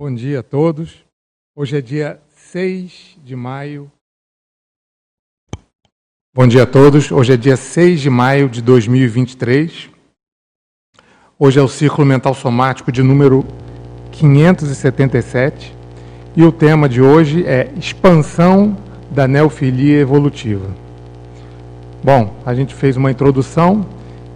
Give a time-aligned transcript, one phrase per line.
[0.00, 1.04] Bom dia a todos.
[1.56, 2.20] Hoje é dia
[2.52, 3.90] 6 de maio.
[6.32, 7.10] Bom dia a todos.
[7.10, 9.90] Hoje é dia 6 de maio de 2023.
[11.36, 13.44] Hoje é o Círculo Mental Somático de número
[14.12, 15.74] 577.
[16.36, 18.78] E o tema de hoje é expansão
[19.10, 20.70] da neofilia evolutiva.
[22.04, 23.84] Bom, a gente fez uma introdução.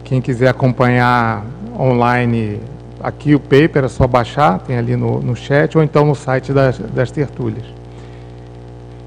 [0.03, 1.47] Quem quiser acompanhar
[1.79, 2.59] online
[3.03, 6.53] aqui o paper, é só baixar, tem ali no, no chat, ou então no site
[6.53, 7.65] das, das tertúlias.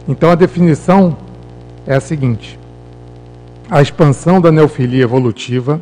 [0.08, 1.17] Então a definição
[1.88, 2.59] é a seguinte:
[3.70, 5.81] a expansão da neofilia evolutiva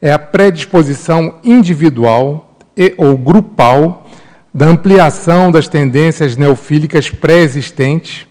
[0.00, 4.06] é a predisposição individual e ou grupal
[4.52, 8.26] da ampliação das tendências neofílicas pré-existentes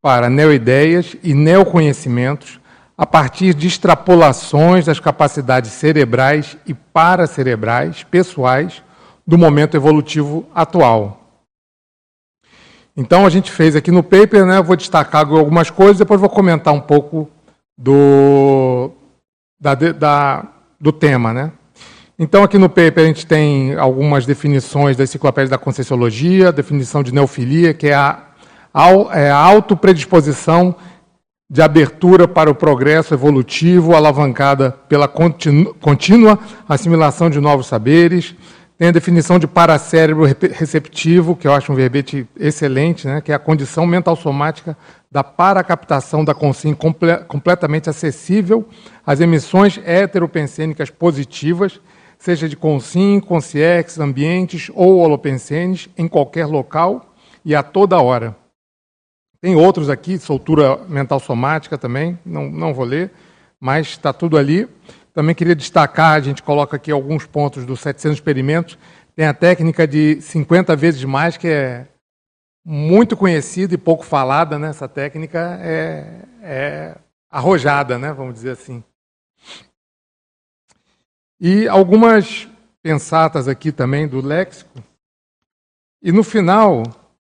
[0.00, 2.60] para neoideias e neoconhecimentos
[2.96, 8.82] a partir de extrapolações das capacidades cerebrais e paracerebrais pessoais
[9.26, 11.20] do momento evolutivo atual.
[12.96, 16.72] Então a gente fez aqui no paper, né, vou destacar algumas coisas, depois vou comentar
[16.72, 17.28] um pouco
[17.76, 18.90] do,
[19.60, 20.46] da, da,
[20.80, 21.34] do tema.
[21.34, 21.52] Né?
[22.18, 27.12] Então aqui no paper a gente tem algumas definições da enciclopédia da Conscienciologia, definição de
[27.12, 28.22] neofilia, que é a,
[28.72, 30.74] a, é a autopredisposição
[31.48, 38.34] de abertura para o progresso evolutivo, alavancada pela contínua assimilação de novos saberes.
[38.76, 43.20] Tem a definição de paracérebro receptivo, que eu acho um verbete excelente, né?
[43.20, 44.76] que é a condição mental somática
[45.10, 48.68] da paracaptação da consciência comple completamente acessível
[49.06, 51.80] às emissões heteropensênicas positivas,
[52.18, 58.36] seja de consim, consciex, ambientes ou holopensenes, em qualquer local e a toda hora.
[59.46, 63.12] Tem outros aqui, soltura mental somática também, não, não vou ler,
[63.60, 64.68] mas está tudo ali.
[65.14, 68.76] Também queria destacar, a gente coloca aqui alguns pontos dos 700 experimentos.
[69.14, 71.86] Tem a técnica de 50 vezes mais, que é
[72.64, 74.70] muito conhecida e pouco falada, né?
[74.70, 76.96] Essa técnica é, é
[77.30, 78.12] arrojada, né?
[78.12, 78.82] Vamos dizer assim.
[81.38, 82.48] E algumas
[82.82, 84.82] pensatas aqui também do léxico.
[86.02, 86.82] E no final,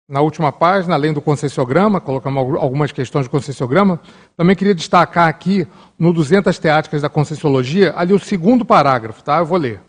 [0.09, 4.01] na última página, além do concessiograma, colocamos algumas questões do concessiograma,
[4.35, 9.39] também queria destacar aqui, no 200 teáticas da Conscienciologia, ali o segundo parágrafo, tá?
[9.39, 9.81] Eu vou ler.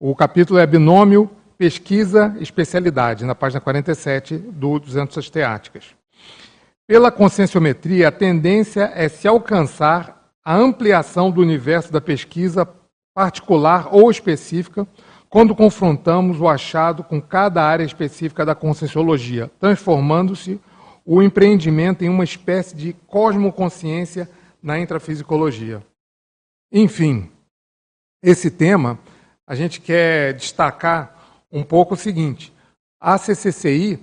[0.00, 5.84] O capítulo é binômio, pesquisa, especialidade, na página 47 do 200 teáticas.
[6.86, 12.66] Pela conscienciometria, a tendência é se alcançar a ampliação do universo da pesquisa
[13.14, 14.86] particular ou específica,
[15.28, 20.60] quando confrontamos o achado com cada área específica da conscienciologia, transformando-se
[21.04, 24.28] o empreendimento em uma espécie de cosmoconsciência
[24.62, 25.82] na intrafisicologia.
[26.72, 27.30] Enfim,
[28.22, 28.98] esse tema,
[29.46, 31.14] a gente quer destacar
[31.50, 32.52] um pouco o seguinte:
[33.00, 33.98] a CCCI,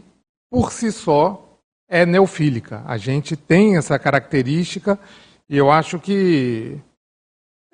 [0.50, 2.84] por si só, é neofílica.
[2.86, 5.00] A gente tem essa característica
[5.50, 6.80] e eu acho que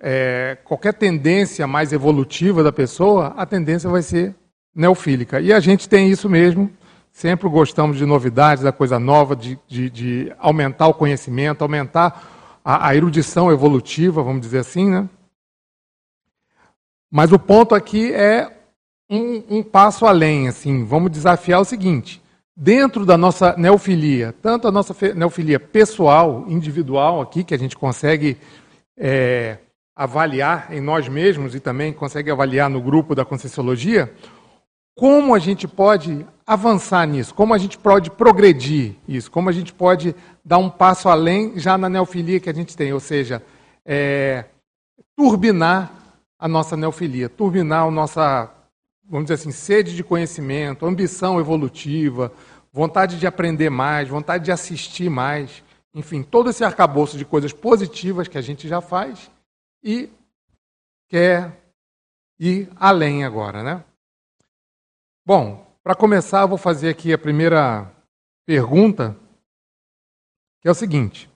[0.01, 4.33] é, qualquer tendência mais evolutiva da pessoa, a tendência vai ser
[4.73, 5.39] neofílica.
[5.39, 6.71] E a gente tem isso mesmo,
[7.11, 12.87] sempre gostamos de novidades, da coisa nova, de, de, de aumentar o conhecimento, aumentar a,
[12.87, 15.07] a, erudição evolutiva, vamos dizer assim, né?
[17.11, 18.51] Mas o ponto aqui é
[19.09, 22.21] um, um passo além, assim, vamos desafiar o seguinte,
[22.55, 28.37] dentro da nossa neofilia, tanto a nossa neofilia pessoal, individual aqui, que a gente consegue
[28.97, 29.57] é,
[29.95, 34.13] avaliar em nós mesmos e também consegue avaliar no grupo da Conscienciologia,
[34.95, 39.73] como a gente pode avançar nisso, como a gente pode progredir isso, como a gente
[39.73, 43.41] pode dar um passo além já na neofilia que a gente tem, ou seja,
[43.85, 44.45] é,
[45.15, 45.91] turbinar
[46.37, 48.49] a nossa neofilia, turbinar a nossa,
[49.07, 52.31] vamos dizer assim, sede de conhecimento, ambição evolutiva,
[52.73, 55.63] vontade de aprender mais, vontade de assistir mais,
[55.93, 59.29] enfim, todo esse arcabouço de coisas positivas que a gente já faz
[59.83, 60.09] e
[61.07, 61.61] quer
[62.39, 63.83] ir além agora, né?
[65.25, 67.91] Bom, para começar, eu vou fazer aqui a primeira
[68.45, 69.15] pergunta,
[70.61, 71.29] que é o seguinte: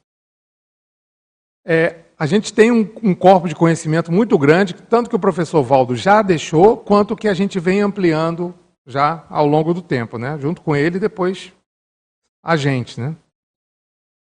[1.66, 5.64] é, a gente tem um, um, corpo de conhecimento muito grande, tanto que o professor
[5.64, 8.54] Valdo já deixou, quanto que a gente vem ampliando
[8.86, 10.38] já ao longo do tempo, né?
[10.40, 11.52] Junto com ele e depois
[12.42, 13.16] a gente, né?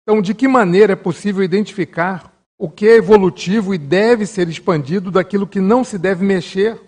[0.03, 2.32] Então, de que maneira é possível identificar
[2.63, 6.81] o que é evolutivo e deve ser expandido daquilo que não se deve mexer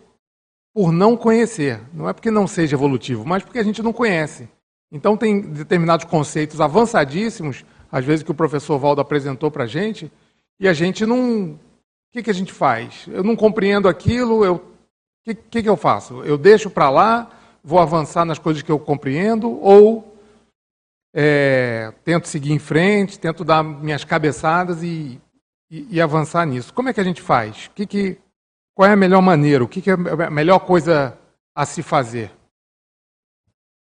[0.73, 1.81] por não conhecer.
[1.93, 4.49] Não é porque não seja evolutivo, mas porque a gente não conhece.
[4.93, 10.13] Então, tem determinados conceitos avançadíssimos, às vezes que o professor Valdo apresentou para a gente,
[10.61, 11.55] e a gente não.
[11.55, 11.59] O
[12.13, 13.09] que, que a gente faz?
[13.09, 14.55] Eu não compreendo aquilo, eu...
[14.55, 14.63] o
[15.25, 16.23] que, que, que eu faço?
[16.23, 17.29] Eu deixo para lá,
[17.65, 20.17] vou avançar nas coisas que eu compreendo, ou
[21.13, 25.21] é, tento seguir em frente, tento dar minhas cabeçadas e,
[25.75, 26.73] e, e, avançar nisso.
[26.73, 27.69] Como é que a gente faz?
[27.75, 28.17] Que que,
[28.73, 29.65] qual é a melhor maneira?
[29.65, 31.19] O que, que é a melhor coisa
[31.53, 32.31] a se fazer?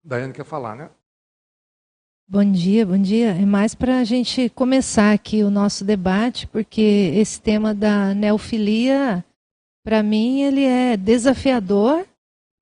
[0.02, 0.90] Daiane quer falar, né?
[2.26, 3.30] Bom dia, bom dia.
[3.30, 9.25] É mais para a gente começar aqui o nosso debate, porque esse tema da neofilia,
[9.84, 12.04] para mim, ele é desafiador.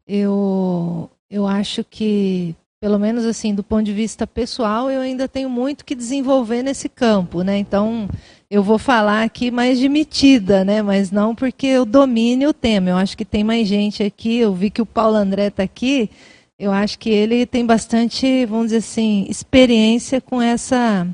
[0.06, 5.48] Eu, eu acho que, pelo menos assim, do ponto de vista pessoal, eu ainda tenho
[5.48, 7.56] muito que desenvolver nesse campo, né?
[7.56, 8.08] Então,
[8.50, 10.82] eu vou falar aqui mais de metida, né?
[10.82, 12.90] Mas não porque eu domine o tema.
[12.90, 14.38] Eu acho que tem mais gente aqui.
[14.38, 16.10] Eu vi que o Paulo André está aqui
[16.58, 21.06] eu acho que ele tem bastante, vamos dizer assim, experiência com essa,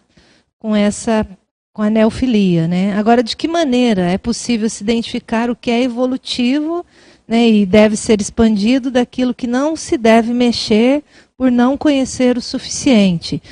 [0.58, 1.26] com essa,
[1.73, 2.94] com a neofilia, né?
[2.96, 6.87] Agora, de que maneira é possível se identificar o que é evolutivo,
[7.26, 11.02] né, e deve ser expandido daquilo que não se deve mexer
[11.37, 13.43] por não conhecer o suficiente?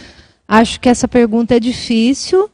[0.47, 2.49] Acho que essa pergunta é difícil.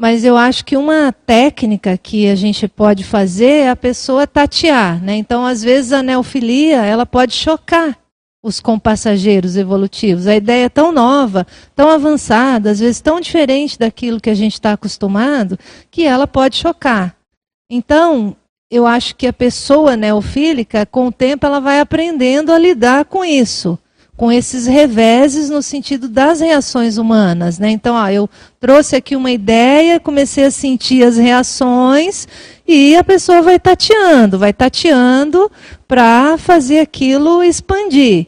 [0.00, 4.98] Mas eu acho que uma técnica que a gente pode fazer é a pessoa tatear,
[5.04, 5.14] né?
[5.14, 7.98] Então, às vezes a neofilia, ela pode chocar
[8.42, 10.26] os compassageiros evolutivos.
[10.26, 14.54] A ideia é tão nova, tão avançada, às vezes tão diferente daquilo que a gente
[14.54, 15.58] está acostumado,
[15.90, 17.14] que ela pode chocar.
[17.70, 18.34] Então,
[18.70, 23.22] eu acho que a pessoa neofílica, com o tempo, ela vai aprendendo a lidar com
[23.22, 23.78] isso,
[24.20, 27.58] com esses reveses no sentido das reações humanas.
[27.58, 27.70] Né?
[27.70, 28.28] Então, eu
[28.60, 32.28] trouxe aqui uma ideia, comecei a sentir as reações
[32.68, 35.50] e a pessoa vai tateando, vai tateando
[35.88, 38.26] para fazer aquilo expandir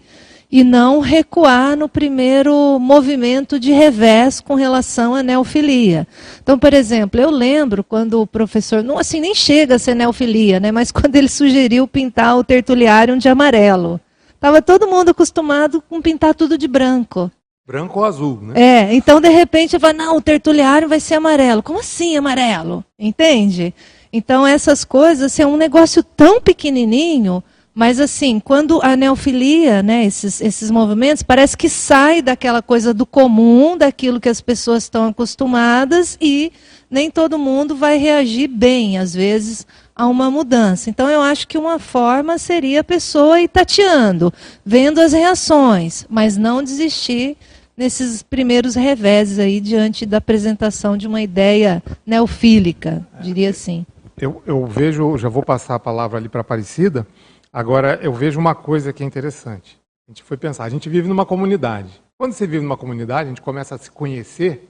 [0.51, 6.09] e não recuar no primeiro movimento de revés com relação à neofilia.
[6.43, 10.59] Então, por exemplo, eu lembro quando o professor, não assim nem chega a ser neofilia,
[10.59, 14.01] né, mas quando ele sugeriu pintar o tertuliário de amarelo.
[14.43, 17.31] Estava todo mundo acostumado com pintar tudo de branco.
[17.65, 18.55] Branco ou azul, né?
[18.61, 21.63] É, então de repente vai, não, o tertuliário vai ser amarelo.
[21.63, 22.85] Como assim amarelo?
[22.99, 23.73] Entende?
[24.13, 27.41] Então, essas coisas, assim, é um negócio tão pequenininho,
[27.73, 33.07] mas assim, quando a neofilia, né, esses, esses movimentos, parece que sai daquela coisa do
[33.07, 36.51] comum, daquilo que as pessoas estão acostumadas e
[36.91, 39.65] nem todo mundo vai reagir bem, às vezes,
[40.03, 40.91] a uma mudança.
[40.91, 44.33] Então, eu acho que uma forma seria a pessoa ir tateando,
[44.65, 47.37] vendo as reações, mas não desistir
[47.77, 53.87] nesses primeiros reveses aí diante da apresentação de uma ideia neofílica, diria assim.
[54.21, 57.07] Eu, eu vejo, já vou passar a palavra ali para a Aparecida,
[57.53, 59.79] agora eu vejo uma coisa que é interessante.
[60.09, 62.03] A gente foi pensar, a gente vive numa comunidade.
[62.19, 64.69] Quando você vive numa comunidade, a gente começa a se conhecer,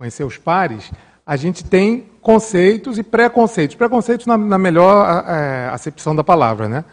[0.00, 0.90] conhecer os pares,
[1.26, 3.76] a gente tem conceitos e preconceitos.
[3.76, 6.84] Preconceitos na, na melhor é, acepção da palavra, né?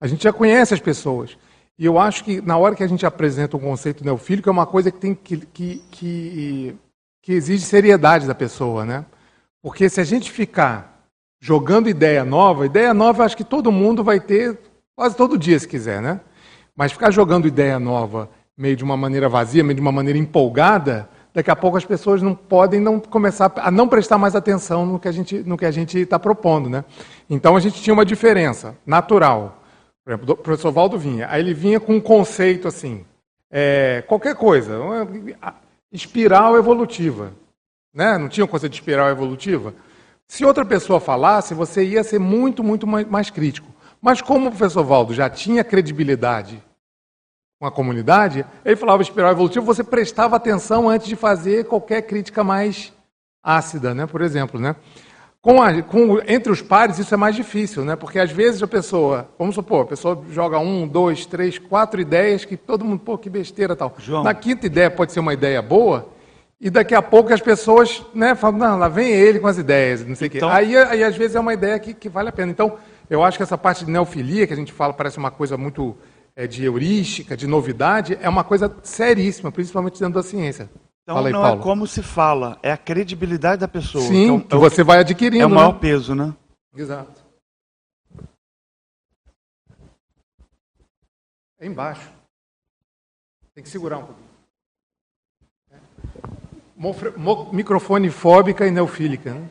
[0.00, 1.36] A gente já conhece as pessoas.
[1.78, 4.66] E eu acho que na hora que a gente apresenta um conceito neofílico, é uma
[4.66, 6.76] coisa que, tem, que, que, que,
[7.22, 9.04] que exige seriedade da pessoa, né?
[9.62, 11.04] Porque se a gente ficar
[11.40, 14.58] jogando ideia nova, ideia nova acho que todo mundo vai ter
[14.96, 16.20] quase todo dia, se quiser, né?
[16.74, 21.08] Mas ficar jogando ideia nova meio de uma maneira vazia, meio de uma maneira empolgada,
[21.36, 24.98] daqui a pouco as pessoas não podem não começar a não prestar mais atenção no
[24.98, 26.82] que a gente no que a gente está propondo, né?
[27.28, 29.62] Então a gente tinha uma diferença natural.
[30.02, 33.04] Por exemplo, o professor Valdo vinha, aí ele vinha com um conceito assim,
[33.50, 34.78] é, qualquer coisa,
[35.92, 37.32] espiral evolutiva,
[37.92, 38.16] né?
[38.16, 39.74] Não tinha um conceito de espiral evolutiva?
[40.26, 43.68] Se outra pessoa falasse, você ia ser muito, muito mais crítico.
[44.00, 46.62] Mas como o professor Valdo já tinha credibilidade
[47.58, 52.44] com a comunidade, ele falava espiral evolutivo, você prestava atenção antes de fazer qualquer crítica
[52.44, 52.92] mais
[53.42, 54.06] ácida, né?
[54.06, 54.60] por exemplo.
[54.60, 54.76] Né?
[55.40, 57.96] Com a, com, entre os pares isso é mais difícil, né?
[57.96, 62.44] porque às vezes a pessoa, vamos supor, a pessoa joga um, dois, três, quatro ideias
[62.44, 63.94] que todo mundo, pô, que besteira tal.
[63.98, 64.22] João.
[64.22, 66.10] Na quinta ideia pode ser uma ideia boa,
[66.60, 70.04] e daqui a pouco as pessoas né, falam, não, lá vem ele com as ideias,
[70.06, 70.48] não sei o então...
[70.48, 70.54] quê.
[70.54, 72.50] Aí, aí, às vezes, é uma ideia que, que vale a pena.
[72.50, 72.78] Então,
[73.10, 75.94] eu acho que essa parte de neofilia, que a gente fala, parece uma coisa muito
[76.44, 80.68] de heurística, de novidade, é uma coisa seríssima, principalmente dentro da ciência.
[81.04, 81.60] Então, aí, não é Paulo.
[81.60, 84.02] é como se fala, é a credibilidade da pessoa.
[84.02, 85.44] Sim, então, que você vai adquirindo.
[85.44, 85.78] É o maior né?
[85.78, 86.34] peso, né?
[86.74, 87.24] Exato.
[91.60, 92.10] É embaixo.
[93.54, 94.26] Tem que segurar um pouquinho
[97.52, 99.32] microfone fóbica e neofílica.
[99.34, 99.48] Né?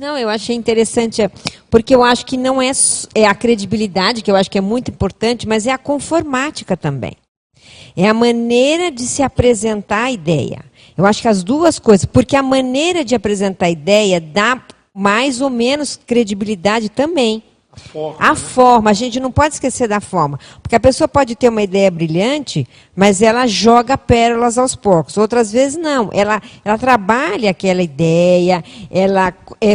[0.00, 1.30] Não, eu achei interessante, é,
[1.70, 2.70] porque eu acho que não é,
[3.14, 7.16] é a credibilidade, que eu acho que é muito importante, mas é a conformática também.
[7.96, 10.62] É a maneira de se apresentar a ideia.
[10.96, 14.62] Eu acho que as duas coisas, porque a maneira de apresentar a ideia dá
[14.94, 17.42] mais ou menos credibilidade também.
[17.76, 18.34] Forma, a né?
[18.36, 20.38] forma, a gente não pode esquecer da forma.
[20.62, 25.16] Porque a pessoa pode ter uma ideia brilhante, mas ela joga pérolas aos porcos.
[25.16, 26.10] Outras vezes não.
[26.12, 29.74] Ela, ela trabalha aquela ideia, ela é,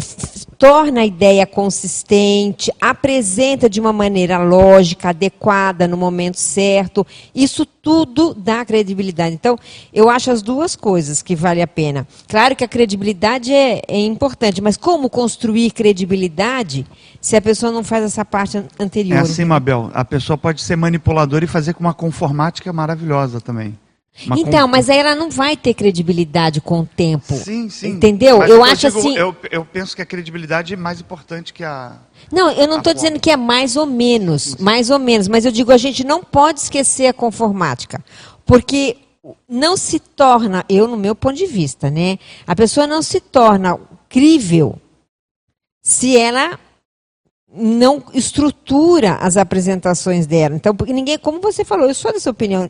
[0.57, 7.05] torna a ideia consistente, apresenta de uma maneira lógica, adequada, no momento certo.
[7.33, 9.33] Isso tudo dá credibilidade.
[9.33, 9.57] Então,
[9.93, 12.07] eu acho as duas coisas que vale a pena.
[12.27, 16.85] Claro que a credibilidade é, é importante, mas como construir credibilidade
[17.19, 19.17] se a pessoa não faz essa parte an- anterior?
[19.17, 19.89] É assim, Mabel.
[19.93, 23.77] A pessoa pode ser manipuladora e fazer com uma conformática maravilhosa também.
[24.25, 27.33] Uma Então, con- mas aí ela não vai ter credibilidade com o tempo.
[27.33, 27.89] Sim, sim.
[27.89, 28.39] Entendeu?
[28.39, 29.17] Mas eu acho digo, assim.
[29.17, 31.97] Eu, eu penso que a credibilidade é mais importante que a.
[32.31, 35.51] Não, eu não estou dizendo que é mais ou menos, mais ou menos, mas eu
[35.51, 38.03] digo a gente não pode esquecer a conformática,
[38.45, 38.97] porque
[39.49, 42.19] não se torna, eu no meu ponto de vista, né?
[42.45, 44.77] A pessoa não se torna crível
[45.81, 46.59] se ela
[47.53, 50.55] não estrutura as apresentações dela.
[50.55, 52.69] Então, porque ninguém, como você falou, eu sou dessa opinião.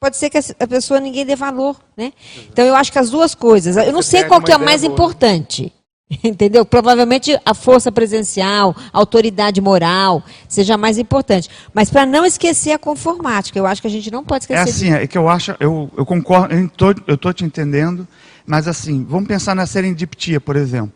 [0.00, 2.12] Pode ser que a pessoa ninguém dê valor, né?
[2.50, 3.76] Então eu acho que as duas coisas.
[3.76, 4.92] Eu não Você sei qual que é a mais boa.
[4.94, 5.70] importante.
[6.24, 6.64] Entendeu?
[6.64, 11.50] Provavelmente a força presencial, a autoridade moral seja mais importante.
[11.74, 14.70] Mas para não esquecer a conformática, eu acho que a gente não pode É esquecer
[14.70, 18.08] assim, é que eu acho, eu, eu concordo, eu tô, eu tô te entendendo,
[18.46, 20.94] mas assim, vamos pensar na serendiptia, por exemplo.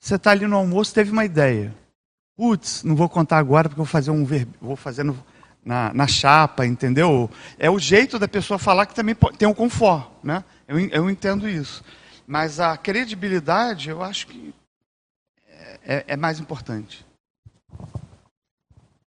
[0.00, 1.74] Você está ali no almoço, teve uma ideia.
[2.38, 5.18] Putz, não vou contar agora porque eu vou fazer um ver, vou fazer no-
[5.66, 7.28] na, na chapa, entendeu?
[7.58, 10.44] É o jeito da pessoa falar que também tem um confort, né?
[10.68, 11.82] Eu, eu entendo isso.
[12.24, 14.54] Mas a credibilidade, eu acho que
[15.48, 17.04] é, é- é mais importante.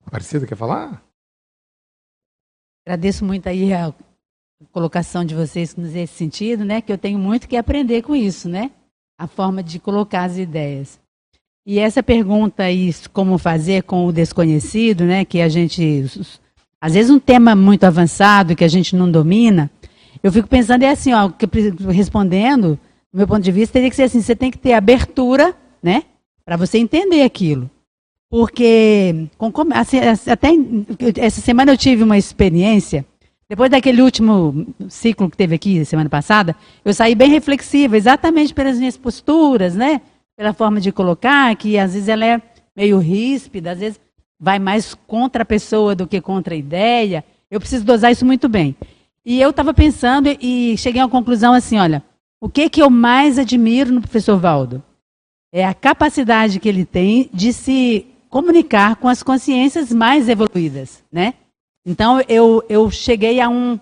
[0.06, 1.02] Aparecida, quer falar?
[2.86, 3.94] Agradeço muito aí a
[4.72, 6.82] colocação de vocês nesse sentido, né?
[6.82, 8.72] Que eu tenho muito que aprender com isso, né?
[9.18, 11.00] A forma de colocar as ideias.
[11.66, 15.24] E essa pergunta aí, como fazer com o desconhecido, né?
[15.24, 16.06] Que a gente,
[16.82, 19.70] às vezes um tema muito avançado que a gente não domina,
[20.24, 21.46] eu fico pensando é assim, ó, que
[21.92, 22.80] respondendo,
[23.12, 26.04] do meu ponto de vista, teria que ser assim, você tem que ter abertura, né?
[26.46, 27.70] Para você entender aquilo.
[28.30, 30.50] Porque com assim, até
[31.18, 33.06] essa semana eu tive uma experiência.
[33.50, 36.56] Depois daquele último ciclo que teve aqui semana passada,
[36.86, 40.02] eu saí bem reflexiva, exatamente pelas minhas posturas, né?
[40.38, 42.42] Pela forma de colocar, que às vezes ela é
[42.78, 44.00] meio ríspida, às vezes
[44.40, 47.24] vai mais contra a pessoa do que contra a ideia.
[47.52, 48.76] Eu preciso dosar isso muito bem.
[49.26, 52.04] E eu estava pensando e cheguei uma conclusão assim, olha,
[52.42, 54.84] o que que eu mais admiro no professor Valdo?
[55.52, 61.34] é a capacidade que ele tem de se comunicar com as consciências mais evoluídas, né?
[61.86, 63.80] Então eu, eu cheguei a um,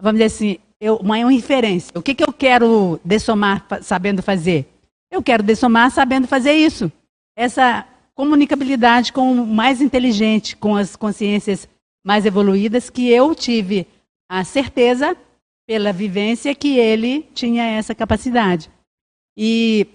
[0.00, 1.92] vamos dizer assim, eu, uma, uma inferência.
[1.96, 4.68] O que, que eu quero dessomar sabendo fazer?
[5.10, 6.92] Eu quero dessomar sabendo fazer isso.
[7.36, 7.84] Essa
[8.18, 11.68] comunicabilidade com o mais inteligente, com as consciências
[12.04, 13.86] mais evoluídas, que eu tive
[14.28, 15.16] a certeza,
[15.68, 18.68] pela vivência, que ele tinha essa capacidade.
[19.38, 19.86] E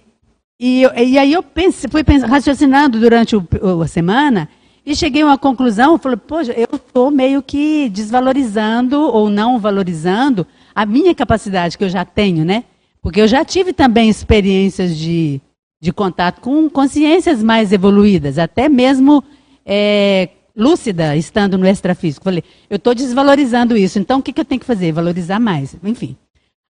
[0.58, 4.48] e, e aí eu pense, fui raciocinando durante o- a semana
[4.86, 10.46] e cheguei a uma conclusão, falei, poxa, eu estou meio que desvalorizando ou não valorizando
[10.74, 12.64] a minha capacidade que eu já tenho, né?
[13.02, 15.40] Porque eu já tive também experiências de,
[15.84, 19.22] de contato com consciências mais evoluídas, até mesmo
[19.66, 22.24] é, lúcida, estando no extrafísico.
[22.24, 24.92] Falei, eu estou desvalorizando isso, então o que, que eu tenho que fazer?
[24.92, 25.76] Valorizar mais.
[25.84, 26.16] Enfim.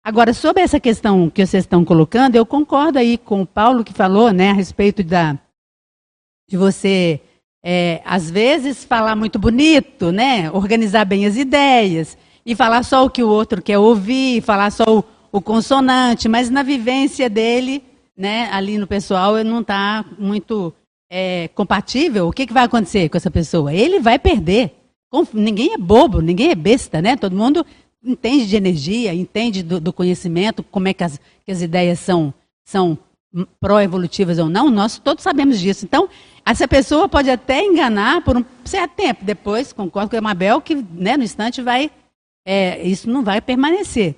[0.03, 3.93] Agora, sobre essa questão que vocês estão colocando, eu concordo aí com o Paulo que
[3.93, 5.39] falou, né, a respeito da
[6.49, 7.21] de você,
[7.63, 13.09] é, às vezes, falar muito bonito, né, organizar bem as ideias e falar só o
[13.09, 17.81] que o outro quer ouvir, falar só o, o consonante, mas na vivência dele,
[18.17, 20.73] né, ali no pessoal, não está muito
[21.09, 22.27] é, compatível.
[22.27, 23.73] O que, que vai acontecer com essa pessoa?
[23.73, 24.73] Ele vai perder.
[25.33, 27.15] Ninguém é bobo, ninguém é besta, né?
[27.15, 27.65] Todo mundo
[28.03, 32.33] entende de energia, entende do, do conhecimento, como é que as, que as ideias são,
[32.63, 32.97] são
[33.59, 35.85] pró-evolutivas ou não, nós todos sabemos disso.
[35.85, 36.07] Então,
[36.45, 40.75] essa pessoa pode até enganar por um certo tempo, depois, concordo com a Mabel, que
[40.75, 41.89] né, no instante vai,
[42.45, 44.15] é, isso não vai permanecer.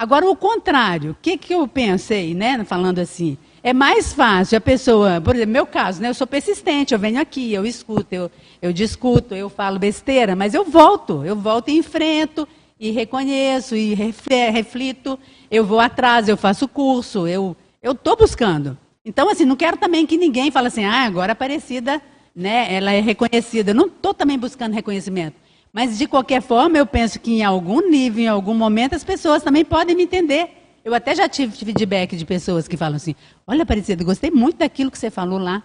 [0.00, 3.36] Agora, o contrário, o que, que eu pensei, né, falando assim?
[3.62, 7.20] É mais fácil a pessoa, por exemplo, meu caso, né, eu sou persistente, eu venho
[7.20, 8.30] aqui, eu escuto, eu,
[8.62, 13.92] eu discuto, eu falo besteira, mas eu volto, eu volto e enfrento, e reconheço, e
[13.92, 15.18] reflito,
[15.50, 17.54] eu vou atrás, eu faço curso, eu
[17.84, 18.78] estou buscando.
[19.04, 22.00] Então, assim, não quero também que ninguém fale assim, ah, agora a Aparecida,
[22.34, 23.72] né, ela é reconhecida.
[23.72, 25.36] Eu não estou também buscando reconhecimento.
[25.72, 29.42] Mas, de qualquer forma, eu penso que em algum nível, em algum momento, as pessoas
[29.42, 30.50] também podem me entender.
[30.84, 33.14] Eu até já tive feedback de pessoas que falam assim,
[33.46, 35.62] olha, Aparecida, gostei muito daquilo que você falou lá.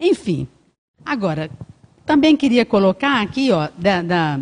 [0.00, 0.48] Enfim,
[1.04, 1.50] agora,
[2.06, 4.40] também queria colocar aqui, ó, da, da,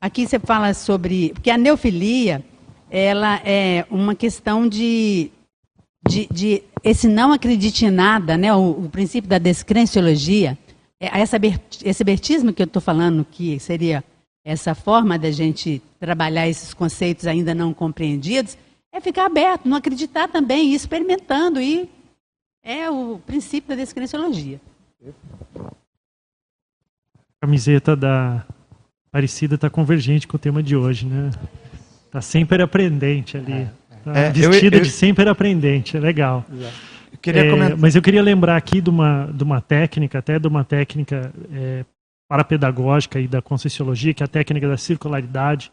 [0.00, 1.30] aqui você fala sobre.
[1.32, 2.44] Porque a neofilia,
[2.90, 5.30] ela é uma questão de,
[6.06, 8.54] de, de esse não acredite em nada, né?
[8.54, 10.58] O, o princípio da descrenciologia,
[11.00, 11.38] é, essa,
[11.84, 14.04] esse abertismo que eu estou falando, que seria
[14.46, 18.56] essa forma da gente trabalhar esses conceitos ainda não compreendidos,
[18.92, 21.90] é ficar aberto, não acreditar também, ir experimentando, e
[22.62, 24.60] é o princípio da descrenciologia.
[25.58, 28.46] A camiseta da
[29.08, 31.32] Aparecida está convergente com o tema de hoje, né?
[32.04, 33.68] Está sempre aprendente ali.
[34.04, 34.84] Tá é, vestida eu, eu...
[34.84, 36.44] de sempre aprendente, é legal.
[36.48, 40.62] Eu é, mas eu queria lembrar aqui de uma, de uma técnica, até de uma
[40.62, 41.84] técnica é,
[42.28, 45.70] parapedagógica e da Conscienciologia, que é a técnica da circularidade,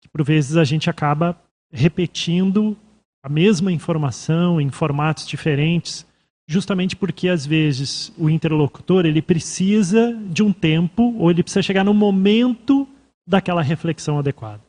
[0.00, 1.36] que por vezes a gente acaba
[1.72, 2.76] repetindo
[3.22, 6.04] a mesma informação em formatos diferentes,
[6.48, 11.84] justamente porque às vezes o interlocutor ele precisa de um tempo ou ele precisa chegar
[11.84, 12.86] no momento
[13.26, 14.60] daquela reflexão adequada.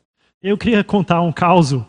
[0.42, 1.88] Eu queria contar um caso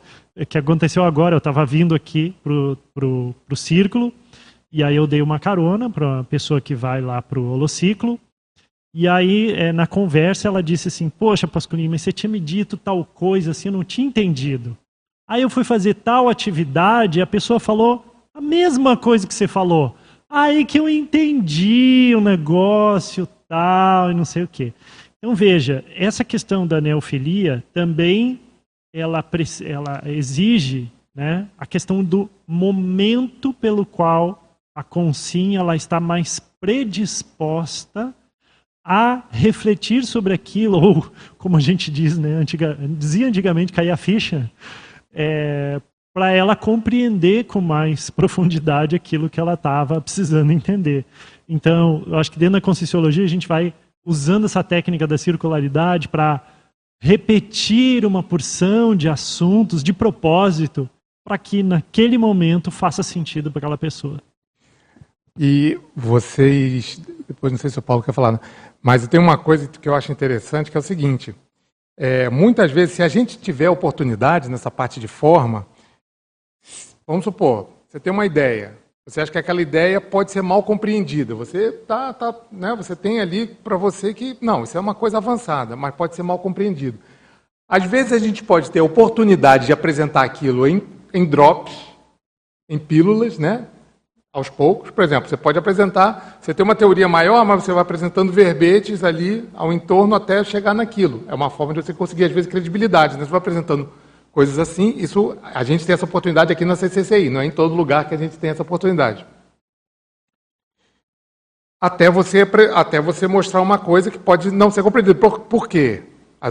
[0.49, 1.35] que aconteceu agora.
[1.35, 4.13] Eu estava vindo aqui pro, pro, pro círculo
[4.73, 8.19] e aí eu dei uma carona para uma pessoa que vai lá pro holociclo
[8.95, 12.77] e aí, é, na conversa, ela disse assim: Poxa, Pascolinho, mas você tinha me dito
[12.77, 14.79] tal coisa assim, eu não tinha entendido.
[15.29, 19.97] Aí eu fui fazer tal atividade a pessoa falou a mesma coisa que você falou.
[20.31, 24.73] Aí que eu entendi o negócio tal e não sei o quê.
[25.19, 28.39] Então veja, essa questão da neofilia também
[28.93, 29.25] ela,
[29.65, 38.15] ela exige né, a questão do momento pelo qual a consciência ela está mais predisposta
[38.85, 43.97] a refletir sobre aquilo, ou como a gente diz, né, antiga, dizia antigamente, cair a
[43.97, 44.51] ficha,
[45.13, 45.81] é,
[46.13, 51.05] para ela compreender com mais profundidade aquilo que ela estava precisando entender.
[51.49, 53.73] Então, eu acho que dentro da Conscienciologia a gente vai
[54.05, 56.45] usando essa técnica da circularidade para
[57.01, 60.89] repetir uma porção de assuntos de propósito
[61.25, 64.21] para que naquele momento faça sentido para aquela pessoa.
[65.39, 68.41] E vocês, depois não sei se o Paulo quer falar, né?
[68.85, 71.35] Mas tem uma coisa que eu acho interessante, que é o seguinte:
[71.97, 75.67] é, muitas vezes, se a gente tiver oportunidade nessa parte de forma,
[77.07, 81.35] vamos supor, você tem uma ideia, você acha que aquela ideia pode ser mal compreendida.
[81.35, 85.17] Você tá, tá, né, você tem ali para você que não, isso é uma coisa
[85.17, 86.99] avançada, mas pode ser mal compreendido.
[87.67, 91.75] Às vezes a gente pode ter oportunidade de apresentar aquilo em, em drops,
[92.69, 93.67] em pílulas, né?
[94.35, 94.91] Aos poucos.
[94.91, 99.05] Por exemplo, você pode apresentar, você tem uma teoria maior, mas você vai apresentando verbetes
[99.05, 101.23] ali ao entorno até chegar naquilo.
[101.29, 103.17] É uma forma de você conseguir, às vezes, credibilidade.
[103.17, 103.25] Né?
[103.25, 103.89] Você vai apresentando
[104.33, 107.73] coisas assim, isso a gente tem essa oportunidade aqui na CCCI, não é em todo
[107.73, 109.25] lugar que a gente tem essa oportunidade.
[111.81, 112.45] Até você,
[112.75, 115.15] até você mostrar uma coisa que pode não ser compreendida.
[115.15, 116.03] Por, por quê?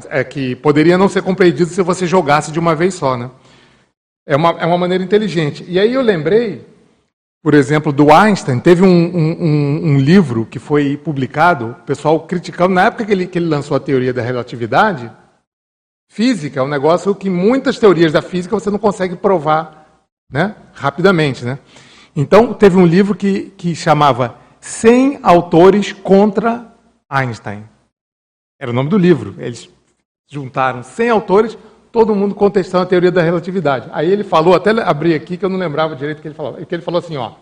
[0.10, 3.17] É que poderia não ser compreendido se você jogasse de uma vez só.
[3.17, 3.30] Né?
[4.26, 5.65] É, uma, é uma maneira inteligente.
[5.67, 6.73] E aí eu lembrei
[7.44, 12.74] por exemplo, do Einstein, teve um, um, um, livro que foi publicado, o pessoal criticando,
[12.74, 15.12] na época que ele, que ele lançou a teoria da relatividade,
[16.08, 21.44] física é um negócio que muitas teorias da física você não consegue provar né, rapidamente.
[21.44, 21.60] Né?
[22.16, 26.74] Então, teve um livro que, que chamava 100 autores contra
[27.10, 27.68] Einstein.
[28.58, 29.36] Era o nome do livro.
[29.38, 29.70] Eles
[30.32, 31.58] juntaram 100 autores
[31.94, 33.88] todo mundo contestando a teoria da relatividade.
[33.94, 36.54] Aí ele falou, até abri aqui que eu não lembrava direito o que ele falou.
[36.66, 37.34] Que ele falou assim, ó.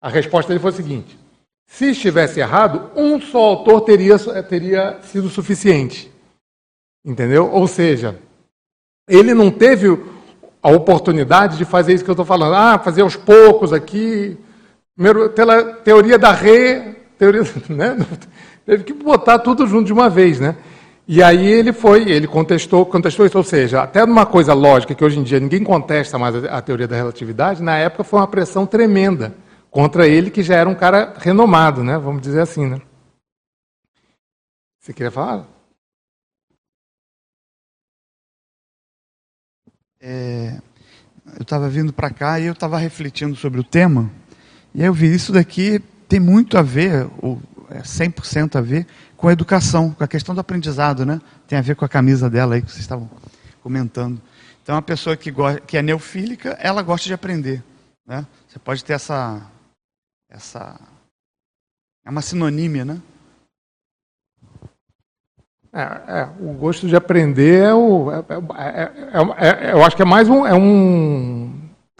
[0.00, 1.18] A resposta dele foi a seguinte:
[1.66, 6.08] se estivesse errado, um só autor teria, teria sido suficiente.
[7.04, 7.50] Entendeu?
[7.50, 8.16] Ou seja,
[9.08, 9.88] ele não teve
[10.62, 12.54] a oportunidade de fazer isso que eu estou falando.
[12.54, 14.38] Ah, fazer aos poucos aqui.
[14.94, 17.96] Primeiro, pela teoria da re, teoria, né?
[18.64, 20.56] teve que botar tudo junto de uma vez, né?
[21.06, 25.04] E aí ele foi, ele contestou, contestou isso, ou seja, até numa coisa lógica que
[25.04, 28.66] hoje em dia ninguém contesta mais a, teoria da relatividade, na época foi uma pressão
[28.66, 29.34] tremenda
[29.70, 31.98] contra ele, que já era um cara renomado, né?
[31.98, 32.80] Vamos dizer assim, né?
[34.80, 35.46] Você queria falar?
[40.00, 40.58] É,
[41.36, 44.10] eu estava vindo para cá e eu estava refletindo sobre o tema,
[44.74, 47.40] e aí eu vi isso daqui tem muito a ver, ou
[47.70, 48.86] é 100% a ver,
[49.24, 51.18] com a educação, com a questão do aprendizado, né?
[51.48, 53.08] Tem a ver com a camisa dela aí que vocês estavam
[53.62, 54.20] comentando.
[54.62, 55.32] Então, a pessoa que,
[55.66, 57.64] que é neofílica, ela gosta de aprender,
[58.06, 58.26] né?
[58.46, 59.40] Você pode ter essa,
[60.28, 60.78] essa,
[62.04, 63.00] é uma sinonímia, né?
[65.72, 68.18] É, é, o gosto de aprender é o, é,
[69.38, 71.50] é, é, eu acho que é mais um, é um,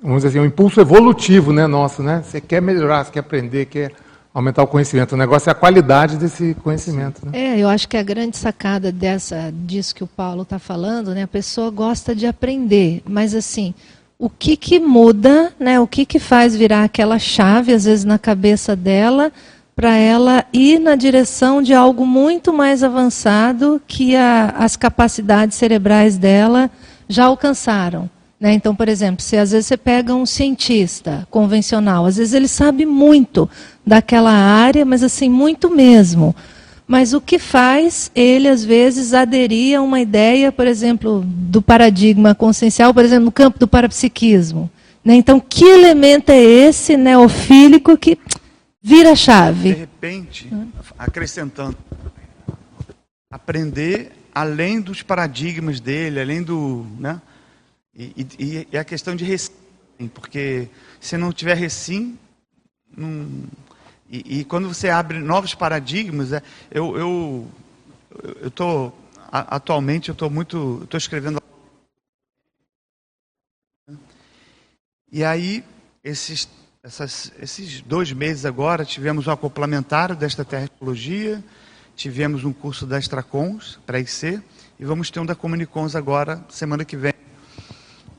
[0.03, 2.23] vamos dizer assim, um impulso evolutivo, né, nosso, né?
[2.23, 3.93] Você quer melhorar, você quer aprender, quer
[4.35, 5.12] aumentar o conhecimento.
[5.12, 7.25] O negócio é a qualidade desse conhecimento.
[7.25, 7.31] Né?
[7.35, 11.23] É, eu acho que a grande sacada dessa disso que o Paulo está falando, né?
[11.23, 13.73] A pessoa gosta de aprender, mas assim,
[14.18, 15.79] o que que muda, né?
[15.79, 19.33] O que que faz virar aquela chave às vezes na cabeça dela
[19.77, 26.16] para ela ir na direção de algo muito mais avançado que a, as capacidades cerebrais
[26.16, 26.70] dela
[27.09, 28.09] já alcançaram.
[28.44, 28.52] Né?
[28.52, 32.85] Então, por exemplo, se às vezes você pega um cientista convencional, às vezes ele sabe
[32.85, 33.48] muito
[33.87, 36.37] daquela área, mas assim, muito mesmo.
[36.87, 42.35] Mas o que faz ele, às vezes, aderir a uma ideia, por exemplo, do paradigma
[42.35, 44.70] consciencial, por exemplo, no campo do parapsiquismo?
[45.02, 45.14] Né?
[45.14, 48.18] Então, que elemento é esse neofílico que
[48.83, 49.72] vira a chave?
[49.72, 50.52] De repente,
[50.98, 51.78] acrescentando,
[53.30, 56.85] aprender além dos paradigmas dele, além do.
[57.00, 57.18] Né?
[57.96, 59.52] E, e, e a questão de recim,
[60.12, 60.68] porque
[61.00, 62.18] se não tiver recim,
[62.96, 63.28] não,
[64.11, 67.48] e, e, quando você abre novos paradigmas, é, eu eu
[68.42, 68.92] eu tô
[69.30, 71.42] atualmente eu estou muito estou escrevendo
[75.11, 75.64] e aí
[76.02, 76.48] esses
[76.85, 81.42] essas, esses dois meses agora tivemos um acoplamentário desta terrologia,
[81.96, 84.42] tivemos um curso da Extracons para IC
[84.78, 87.14] e vamos ter um da Comunicons agora semana que vem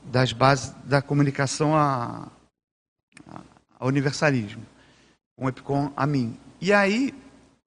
[0.06, 2.28] das bases da comunicação a,
[3.78, 4.64] a universalismo,
[5.36, 6.38] com o Epicom a mim.
[6.60, 7.14] E aí,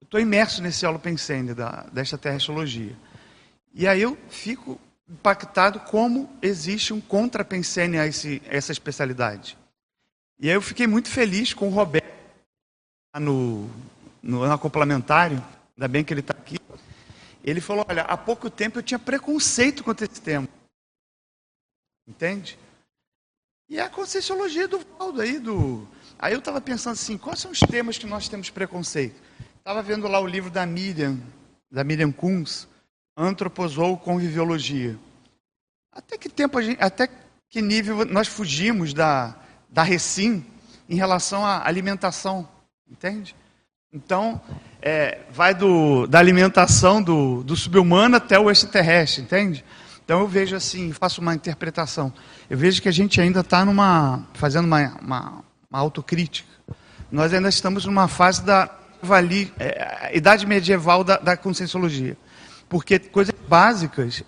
[0.02, 2.96] estou imerso nesse holopensene da, desta terrestrologia.
[3.72, 9.56] E aí eu fico impactado como existe um contrapensene a, esse, a essa especialidade.
[10.38, 12.10] E aí eu fiquei muito feliz com o Roberto
[13.18, 13.68] no,
[14.22, 15.42] no, no complementário,
[15.76, 16.58] ainda bem que ele está aqui.
[17.44, 20.48] Ele falou: Olha, há pouco tempo eu tinha preconceito contra esse tema.
[22.10, 22.58] Entende?
[23.68, 25.86] E a conscienciologia do Valdo aí, do.
[26.18, 29.14] Aí eu estava pensando assim, quais são os temas que nós temos preconceito?
[29.58, 31.20] Estava vendo lá o livro da Miriam,
[31.70, 32.66] da Miriam Kunz,
[33.16, 34.98] Antroposou Conviviologia.
[35.92, 37.08] Até que tempo gente, até
[37.48, 39.36] que nível nós fugimos da,
[39.68, 40.44] da recim
[40.88, 42.48] em relação à alimentação,
[42.90, 43.36] entende?
[43.92, 44.40] Então,
[44.82, 49.64] é, vai do, da alimentação do, do subhumano até o extraterrestre, entende?
[50.10, 52.12] Então eu vejo assim, faço uma interpretação.
[52.50, 56.48] Eu vejo que a gente ainda está numa fazendo uma, uma, uma, autocrítica.
[57.12, 58.68] Nós ainda estamos numa fase da
[59.00, 62.16] vali, é, idade medieval da, da conscienciologia,
[62.68, 64.24] porque coisas básicas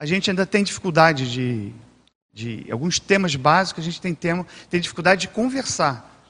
[0.00, 1.72] a gente ainda tem dificuldade de,
[2.34, 6.20] de alguns temas básicos a gente tem tema, tem dificuldade de conversar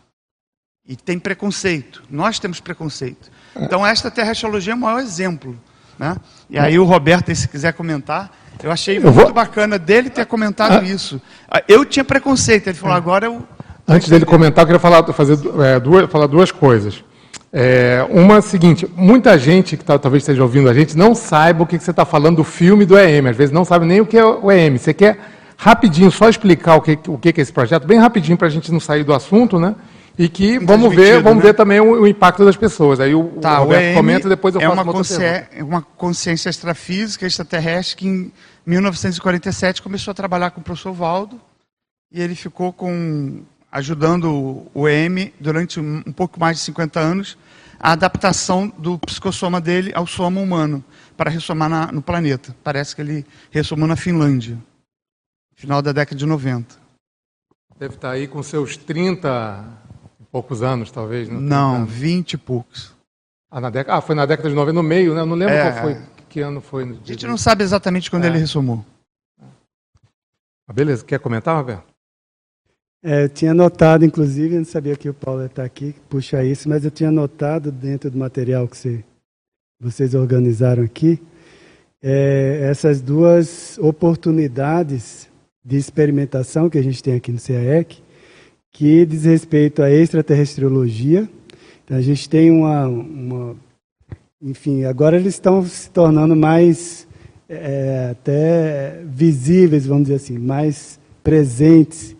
[0.86, 2.04] e tem preconceito.
[2.10, 3.30] Nós temos preconceito.
[3.56, 5.58] Então esta terrestriologia é o maior exemplo.
[5.98, 6.14] Né?
[6.50, 9.32] E aí o Roberto, se quiser comentar, eu achei eu muito vou...
[9.32, 10.84] bacana dele ter comentado ah.
[10.84, 11.20] isso.
[11.68, 13.42] Eu tinha preconceito, ele falou, agora eu.
[13.86, 17.04] Antes dele comentar, eu queria falar, fazer, é, duas, falar duas coisas.
[17.52, 21.62] É, uma é seguinte, muita gente que tá, talvez esteja ouvindo a gente não saiba
[21.62, 24.00] o que, que você está falando do filme do EM, às vezes não sabe nem
[24.00, 24.78] o que é o EM.
[24.78, 25.18] Você quer
[25.54, 28.72] rapidinho só explicar o que, o que é esse projeto, bem rapidinho para a gente
[28.72, 29.74] não sair do assunto, né?
[30.18, 31.50] E que vamos ver, vamos né?
[31.50, 33.00] ver também o, o, impacto das pessoas.
[33.00, 35.82] Aí o, tá, o Roberto comenta e depois eu é faço uma, uma, é uma
[35.82, 38.32] consciência extrafísica, extraterrestre, que em
[38.66, 41.40] 1947 começou a trabalhar com o professor Valdo
[42.12, 47.38] e ele ficou com, ajudando o EM durante um, um pouco mais de 50 anos
[47.80, 50.84] a adaptação do psicossoma dele ao soma humano
[51.16, 52.54] para ressomar na, no planeta.
[52.62, 54.56] Parece que ele ressomou na Finlândia,
[55.56, 56.76] final da década de 90.
[57.76, 59.66] Deve estar aí com seus 30
[60.32, 61.28] poucos anos, talvez.
[61.28, 62.94] Não, não 20 e poucos.
[63.50, 65.20] Ah, na década, ah, foi na década de 90, no meio, né?
[65.20, 65.98] Eu não lembro é, qual foi,
[66.30, 66.84] que ano foi.
[66.84, 68.28] A gente não sabe exatamente quando é.
[68.28, 68.84] ele ressumou.
[70.66, 71.92] Ah, beleza, quer comentar, Roberto?
[73.04, 76.68] É, eu tinha notado, inclusive, eu não sabia que o Paulo está aqui, puxa isso,
[76.68, 79.04] mas eu tinha notado dentro do material que você,
[79.78, 81.20] vocês organizaram aqui,
[82.00, 85.28] é, essas duas oportunidades
[85.64, 88.02] de experimentação que a gente tem aqui no CAEC,
[88.72, 91.28] que diz respeito à extraterrestriologia.
[91.84, 93.56] Então, a gente tem uma, uma
[94.40, 97.06] enfim, agora eles estão se tornando mais
[97.48, 102.16] é, até visíveis, vamos dizer assim, mais presentes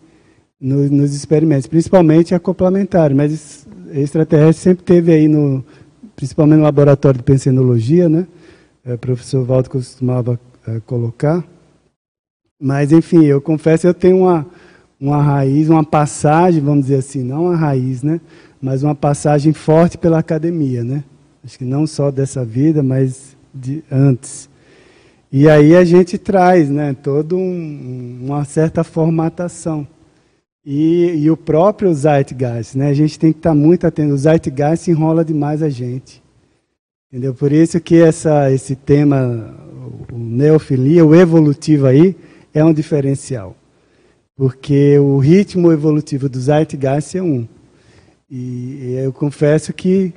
[0.59, 5.63] no, nos experimentos, principalmente acoplamentário, mas extraterrestre sempre teve aí no,
[6.15, 8.25] principalmente no laboratório de pensenologia, né?
[8.85, 11.43] É, o professor Valdo costumava é, colocar.
[12.59, 14.45] Mas, enfim, eu confesso, eu tenho uma,
[15.03, 18.21] uma raiz, uma passagem, vamos dizer assim, não uma raiz, né?
[18.61, 21.03] Mas uma passagem forte pela academia, né?
[21.43, 24.49] Acho que não só dessa vida, mas de antes.
[25.29, 29.85] E aí a gente traz, né, toda um, uma certa formatação.
[30.65, 32.77] e, e, o próprio Zeitgeist.
[32.77, 32.87] Né?
[32.87, 34.13] A gente tem que estar muito atento.
[34.13, 36.23] O Zeitgeist enrola demais a gente.
[37.11, 37.33] Entendeu?
[37.33, 39.53] Por isso que essa, esse tema,
[40.13, 42.15] o neofilia, o evolutivo aí,
[42.53, 43.53] é um diferencial.
[44.35, 47.47] Porque o ritmo evolutivo do Zeitgeist é um.
[48.29, 50.13] E eu confesso que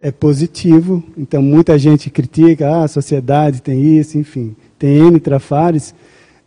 [0.00, 5.94] é positivo, então muita gente critica, ah, a sociedade tem isso, enfim, tem N trafares,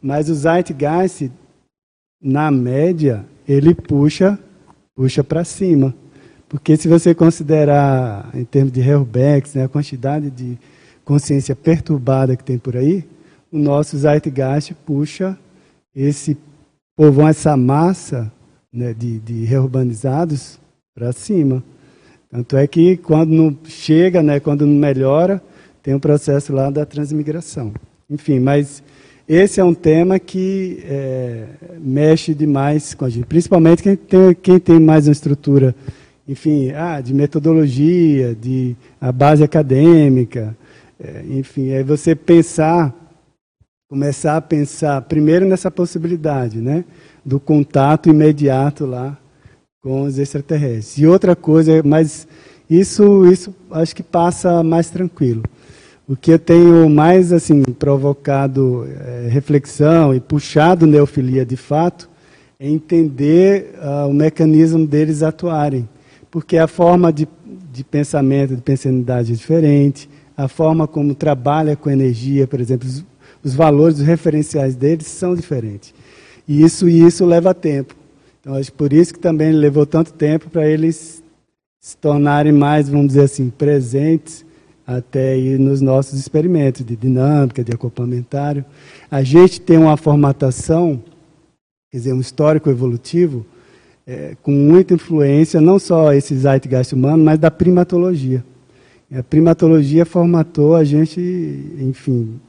[0.02, 1.30] mas o Zeitgeist,
[2.22, 4.40] na média, ele puxa,
[4.96, 5.94] puxa para cima.
[6.48, 10.58] Porque se você considerar, em termos de Hellbecks, né, a quantidade de
[11.06, 13.06] consciência perturbada que tem por aí,
[13.52, 15.38] o nosso Zeitgeist puxa
[15.94, 16.38] esse
[16.96, 18.32] povão, essa massa
[18.72, 20.60] né, de, de reurbanizados
[20.94, 21.64] para cima.
[22.30, 25.42] Tanto é que quando não chega, né, quando não melhora,
[25.84, 27.74] tem um processo lá da transmigração.
[28.10, 28.84] Enfim, mas
[29.28, 31.46] esse é um tema que é,
[31.80, 35.76] mexe demais com a gente, principalmente quem tem, quem tem mais uma estrutura
[36.28, 40.56] enfim, ah, de metodologia, de a base acadêmica,
[41.00, 42.96] é, enfim, aí você pensar,
[43.92, 46.86] começar a pensar primeiro nessa possibilidade, né,
[47.26, 49.18] do contato imediato lá
[49.84, 50.98] com os extraterrestres.
[50.98, 52.26] E outra coisa, mas
[52.70, 55.44] isso, isso acho que passa mais tranquilo.
[56.08, 62.10] O que eu tenho mais assim provocado é, reflexão e puxado neofilia de fato
[62.58, 65.86] é entender uh, o mecanismo deles atuarem
[66.32, 67.28] porque a forma de,
[67.74, 72.88] de pensamento, de pensanidade é diferente, a forma como trabalha com energia, por exemplo,
[73.44, 75.94] os valores, os referenciais deles são diferentes.
[76.48, 77.96] E isso, e isso leva tempo.
[78.40, 81.24] Então, acho por isso que também levou tanto tempo para eles
[81.80, 84.46] se tornarem mais, vamos dizer assim, presentes
[84.86, 88.66] até nos nossos experimentos de dinâmica, de acoplamentário.
[89.10, 91.02] A gente tem uma formatação,
[91.92, 93.46] quer dizer, um histórico evolutivo,
[94.06, 98.44] é, com muita influência, não só esse zeitgeist humano, mas da primatologia.
[99.14, 101.20] A primatologia formatou a gente,
[101.80, 102.40] enfim,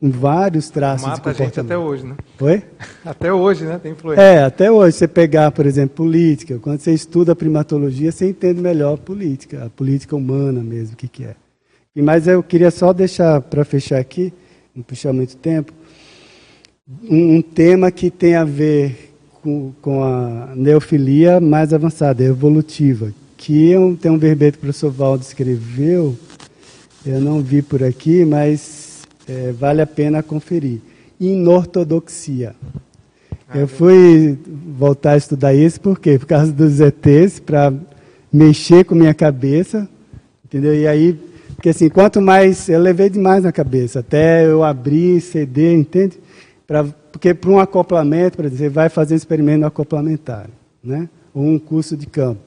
[0.00, 1.58] com vários traços Mata de comportamento.
[1.58, 2.16] a gente até hoje, né?
[2.40, 2.62] Oi?
[3.04, 3.78] Até hoje, né?
[3.78, 4.22] Tem influência.
[4.22, 4.96] É, até hoje.
[4.96, 6.58] Você pegar, por exemplo, política.
[6.58, 10.96] Quando você estuda a primatologia, você entende melhor a política, a política humana mesmo, o
[10.96, 11.36] que, que é.
[11.94, 14.32] Mas eu queria só deixar, para fechar aqui,
[14.74, 15.72] não puxar muito tempo,
[17.02, 23.68] um, um tema que tem a ver com, com a neofilia mais avançada, evolutiva, que
[23.70, 26.16] eu, tem um verbete que o professor Valdo escreveu,
[27.04, 28.79] eu não vi por aqui, mas
[29.28, 30.80] é, vale a pena conferir.
[31.18, 32.54] Inortodoxia.
[33.54, 34.38] Eu fui
[34.78, 36.18] voltar a estudar isso por quê?
[36.18, 37.72] Por causa dos ETs, para
[38.32, 39.88] mexer com minha cabeça,
[40.44, 40.74] entendeu?
[40.74, 41.18] E aí,
[41.56, 46.18] porque assim, quanto mais, eu levei demais na cabeça, até eu abrir, ceder, entende?
[46.66, 50.52] Para porque para um acoplamento, exemplo, você vai fazer um experimento acoplamentário,
[50.82, 51.08] né?
[51.34, 52.40] ou um curso de campo.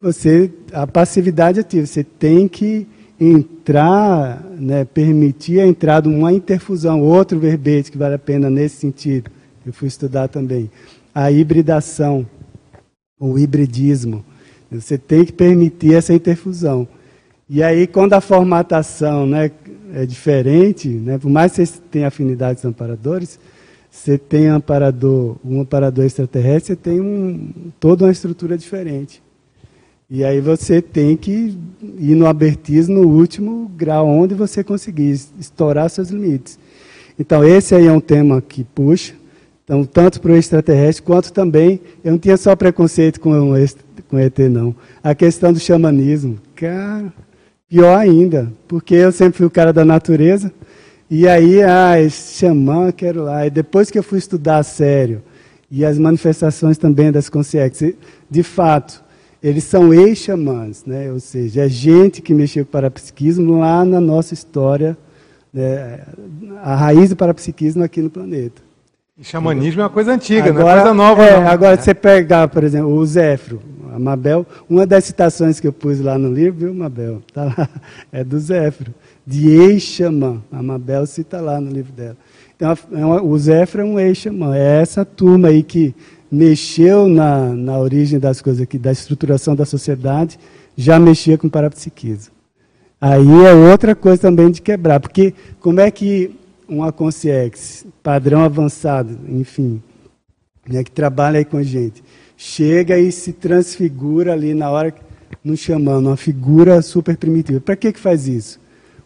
[0.00, 2.86] Você, a passividade ativa, você tem que
[3.20, 8.76] entrar, né, permitir a entrada de uma interfusão, outro verbete que vale a pena nesse
[8.76, 9.30] sentido,
[9.66, 10.70] eu fui estudar também,
[11.14, 12.26] a hibridação,
[13.18, 14.24] o hibridismo.
[14.72, 16.88] Você tem que permitir essa interfusão.
[17.48, 19.50] E aí, quando a formatação né,
[19.92, 23.38] é diferente, né, por mais que você tenha afinidades amparadores,
[23.90, 29.20] você tem um amparador, um amparador extraterrestre, você tem um, toda uma estrutura diferente.
[30.10, 31.56] E aí você tem que
[31.98, 36.58] ir no abertismo no último grau, onde você conseguir estourar seus limites.
[37.16, 39.14] Então, esse aí é um tema que puxa,
[39.62, 43.30] então, tanto para o extraterrestre, quanto também, eu não tinha só preconceito com
[44.08, 44.74] com ET, não.
[45.00, 47.12] A questão do xamanismo, cara,
[47.68, 50.52] pior ainda, porque eu sempre fui o cara da natureza,
[51.08, 53.46] e aí, ah, esse xamã, quero lá.
[53.46, 55.22] E depois que eu fui estudar a sério,
[55.70, 57.94] e as manifestações também das consciências,
[58.28, 59.04] de fato,
[59.42, 61.10] eles são ex-xamãs, né?
[61.10, 64.96] ou seja, é gente que mexeu com o parapsiquismo lá na nossa história,
[65.52, 66.00] né?
[66.62, 68.62] a raiz do parapsiquismo aqui no planeta.
[69.18, 71.24] E xamanismo é uma coisa antiga, agora, não é coisa nova.
[71.24, 71.48] É, não.
[71.48, 73.60] Agora, se você pegar, por exemplo, o Zéfiro,
[73.92, 77.20] a Mabel, uma das citações que eu pus lá no livro, viu, Mabel?
[77.32, 77.68] Tá lá,
[78.10, 78.94] é do Zéfiro
[79.26, 80.42] de ex-xamã.
[80.50, 82.16] A Mabel cita lá no livro dela.
[82.56, 84.56] Então, é o Zéfiro é um ex-xamã.
[84.56, 85.94] É essa turma aí que
[86.30, 90.38] mexeu na, na origem das coisas aqui, da estruturação da sociedade,
[90.76, 92.32] já mexia com parapsiquismo.
[93.00, 96.36] Aí é outra coisa também de quebrar, porque como é que
[96.68, 99.82] uma consciência, padrão avançado, enfim,
[100.68, 102.02] né, que trabalha aí com a gente,
[102.36, 104.94] chega e se transfigura ali na hora,
[105.42, 107.60] nos chamando, uma figura super primitiva.
[107.60, 108.60] Para que, que faz isso?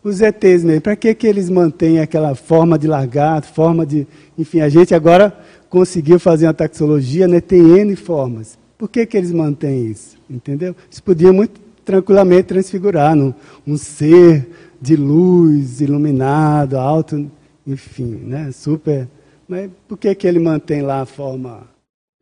[0.04, 4.06] os ETs mesmo, para que, que eles mantêm aquela forma de lagarto, forma de.
[4.38, 5.34] Enfim, a gente agora
[5.74, 7.40] conseguiu fazer uma taxologia, né?
[7.40, 8.56] tem N formas.
[8.78, 10.16] Por que, que eles mantêm isso?
[10.30, 10.76] Entendeu?
[10.86, 13.34] Eles podiam muito tranquilamente transfigurar num,
[13.66, 14.48] um ser
[14.80, 17.28] de luz, iluminado, alto,
[17.66, 18.52] enfim, né?
[18.52, 19.08] super.
[19.48, 21.64] Mas por que, que ele mantém lá a forma?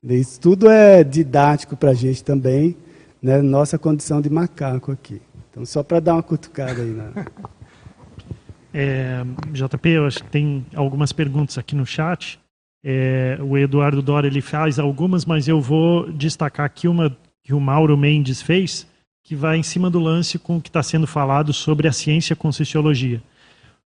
[0.03, 2.75] Isso tudo é didático para a gente também,
[3.23, 3.43] né?
[3.43, 5.21] nossa condição de macaco aqui.
[5.51, 6.97] Então, só para dar uma cutucada aí.
[8.75, 12.41] É, JP, eu acho que tem algumas perguntas aqui no chat.
[12.85, 17.61] É, o Eduardo Dora ele faz algumas, mas eu vou destacar aqui uma que o
[17.61, 18.87] Mauro Mendes fez,
[19.23, 22.35] que vai em cima do lance com o que está sendo falado sobre a ciência
[22.35, 23.23] conscienciologia.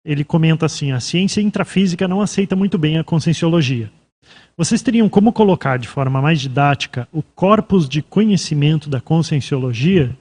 [0.04, 3.90] Ele comenta assim: a ciência intrafísica não aceita muito bem a conscienciologia.
[4.56, 10.16] Vocês teriam como colocar de forma mais didática o corpus de conhecimento da conscienciologia?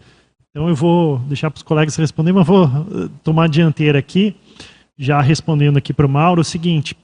[0.49, 4.35] Então eu vou deixar para os colegas responderem, mas vou eh, tomar a dianteira aqui,
[4.97, 6.95] já respondendo aqui para o Mauro, o seguinte,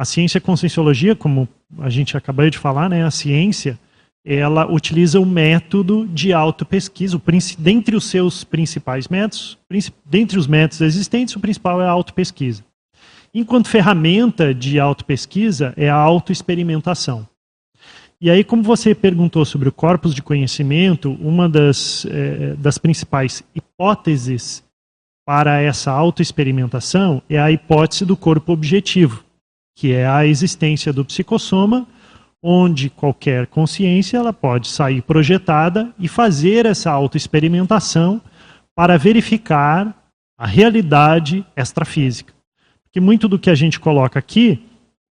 [0.00, 1.46] a ciência conscienciologia, como
[1.78, 3.78] a gente acabou de falar, né, a ciência,
[4.24, 7.20] ela utiliza o método de autopesquisa,
[7.58, 9.58] dentre os seus principais métodos,
[10.06, 12.64] dentre os métodos existentes, o principal é a autopesquisa.
[13.34, 17.28] Enquanto ferramenta de autopesquisa é a autoexperimentação.
[18.18, 23.44] E aí, como você perguntou sobre o corpus de conhecimento, uma das, é, das principais
[23.54, 24.64] hipóteses
[25.26, 29.28] para essa autoexperimentação é a hipótese do corpo objetivo,
[29.80, 31.86] que é a existência do psicossoma,
[32.42, 38.20] onde qualquer consciência ela pode sair projetada e fazer essa autoexperimentação
[38.74, 39.96] para verificar
[40.38, 42.34] a realidade extrafísica.
[42.84, 44.62] Porque muito do que a gente coloca aqui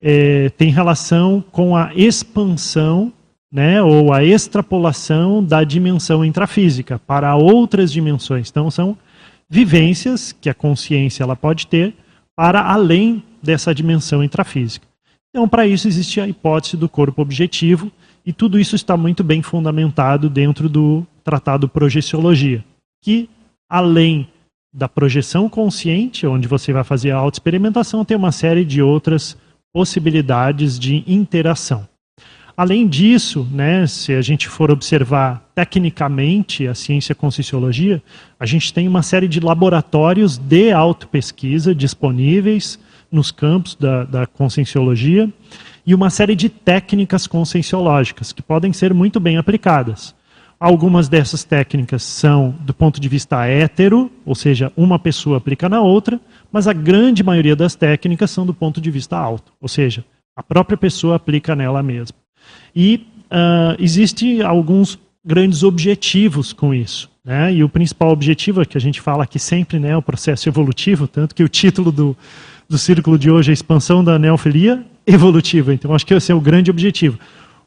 [0.02, 3.10] é, tem relação com a expansão
[3.50, 8.50] né, ou a extrapolação da dimensão intrafísica para outras dimensões.
[8.50, 8.98] Então, são
[9.48, 11.94] vivências que a consciência ela pode ter
[12.36, 14.86] para além dessa dimensão intrafísica.
[15.30, 17.92] Então, para isso, existe a hipótese do corpo objetivo,
[18.24, 22.64] e tudo isso está muito bem fundamentado dentro do Tratado Projeciologia,
[23.02, 23.28] que,
[23.68, 24.28] além
[24.72, 29.36] da projeção consciente, onde você vai fazer a autoexperimentação, tem uma série de outras
[29.72, 31.86] possibilidades de interação.
[32.56, 38.02] Além disso, né, se a gente for observar tecnicamente a ciência conscienciologia,
[38.38, 42.78] a gente tem uma série de laboratórios de autopesquisa disponíveis
[43.10, 45.32] nos campos da, da conscienciologia
[45.86, 50.14] e uma série de técnicas conscienciológicas que podem ser muito bem aplicadas.
[50.60, 55.80] Algumas dessas técnicas são do ponto de vista hétero, ou seja, uma pessoa aplica na
[55.80, 60.04] outra, mas a grande maioria das técnicas são do ponto de vista alto, ou seja,
[60.36, 62.16] a própria pessoa aplica nela mesma.
[62.74, 67.08] E uh, existe alguns grandes objetivos com isso.
[67.24, 67.54] Né?
[67.54, 71.06] E o principal objetivo é que a gente fala aqui sempre, né, o processo evolutivo,
[71.06, 72.16] tanto que o título do,
[72.68, 75.72] do círculo de hoje é a expansão da neofilia evolutiva.
[75.72, 77.18] Então, acho que esse é o grande objetivo.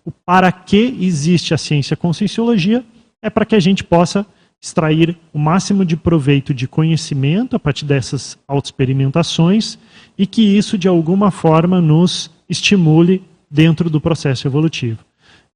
[0.05, 2.83] O para que existe a ciência conscienciologia
[3.21, 4.25] é para que a gente possa
[4.61, 9.77] extrair o máximo de proveito de conhecimento a partir dessas autoexperimentações
[10.15, 14.99] e que isso, de alguma forma, nos estimule dentro do processo evolutivo.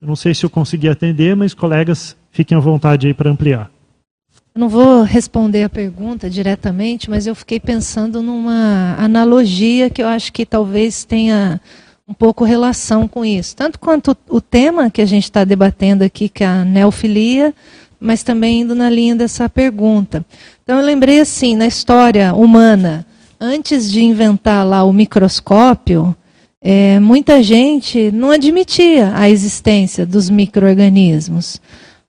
[0.01, 3.69] Eu não sei se eu consegui atender, mas colegas, fiquem à vontade aí para ampliar.
[4.57, 10.31] Não vou responder a pergunta diretamente, mas eu fiquei pensando numa analogia que eu acho
[10.31, 11.59] que talvez tenha
[12.07, 13.53] um pouco relação com isso.
[13.53, 17.53] Tanto quanto o tema que a gente está debatendo aqui, que é a neofilia,
[17.99, 20.25] mas também indo na linha dessa pergunta.
[20.63, 23.05] Então eu lembrei assim, na história humana,
[23.37, 26.15] antes de inventar lá o microscópio,
[26.61, 31.59] é, muita gente não admitia a existência dos micro-organismos.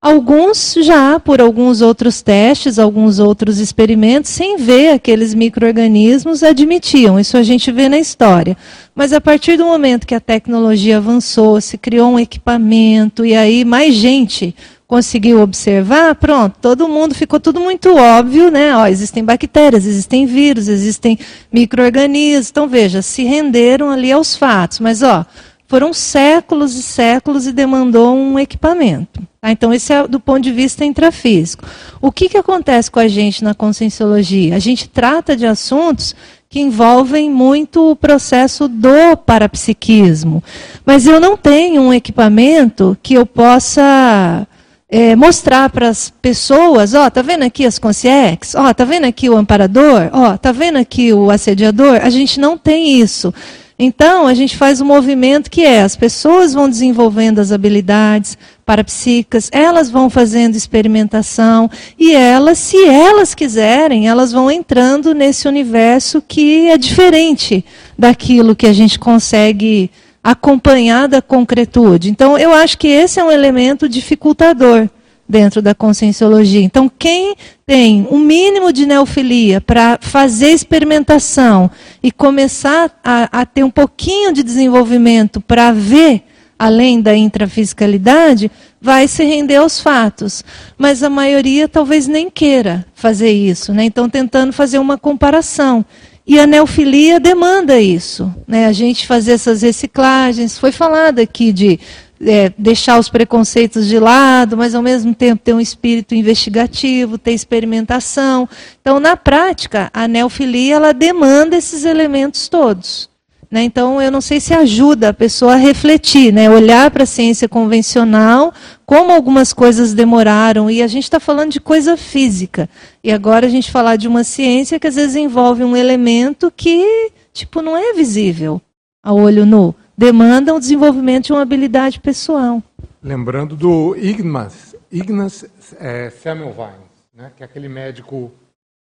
[0.06, 7.18] Alguns já, por alguns outros testes, alguns outros experimentos, sem ver aqueles micro-organismos, admitiam.
[7.18, 8.56] Isso a gente vê na história.
[8.94, 13.64] Mas a partir do momento que a tecnologia avançou, se criou um equipamento, e aí
[13.64, 14.54] mais gente
[14.86, 18.76] conseguiu observar, pronto, todo mundo ficou tudo muito óbvio, né?
[18.76, 21.18] Ó, existem bactérias, existem vírus, existem
[21.52, 22.48] micro-organismos.
[22.48, 24.78] Então, veja, se renderam ali aos fatos.
[24.78, 25.26] Mas, ó,
[25.66, 29.20] foram séculos e séculos e demandou um equipamento.
[29.40, 29.50] Tá?
[29.50, 31.64] Então, esse é do ponto de vista intrafísico.
[32.00, 34.54] O que, que acontece com a gente na conscienciologia?
[34.54, 36.14] A gente trata de assuntos
[36.48, 40.42] que envolvem muito o processo do parapsiquismo.
[40.84, 44.46] Mas eu não tenho um equipamento que eu possa
[44.88, 48.54] é, mostrar para as pessoas, ó, tá vendo aqui as consciex?
[48.54, 50.08] Ó, tá vendo aqui o amparador?
[50.12, 52.00] Ó, tá vendo aqui o assediador?
[52.02, 53.34] A gente não tem isso.
[53.78, 59.50] Então, a gente faz um movimento que é: as pessoas vão desenvolvendo as habilidades parapsíquicas,
[59.52, 66.68] elas vão fazendo experimentação, e elas, se elas quiserem, elas vão entrando nesse universo que
[66.68, 67.64] é diferente
[67.98, 69.90] daquilo que a gente consegue
[70.24, 72.10] acompanhar da concretude.
[72.10, 74.88] Então, eu acho que esse é um elemento dificultador
[75.28, 76.60] dentro da conscienciologia.
[76.60, 77.34] Então, quem
[77.66, 81.70] tem um mínimo de neofilia para fazer experimentação
[82.02, 86.22] e começar a, a, ter um pouquinho de desenvolvimento para ver
[86.58, 88.50] além da intrafisicalidade,
[88.80, 90.42] vai se render aos fatos.
[90.78, 93.72] Mas a maioria talvez nem queira fazer isso.
[93.72, 93.84] Né?
[93.84, 95.84] Então, tentando fazer uma comparação.
[96.26, 98.34] E a neofilia demanda isso.
[98.48, 98.66] Né?
[98.66, 100.58] A gente fazer essas reciclagens.
[100.58, 101.78] Foi falado aqui de
[102.20, 107.32] é, deixar os preconceitos de lado, mas ao mesmo tempo ter um espírito investigativo, ter
[107.32, 108.48] experimentação.
[108.80, 113.08] Então, na prática, a neofilia ela demanda esses elementos todos.
[113.50, 113.62] Né?
[113.62, 116.50] Então, eu não sei se ajuda a pessoa a refletir, né?
[116.50, 118.52] olhar para a ciência convencional,
[118.84, 122.68] como algumas coisas demoraram, e a gente está falando de coisa física.
[123.04, 127.12] E agora a gente falar de uma ciência que às vezes envolve um elemento que
[127.32, 128.60] tipo, não é visível
[129.02, 132.62] a olho nu demanda o desenvolvimento de uma habilidade pessoal.
[133.02, 135.44] Lembrando do Ignaz, Ignaz
[135.78, 136.74] é, Semmelweis,
[137.14, 138.32] né, que é aquele médico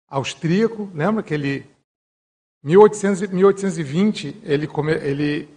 [0.08, 1.66] austríaco, lembra que ele
[2.62, 4.68] 1800, 1820 ele,
[5.02, 5.48] ele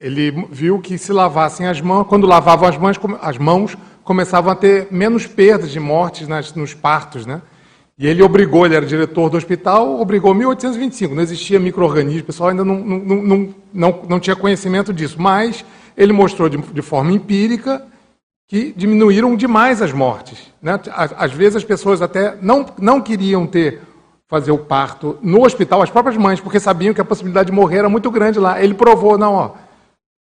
[0.00, 4.56] ele viu que se lavassem as mãos, quando lavavam as mãos, as mãos começavam a
[4.56, 7.40] ter menos perdas de mortes nas, nos partos, né?
[7.96, 12.48] E ele obrigou, ele era diretor do hospital, obrigou 1825, não existia microorganismo, o pessoal
[12.50, 15.64] ainda não, não, não, não, não tinha conhecimento disso, mas
[15.96, 17.84] ele mostrou de, de forma empírica
[18.48, 20.52] que diminuíram demais as mortes.
[20.60, 20.78] Né?
[20.92, 23.80] Às, vezes as pessoas até não, não queriam ter
[24.28, 27.78] fazer o parto no hospital, as próprias mães, porque sabiam que a possibilidade de morrer
[27.78, 28.60] era muito grande lá.
[28.60, 29.50] Ele provou, não, ó,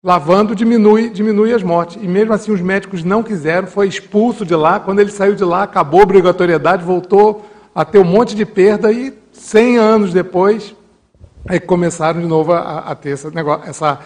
[0.01, 2.01] lavando diminui, diminui as mortes.
[2.01, 4.79] E mesmo assim os médicos não quiseram, foi expulso de lá.
[4.79, 7.45] Quando ele saiu de lá, acabou a obrigatoriedade, voltou
[7.77, 10.75] a ter um monte de perda e 100 anos depois
[11.47, 13.99] é começaram de novo a, a ter essa, negócio, essa,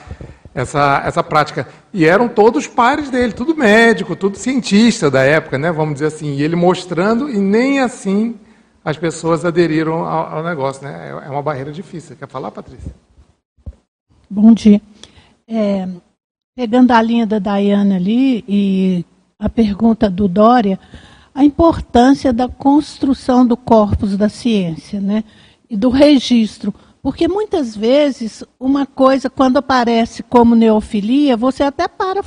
[0.53, 1.65] essa, essa prática.
[1.93, 6.35] E eram todos pares dele, tudo médico, tudo cientista da época, né, vamos dizer assim.
[6.35, 8.35] E ele mostrando, e nem assim
[8.83, 10.83] as pessoas aderiram ao, ao negócio.
[10.83, 11.07] Né?
[11.07, 12.17] É, é uma barreira difícil.
[12.17, 12.91] Quer falar, Patrícia?
[14.29, 14.81] Bom dia.
[15.47, 15.87] É,
[16.57, 19.05] pegando a linha da Dayana ali e
[19.39, 20.77] a pergunta do Dória,
[21.33, 25.23] a importância da construção do corpus da ciência, né?
[25.69, 26.73] E do registro.
[27.01, 32.21] Porque muitas vezes uma coisa, quando aparece como neofilia, você até para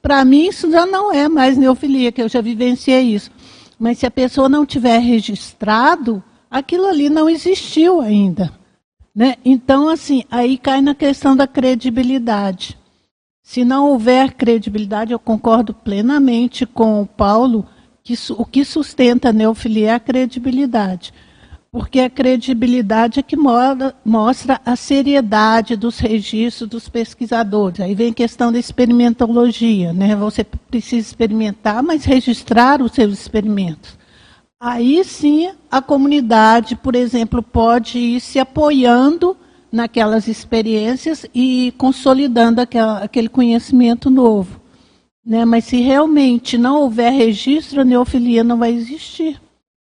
[0.00, 3.30] para mim isso já não é mais neofilia, que eu já vivenciei isso.
[3.78, 8.50] Mas se a pessoa não tiver registrado, aquilo ali não existiu ainda.
[9.14, 9.36] Né?
[9.44, 12.78] Então, assim, aí cai na questão da credibilidade.
[13.42, 17.66] Se não houver credibilidade, eu concordo plenamente com o Paulo,
[18.06, 21.12] que o que sustenta a neofilia é a credibilidade.
[21.72, 27.80] Porque a credibilidade é que mostra a seriedade dos registros dos pesquisadores.
[27.80, 29.92] Aí vem a questão da experimentologia.
[29.92, 30.14] Né?
[30.14, 33.98] Você precisa experimentar, mas registrar os seus experimentos.
[34.60, 39.36] Aí sim a comunidade, por exemplo, pode ir se apoiando
[39.70, 44.60] naquelas experiências e consolidando aquela, aquele conhecimento novo.
[45.26, 45.44] Né?
[45.44, 49.40] Mas se realmente não houver registro, a neofilia não vai existir.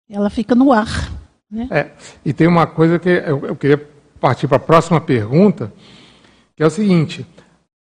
[0.08, 1.12] Ela fica no ar.
[1.50, 1.68] Né?
[1.70, 1.90] É,
[2.24, 3.80] e tem uma coisa que eu, eu queria
[4.18, 5.70] partir para a próxima pergunta,
[6.56, 7.26] que é o seguinte.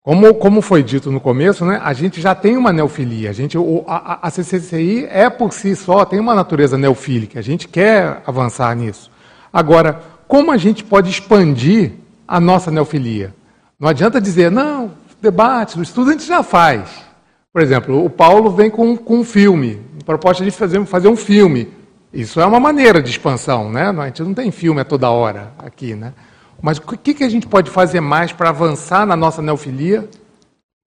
[0.01, 3.29] Como, como foi dito no começo, né, a gente já tem uma neofilia.
[3.29, 7.37] A, gente, a, a CCCI é por si só, tem uma natureza neofílica.
[7.39, 9.11] A gente quer avançar nisso.
[9.51, 11.91] Agora, como a gente pode expandir
[12.25, 13.35] a nossa neofilia?
[13.77, 14.91] Não adianta dizer, não,
[15.21, 17.08] debate, o estudo a gente já faz.
[17.51, 21.67] Por exemplo, o Paulo vem com, com um filme, proposta de fazer, fazer um filme.
[22.13, 23.89] Isso é uma maneira de expansão, né?
[23.89, 26.13] A gente não tem filme a toda hora aqui, né?
[26.61, 30.09] Mas o que, que a gente pode fazer mais para avançar na nossa neofilia?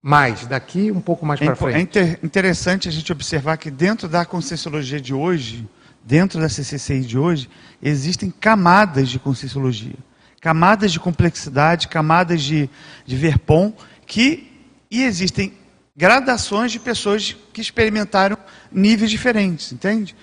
[0.03, 1.99] Mais, daqui um pouco mais para é frente.
[1.99, 5.69] É interessante a gente observar que dentro da Conscienciologia de hoje,
[6.05, 7.49] dentro da CCCI de hoje,
[7.81, 9.97] existem camadas de Conscienciologia.
[10.41, 12.69] Camadas de complexidade, camadas de,
[13.07, 13.73] de verpom,
[14.07, 14.49] que
[14.91, 15.55] e existem
[15.97, 18.37] gradações de pessoas que experimentaram
[18.71, 20.17] níveis diferentes, entende?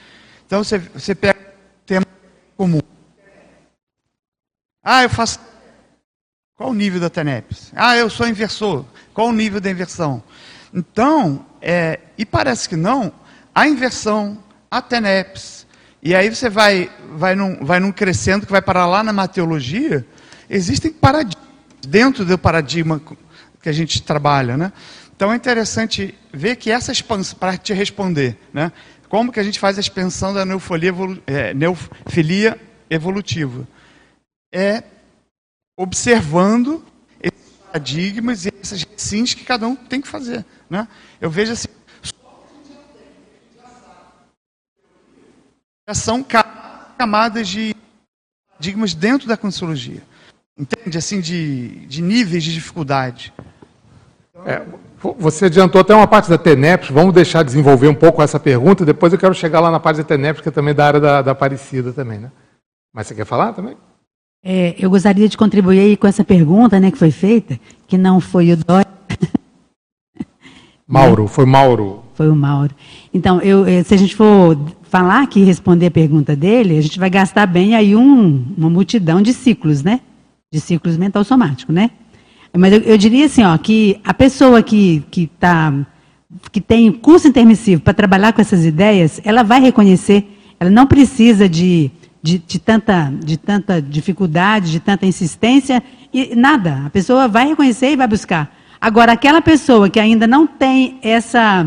[0.46, 2.06] Então você, você pega um tema
[2.58, 2.82] comum.
[4.84, 5.40] Ah, eu faço.
[6.56, 7.72] Qual o nível da TENEPS?
[7.76, 8.86] Ah, eu sou inversor.
[9.14, 10.22] Qual o nível da inversão?
[10.74, 13.14] Então, é, e parece que não,
[13.54, 15.66] a inversão, a TENEPS,
[16.02, 20.06] e aí você vai, vai, num, vai num crescendo que vai parar lá na mateologia,
[20.50, 21.50] existem paradigmas
[21.88, 23.02] dentro do paradigma
[23.62, 24.72] que a gente trabalha, né?
[25.20, 28.72] Então é interessante ver que essa expansão, para te responder, né?
[29.10, 30.94] Como que a gente faz a expansão da neofilia,
[31.28, 32.60] é,
[32.90, 33.68] evolutiva?
[34.50, 34.82] É
[35.78, 36.86] observando
[37.22, 40.88] esses paradigmas e essas sims que cada um tem que fazer, né?
[41.20, 41.68] Eu vejo assim,
[45.94, 46.26] são
[46.98, 47.76] camadas de
[48.52, 50.02] paradigmas dentro da consciologia.
[50.58, 50.98] Entende?
[50.98, 53.34] Assim, de, de níveis de dificuldade.
[54.46, 54.62] É,
[55.18, 59.14] você adiantou até uma parte da TENEPS, vamos deixar desenvolver um pouco essa pergunta, depois
[59.14, 61.32] eu quero chegar lá na parte da TENEPS, que é também da área da, da
[61.32, 62.32] Aparecida também, né?
[62.94, 63.76] Mas você quer falar também?
[64.44, 68.52] É, eu gostaria de contribuir com essa pergunta né, que foi feita, que não foi
[68.52, 68.88] o Dória.
[70.88, 72.04] Mauro, foi Mauro.
[72.14, 72.74] Foi o Mauro.
[73.14, 76.82] Então, eu, eh, se a gente for falar aqui e responder a pergunta dele, a
[76.82, 80.02] gente vai gastar bem aí um, uma multidão de ciclos, né?
[80.52, 81.92] De ciclos mental somático, né?
[82.58, 85.74] Mas eu, eu diria assim, ó, que a pessoa que, que, tá,
[86.52, 90.28] que tem curso intermissivo para trabalhar com essas ideias, ela vai reconhecer,
[90.60, 91.92] ela não precisa de,
[92.22, 96.86] de, de, tanta, de tanta dificuldade, de tanta insistência, e nada.
[96.88, 98.56] A pessoa vai reconhecer e vai buscar.
[98.82, 101.64] Agora, aquela pessoa que ainda não tem essa,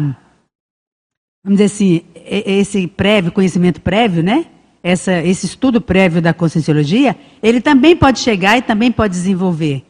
[1.45, 4.47] vamos dizer assim, esse prévio, conhecimento prévio, né?
[4.83, 9.85] Essa, esse estudo prévio da conscienciologia, ele também pode chegar e também pode desenvolver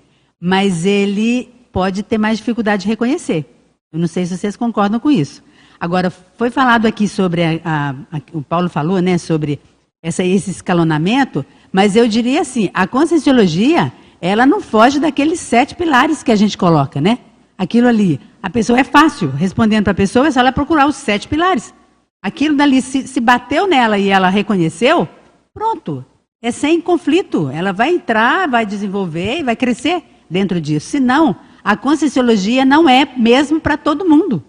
[0.44, 3.46] mas ele pode ter mais dificuldade de reconhecer.
[3.92, 5.40] Eu não sei se vocês concordam com isso.
[5.78, 9.60] Agora, foi falado aqui sobre, a, a, a, o Paulo falou, né, sobre
[10.02, 16.24] essa, esse escalonamento, mas eu diria assim, a conscienciologia, ela não foge daqueles sete pilares
[16.24, 17.18] que a gente coloca, né?
[17.56, 20.96] Aquilo ali, a pessoa é fácil, respondendo para a pessoa, é só ela procurar os
[20.96, 21.72] sete pilares.
[22.20, 25.08] Aquilo dali, se, se bateu nela e ela reconheceu,
[25.54, 26.04] pronto,
[26.42, 27.48] é sem conflito.
[27.48, 30.88] Ela vai entrar, vai desenvolver e vai crescer dentro disso.
[30.88, 34.42] Senão, a conscienciologia não é mesmo para todo mundo.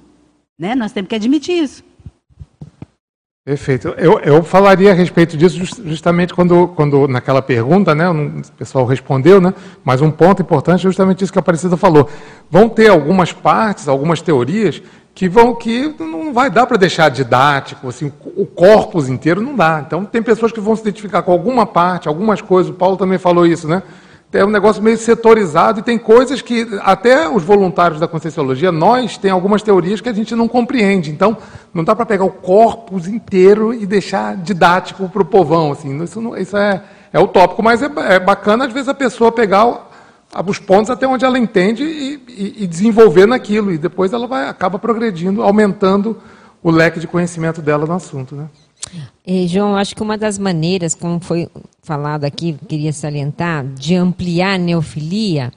[0.58, 0.74] Né?
[0.74, 1.84] Nós temos que admitir isso.
[3.46, 3.90] Perfeito.
[3.98, 9.42] Eu, eu falaria a respeito disso justamente quando, quando naquela pergunta, né, o pessoal respondeu,
[9.42, 9.54] né,
[9.84, 12.10] mas um ponto importante é justamente isso que a Aparecida falou.
[12.50, 14.82] Vão ter algumas partes, algumas teorias
[15.14, 19.84] que vão que não vai dar para deixar didático, assim, o corpus inteiro não dá.
[19.86, 22.72] Então tem pessoas que vão se identificar com alguma parte, algumas coisas.
[22.72, 23.84] O Paulo também falou isso, né?
[24.34, 29.16] É um negócio meio setorizado e tem coisas que até os voluntários da Conscienciologia, nós
[29.18, 31.12] tem algumas teorias que a gente não compreende.
[31.12, 31.38] Então,
[31.74, 35.72] não dá para pegar o corpus inteiro e deixar didático para o povão.
[35.72, 39.32] Assim, isso, não, isso é, é utópico, mas é, é, bacana às vezes a pessoa
[39.32, 39.90] pegar
[40.48, 44.50] os pontos até onde ela entende e, e, e desenvolver naquilo e depois ela vai
[44.50, 46.18] acaba progredindo, aumentando
[46.64, 48.48] o leque de conhecimento dela no assunto, né?
[49.26, 51.48] E, João, acho que uma das maneiras, como foi
[51.82, 55.52] falado aqui, queria salientar, de ampliar a neofilia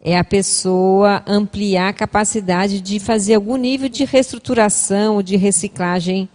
[0.00, 6.28] é a pessoa ampliar a capacidade de fazer algum nível de reestruturação, de reciclagem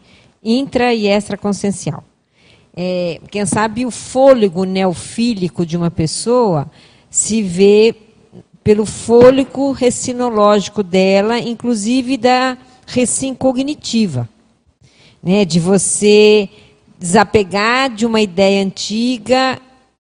[0.44, 2.04] intra e extraconsciencial.
[2.76, 6.70] É, quem sabe o fôlego neofílico de uma pessoa
[7.10, 7.96] se vê
[8.64, 14.28] pelo fôlego recinológico dela, inclusive da recim cognitiva
[15.24, 16.50] né, de você
[17.00, 19.60] desapegar de uma ideia antiga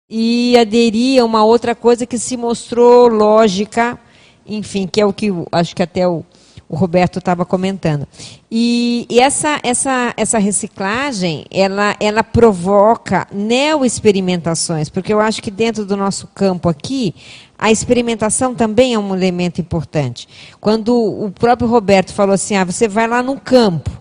[0.10, 3.98] e aderir a uma outra coisa que se mostrou lógica,
[4.46, 6.26] enfim, que é o que acho que até o,
[6.68, 8.08] o Roberto estava comentando.
[8.50, 15.86] E, e, essa, essa, essa reciclagem, ela, ela provoca neo-experimentações, porque eu acho que dentro
[15.86, 17.16] do nosso campo aqui,
[17.58, 20.28] a experimentação também é um elemento importante.
[20.60, 24.01] Quando o próprio Roberto falou assim, ah, você vai lá no campo,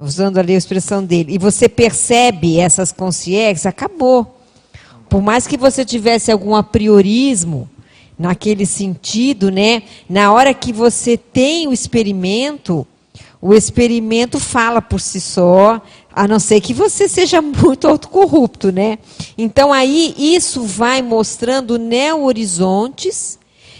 [0.00, 4.40] usando ali a expressão dele, e você percebe essas consciências, acabou.
[5.08, 7.70] Por mais que você tivesse algum apriorismo
[8.18, 9.84] naquele sentido, né?
[10.08, 12.84] Na hora que você tem o experimento,
[13.40, 15.80] o experimento fala por si só,
[16.12, 18.98] a não ser que você seja muito autocorrupto, né?
[19.38, 23.38] Então aí isso vai mostrando neo-horizontes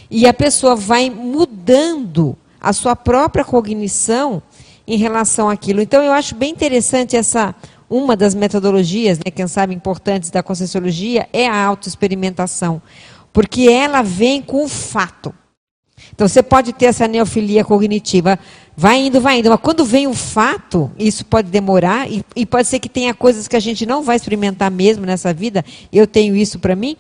[0.09, 4.41] e a pessoa vai mudando a sua própria cognição
[4.87, 5.81] em relação àquilo.
[5.81, 7.55] Então, eu acho bem interessante essa
[7.89, 12.81] uma das metodologias, né, quem sabe importantes da conscienciologia, é a autoexperimentação,
[13.33, 15.35] porque ela vem com o fato.
[16.13, 18.39] Então, você pode ter essa neofilia cognitiva,
[18.77, 22.67] vai indo, vai indo, mas quando vem o fato, isso pode demorar, e, e pode
[22.69, 26.35] ser que tenha coisas que a gente não vai experimentar mesmo nessa vida, eu tenho
[26.35, 26.97] isso para mim,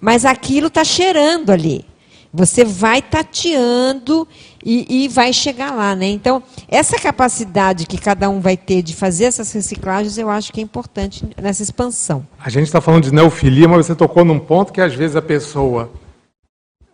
[0.00, 1.84] mas aquilo está cheirando ali.
[2.32, 4.28] Você vai tateando
[4.70, 6.04] e, e, vai chegar lá, né?
[6.08, 10.60] Então, essa capacidade que cada um vai ter de fazer essas reciclagens, eu acho que
[10.60, 12.22] é importante nessa expansão.
[12.38, 15.22] A gente está falando de neofilia, mas você tocou num ponto que às vezes a
[15.22, 15.90] pessoa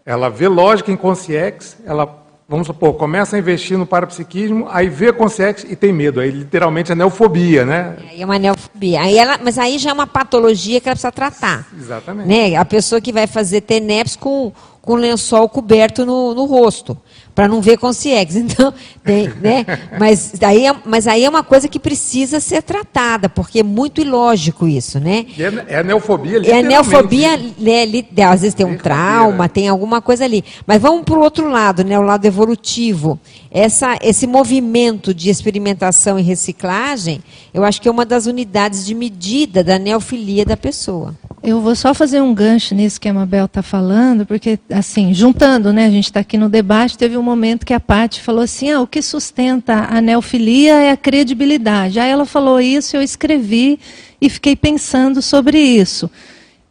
[0.06, 5.12] ela vê lógica em consciex, ela, vamos supor, começa a investir no parapsiquismo, aí vê
[5.12, 6.20] consciex e tem medo.
[6.20, 7.96] Aí literalmente é neofobia, né?
[8.12, 9.00] É, é uma neofobia.
[9.00, 11.66] Aí ela, mas aí já é uma patologia que ela precisa tratar.
[11.76, 12.28] Exatamente.
[12.28, 12.54] Né?
[12.54, 16.96] A pessoa que vai fazer TENEPS com, com lençol coberto no, no rosto
[17.34, 18.36] para não ver com CIEX.
[18.54, 18.72] Então,
[19.02, 19.64] tem, né?
[19.98, 24.00] mas, aí é, mas aí é uma coisa que precisa ser tratada, porque é muito
[24.00, 25.26] ilógico isso, né?
[25.38, 30.24] É, é neofobia É neofobia, né, li, às vezes tem um trauma, tem alguma coisa
[30.24, 30.44] ali.
[30.66, 33.18] Mas vamos para o outro lado, né, o lado evolutivo.
[33.56, 37.22] Essa, esse movimento de experimentação e reciclagem,
[37.54, 41.14] eu acho que é uma das unidades de medida da neofilia da pessoa.
[41.40, 45.72] Eu vou só fazer um gancho nisso que a Mabel está falando, porque, assim, juntando,
[45.72, 48.72] né, a gente está aqui no debate, teve um momento que a Paty falou assim,
[48.72, 52.00] ah, o que sustenta a neofilia é a credibilidade.
[52.00, 53.78] Aí ela falou isso, eu escrevi
[54.20, 56.10] e fiquei pensando sobre isso.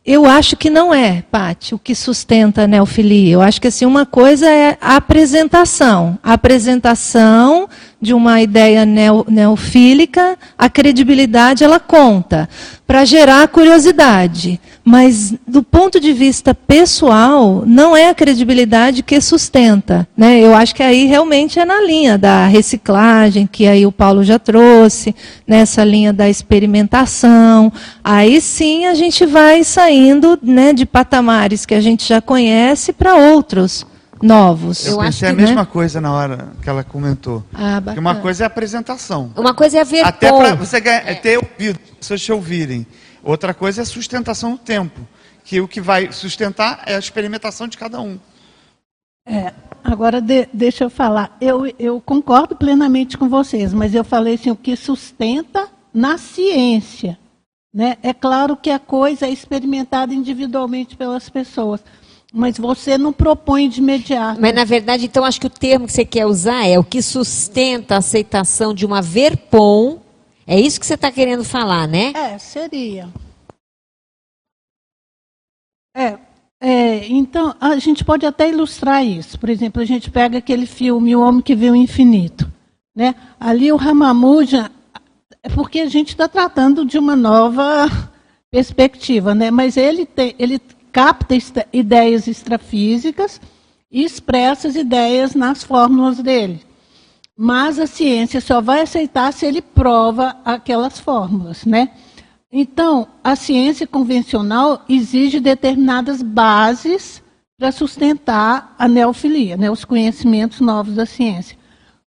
[0.05, 3.35] Eu acho que não é, Paty, o que sustenta a neofilia.
[3.35, 6.19] Eu acho que assim, uma coisa é a apresentação.
[6.21, 7.69] A apresentação
[8.01, 12.49] de uma ideia neofílica, a credibilidade ela conta
[12.85, 14.59] para gerar curiosidade.
[14.85, 20.05] Mas, do ponto de vista pessoal, não é a credibilidade que sustenta.
[20.15, 20.39] Né?
[20.39, 24.37] Eu acho que aí realmente é na linha da reciclagem, que aí o Paulo já
[24.37, 25.15] trouxe,
[25.47, 27.71] nessa linha da experimentação.
[28.03, 33.15] Aí sim a gente vai saindo né, de patamares que a gente já conhece para
[33.15, 33.85] outros
[34.21, 34.85] novos.
[34.85, 35.67] Eu, eu pensei que, a mesma né?
[35.69, 37.43] coisa na hora que ela comentou.
[37.53, 39.31] Ah, que uma coisa é a apresentação.
[39.35, 41.13] Uma coisa é ver Até para você ganhar, é.
[41.13, 42.87] ter ouvido, as pessoas te ouvirem.
[43.23, 44.99] Outra coisa é a sustentação no tempo.
[45.43, 48.19] Que o que vai sustentar é a experimentação de cada um.
[49.25, 49.53] É,
[49.83, 51.35] agora de, deixa eu falar.
[51.39, 57.17] Eu, eu concordo plenamente com vocês, mas eu falei assim, o que sustenta na ciência.
[57.73, 57.97] Né?
[58.03, 61.81] É claro que a coisa é experimentada individualmente pelas pessoas.
[62.31, 64.41] Mas você não propõe de imediato.
[64.41, 67.01] Mas, na verdade, então, acho que o termo que você quer usar é o que
[67.01, 69.99] sustenta a aceitação de uma verpom.
[70.45, 72.11] É isso que você está querendo falar, né?
[72.15, 73.07] É, seria.
[75.95, 76.17] É,
[76.59, 79.37] é, então, a gente pode até ilustrar isso.
[79.37, 82.49] Por exemplo, a gente pega aquele filme O Homem que Vê o Infinito.
[82.95, 83.15] Né?
[83.39, 84.71] Ali o Ramamuja,
[85.41, 87.87] é porque a gente está tratando de uma nova
[88.49, 89.51] perspectiva, né?
[89.51, 91.35] mas ele, tem, ele capta
[91.73, 93.41] ideias extrafísicas
[93.91, 96.61] e expressa as ideias nas fórmulas dele.
[97.37, 101.89] Mas a ciência só vai aceitar se ele prova aquelas fórmulas, né?
[102.51, 107.23] Então, a ciência convencional exige determinadas bases
[107.57, 111.57] para sustentar a neofilia, né, os conhecimentos novos da ciência.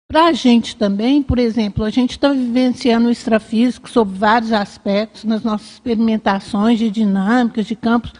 [0.07, 5.25] Para a gente também, por exemplo, a gente está vivenciando o extrafísico sob vários aspectos
[5.25, 8.12] nas nossas experimentações de dinâmicas, de campos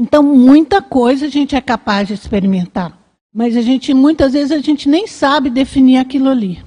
[0.00, 2.96] então, muita coisa a gente é capaz de experimentar,
[3.32, 6.62] mas a gente muitas vezes a gente nem sabe definir aquilo ali.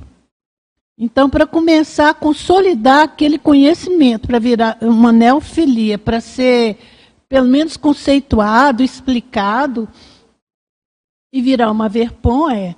[0.97, 6.77] Então, para começar a consolidar aquele conhecimento, para virar uma neofilia, para ser
[7.27, 9.87] pelo menos conceituado, explicado
[11.33, 12.75] e virar uma verpom, é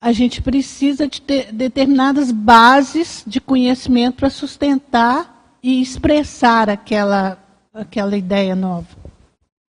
[0.00, 8.14] a gente precisa de ter determinadas bases de conhecimento para sustentar e expressar aquela, aquela
[8.14, 8.86] ideia nova.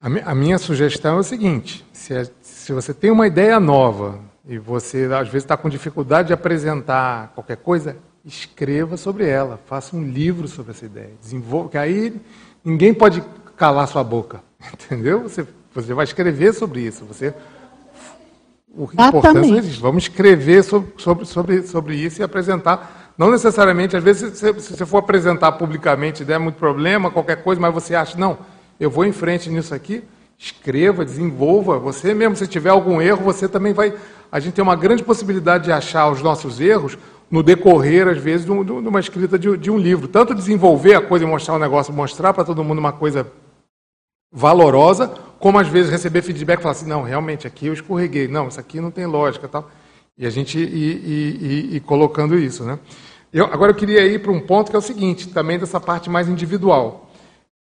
[0.01, 2.25] A, minha sugestão é o seguinte: se, é,
[2.65, 7.31] se você tem uma ideia nova e você às vezes está com dificuldade de apresentar
[7.35, 7.95] qualquer coisa,
[8.25, 12.19] escreva sobre ela, faça um livro sobre essa ideia, desenvolva, que aí
[12.65, 13.23] ninguém pode
[13.55, 14.41] calar sua boca,
[14.73, 15.21] entendeu?
[15.25, 17.35] Você, você vai escrever sobre isso, você
[18.75, 19.81] o importante é isso.
[19.83, 23.13] Vamos escrever sobre, sobre, sobre, sobre isso e apresentar.
[23.17, 27.61] Não necessariamente, às vezes, se, se você for apresentar publicamente, der muito problema, qualquer coisa,
[27.61, 28.39] mas você acha, não,
[28.81, 30.03] eu vou em frente nisso aqui,
[30.39, 31.79] escreva, desenvolva.
[31.79, 33.95] Você mesmo, se tiver algum erro, você também vai.
[34.31, 36.99] A gente tem uma grande possibilidade de achar os nossos erros
[37.31, 40.09] no decorrer, às vezes, de, uma escrita de, de um livro.
[40.09, 43.27] Tanto desenvolver a coisa e mostrar o negócio, mostrar para todo mundo uma coisa
[44.33, 45.09] valorosa,
[45.39, 48.59] como às vezes receber feedback e falar assim, não, realmente, aqui eu escorreguei, não, isso
[48.59, 49.71] aqui não tem lógica tal.
[50.19, 52.65] E a gente ir colocando isso.
[52.65, 52.79] Né?
[53.33, 56.09] Eu, agora eu queria ir para um ponto que é o seguinte, também dessa parte
[56.09, 57.04] mais individual.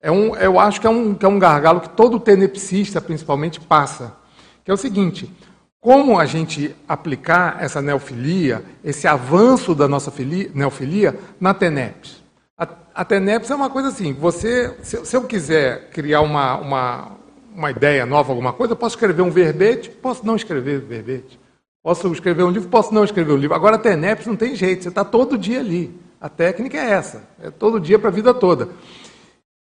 [0.04, 3.58] É um, eu acho que é, um, que é um gargalo que todo tenepsista, principalmente,
[3.58, 4.14] passa.
[4.62, 5.34] Que é o seguinte:
[5.80, 12.22] como a gente aplicar essa neofilia, esse avanço da nossa filia, neofilia, na TENEPS?
[12.58, 17.12] A, a TENEPS é uma coisa assim: você, se, se eu quiser criar uma, uma,
[17.54, 21.40] uma ideia nova, alguma coisa, eu posso escrever um verbete, posso não escrever verbete.
[21.82, 23.56] Posso escrever um livro, posso não escrever um livro.
[23.56, 25.98] Agora, a TENEPS não tem jeito, você está todo dia ali.
[26.20, 28.68] A técnica é essa, é todo dia para a vida toda.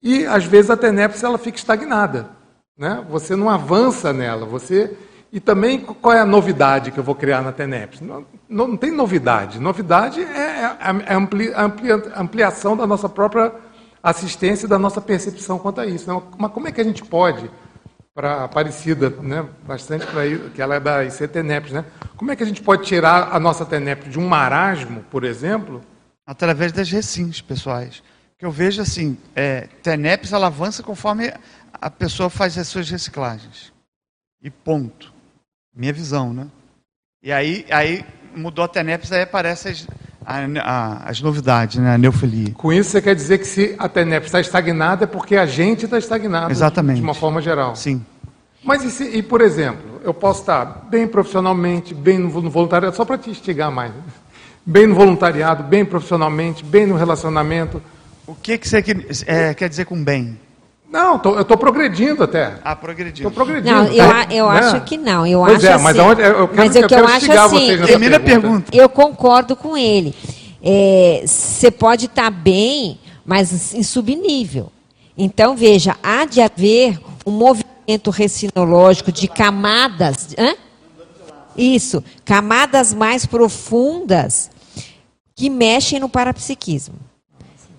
[0.03, 2.30] E, às vezes, a TENEPS ela fica estagnada.
[2.78, 3.05] né?
[3.09, 4.97] Você não avança nela, você
[5.32, 8.01] e também qual é a novidade que eu vou criar na TENEPS?
[8.01, 9.59] Não, não, não tem novidade.
[9.59, 13.53] Novidade é a, é a, ampli, a ampliação da nossa própria
[14.03, 16.12] assistência e da nossa percepção quanto a isso.
[16.12, 16.22] Né?
[16.38, 17.51] Mas como é que a gente pode,
[18.14, 20.22] para a Aparecida, né, bastante para
[20.55, 21.84] que ela é da ICTENEPS, né?
[22.16, 25.82] como é que a gente pode tirar a nossa TENEPS de um marasmo, por exemplo?
[26.24, 28.03] Através das recins pessoais.
[28.39, 31.32] Que eu vejo assim, é, TENEPS ela avança conforme
[31.72, 33.72] a pessoa faz as suas reciclagens.
[34.43, 35.12] E ponto.
[35.74, 36.47] Minha visão, né?
[37.22, 39.87] E aí, aí mudou a TENEPS, aí aparecem as,
[41.05, 41.95] as novidades, né?
[41.95, 42.53] A neofilia.
[42.55, 45.84] Com isso você quer dizer que se a TENEPS está estagnada é porque a gente
[45.84, 46.51] está estagnado.
[46.51, 46.97] Exatamente.
[46.97, 47.74] De uma forma geral.
[47.74, 48.05] Sim.
[48.62, 52.97] Mas e, se, e, por exemplo, eu posso estar bem profissionalmente, bem no, no voluntariado,
[52.97, 53.95] só para te instigar mais.
[53.95, 54.03] Né?
[54.64, 57.80] Bem no voluntariado, bem profissionalmente, bem no relacionamento.
[58.27, 58.83] O que, que você
[59.27, 60.39] é, quer dizer com bem?
[60.91, 62.55] Não, tô, eu estou progredindo até.
[62.64, 63.29] Ah, progredindo.
[63.29, 63.74] Estou progredindo.
[63.74, 64.59] Não, eu, eu né?
[64.59, 65.27] acho que não.
[65.27, 67.85] Eu pois acho é, mas assim, onde, eu quero, mas eu, que eu acho assim,
[67.85, 68.77] Termina a pergunta.
[68.77, 70.14] Eu concordo com ele.
[71.24, 74.72] Você é, pode estar tá bem, mas em subnível.
[75.18, 80.35] Então, veja, há de haver um movimento recinológico de camadas.
[80.39, 80.55] Hã?
[81.57, 84.51] Isso, camadas mais profundas
[85.35, 87.05] que mexem no parapsiquismo.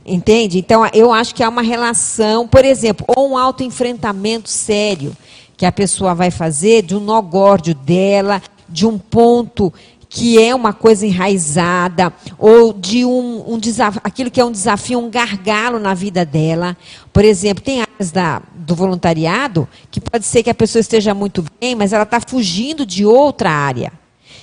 [0.08, 0.58] Entende?
[0.58, 5.16] Então, eu acho que há uma relação, por exemplo, ou um autoenfrentamento sério
[5.58, 9.74] que a pessoa vai fazer de um nó górdio dela, de um ponto
[10.10, 14.98] que é uma coisa enraizada, ou de um, um desafio, aquilo que é um desafio,
[14.98, 16.78] um gargalo na vida dela.
[17.12, 21.44] Por exemplo, tem áreas da, do voluntariado que pode ser que a pessoa esteja muito
[21.60, 23.92] bem, mas ela está fugindo de outra área.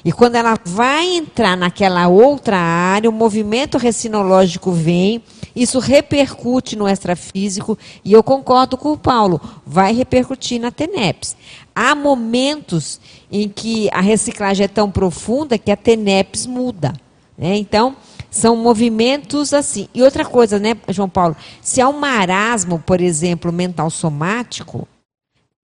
[0.05, 5.23] E quando ela vai entrar naquela outra área, o movimento recinológico vem,
[5.57, 11.37] isso repercute no extrafísico, e eu concordo com o Paulo, vai repercutir na TENEPS.
[11.75, 13.01] Há momentos
[13.33, 16.93] em que a reciclagem é tão profunda que a TENEPS muda.
[17.39, 17.57] Né?
[17.57, 17.97] Então,
[18.31, 19.89] são movimentos assim.
[19.95, 21.35] E outra coisa, né, João Paulo?
[21.63, 24.87] Se há um marasmo, por exemplo, mental somático,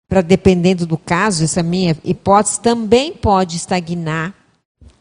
[0.07, 4.33] para dependendo do caso, essa minha hipótese, também pode estagnar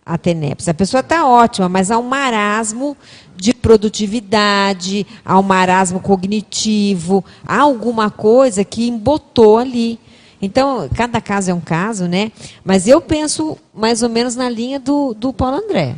[0.04, 0.68] a TENEPS.
[0.68, 2.96] A pessoa está ótima, mas há um marasmo
[3.36, 9.98] de produtividade, há um marasmo cognitivo, há alguma coisa que embotou ali.
[10.40, 12.30] Então, cada caso é um caso, né?
[12.64, 15.96] Mas eu penso mais ou menos na linha do, do Paulo André.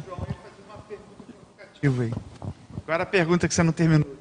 [2.83, 4.18] Agora a pergunta que você não terminou.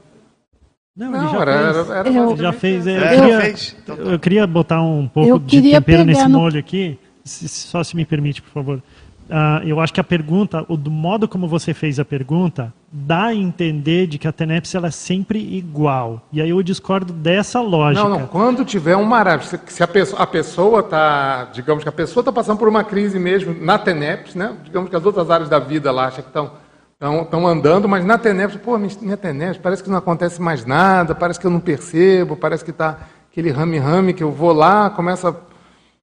[0.98, 1.90] Não, não já era, fez.
[1.90, 2.88] Era, era eu, já fez.
[2.88, 3.76] É, eu, queria, fez?
[3.84, 4.02] Então, tá.
[4.02, 6.40] eu queria botar um pouco de tempero nesse no...
[6.40, 8.82] molho aqui, só se me permite, por favor.
[9.30, 13.26] Uh, eu acho que a pergunta, o do modo como você fez a pergunta, dá
[13.26, 16.26] a entender de que a TENEPS ela é sempre igual.
[16.32, 18.08] E aí eu discordo dessa lógica.
[18.08, 18.28] Não, não.
[18.28, 22.32] Quando tiver um maravilha, se a pessoa, a pessoa está, digamos que a pessoa está
[22.32, 24.56] passando por uma crise mesmo na TENEPS, né?
[24.64, 26.52] Digamos que as outras áreas da vida lá acham que estão
[27.00, 31.40] estão andando, mas na TENEPS, pô, minha TENEPS, parece que não acontece mais nada, parece
[31.40, 32.98] que eu não percebo, parece que está
[33.32, 35.36] aquele rame-rame que eu vou lá, começa.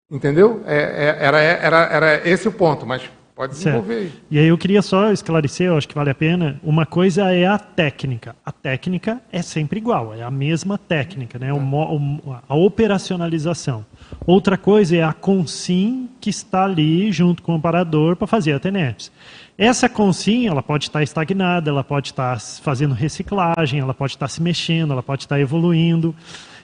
[0.08, 0.62] Entendeu?
[0.66, 3.02] É, é, era, era, era esse o ponto, mas
[3.34, 4.12] pode desenvolver aí.
[4.30, 6.60] E aí eu queria só esclarecer, eu acho que vale a pena.
[6.62, 8.36] Uma coisa é a técnica.
[8.44, 11.52] A técnica é sempre igual, é a mesma técnica, né?
[11.52, 13.84] O, a operacionalização.
[14.24, 18.60] Outra coisa é a consim que está ali junto com o parador para fazer a
[18.60, 19.10] TENEPS.
[19.56, 24.42] Essa consim, ela pode estar estagnada, ela pode estar fazendo reciclagem, ela pode estar se
[24.42, 26.14] mexendo, ela pode estar evoluindo.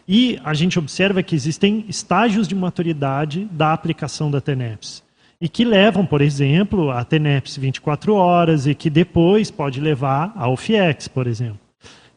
[0.08, 5.04] E a gente observa que existem estágios de maturidade da aplicação da TENEPS.
[5.40, 10.56] E que levam, por exemplo, a TENEPS 24 horas e que depois pode levar ao
[10.56, 11.60] FIEX, por exemplo.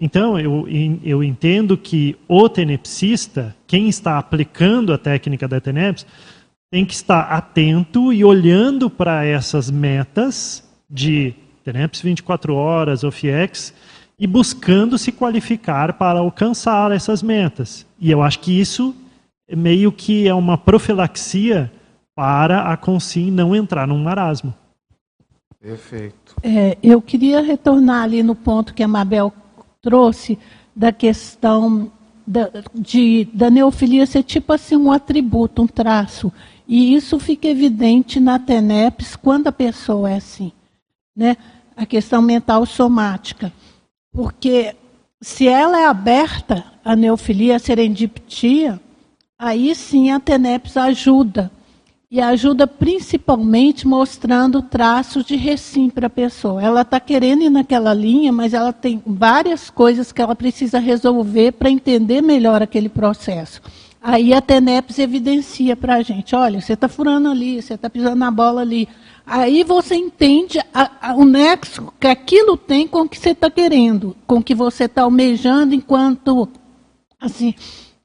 [0.02, 0.68] Então, eu,
[1.04, 6.06] eu entendo que o tenepsista, quem está aplicando a técnica da TENEPS,
[6.72, 10.63] tem que estar atento e olhando para essas metas
[10.94, 11.34] de
[11.64, 13.74] TENEPS 24 horas, OFIEX,
[14.20, 17.86] e buscando se qualificar para alcançar essas metas.
[18.00, 18.96] E eu acho que isso
[19.52, 21.72] meio que é uma profilaxia
[22.16, 24.54] para a Consim não entrar num marasmo.
[25.60, 26.36] Perfeito.
[26.44, 29.34] É, eu queria retornar ali no ponto que a Mabel
[29.82, 30.38] trouxe
[30.76, 31.92] da questão
[32.26, 36.32] da, de, da neofilia ser tipo assim um atributo, um traço.
[36.68, 40.52] E isso fica evidente na TENEPS quando a pessoa é assim.
[41.16, 41.38] Né?
[41.76, 43.52] A questão mental somática.
[44.12, 44.76] Porque
[45.22, 48.80] se ela é aberta à neofilia, à serendiptia,
[49.40, 51.52] aí sim a TENEPS ajuda.
[52.12, 56.62] E ajuda principalmente mostrando traços de recim para a pessoa.
[56.62, 61.54] Ela está querendo ir naquela linha, mas ela tem várias coisas que ela precisa resolver
[61.54, 63.62] para entender melhor aquele processo.
[64.00, 68.18] Aí a TENEPS evidencia para a gente, olha, você está furando ali, você está pisando
[68.18, 68.88] na bola ali.
[69.26, 73.50] Aí você entende a, a, o nexo que aquilo tem com o que você está
[73.50, 76.50] querendo, com o que você está almejando enquanto
[77.20, 77.56] assim,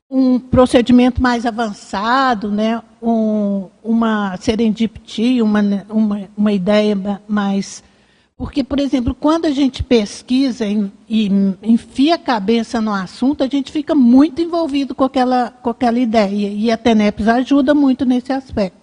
[0.09, 2.81] um procedimento mais avançado, né?
[3.03, 5.61] Um, uma serendipity, uma,
[5.91, 6.97] uma, uma ideia
[7.27, 7.83] mais
[8.39, 11.29] porque, por exemplo, quando a gente pesquisa e
[11.61, 16.49] enfia a cabeça no assunto, a gente fica muito envolvido com aquela, com aquela ideia.
[16.49, 18.78] E a TENEPS ajuda muito nesse aspecto.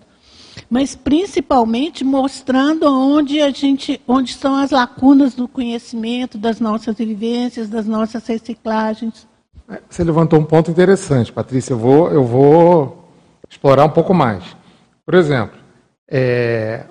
[0.70, 7.70] Mas principalmente mostrando onde a gente, onde estão as lacunas do conhecimento, das nossas vivências,
[7.70, 9.28] das nossas reciclagens.
[9.70, 11.74] É, você levantou um ponto interessante, Patrícia.
[11.74, 13.10] Eu vou, eu vou
[13.50, 14.44] explorar um pouco mais.
[15.06, 15.58] Por exemplo,
[16.08, 16.86] é,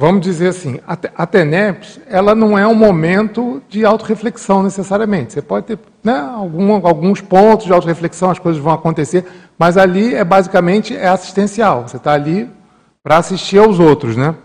[0.00, 5.32] vamos dizer assim, a TENEPS, ela não é um momento de autorreflexão necessariamente.
[5.32, 9.26] Você pode ter né, algum, alguns pontos de autorreflexão, as coisas vão acontecer,
[9.58, 11.88] mas ali é basicamente é assistencial.
[11.88, 12.48] Você está ali
[13.02, 14.36] para assistir aos outros, né?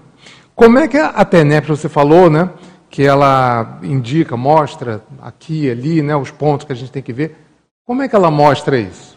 [0.56, 2.49] Como é que a TENEPS, você falou, né,
[2.89, 7.38] que ela indica, mostra aqui, ali, né, os pontos que a gente tem que ver.
[7.86, 9.12] Como é que ela mostra isso?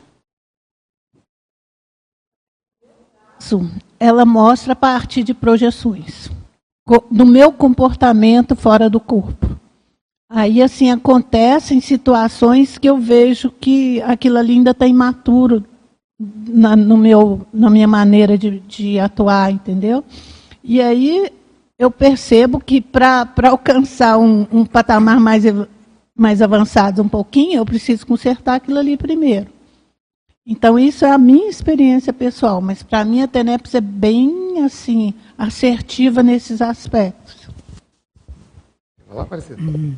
[3.98, 6.30] Ela mostra a partir de projeções
[7.10, 9.56] do meu comportamento fora do corpo.
[10.28, 15.64] Aí, assim, acontecem situações que eu vejo que aquilo ali ainda está imaturo
[16.18, 20.04] na, no meu, na minha maneira de, de atuar, entendeu?
[20.62, 21.30] E aí
[21.78, 25.44] eu percebo que para alcançar um, um patamar mais,
[26.16, 29.55] mais avançado um pouquinho, eu preciso consertar aquilo ali primeiro.
[30.46, 35.12] Então, isso é a minha experiência pessoal, mas para mim a TENEPS é bem assim,
[35.36, 37.48] assertiva nesses aspectos.
[39.10, 39.26] Olá,
[39.58, 39.96] hum,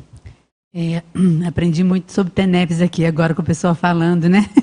[0.73, 1.03] é,
[1.47, 4.49] aprendi muito sobre TENEPS aqui agora com o pessoal falando, né?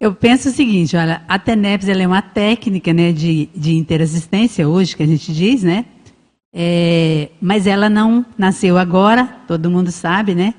[0.00, 4.96] Eu penso o seguinte, olha, a TENEPS é uma técnica né, de, de interassistência hoje,
[4.96, 5.86] que a gente diz, né?
[6.52, 10.52] É, mas ela não nasceu agora, todo mundo sabe, né?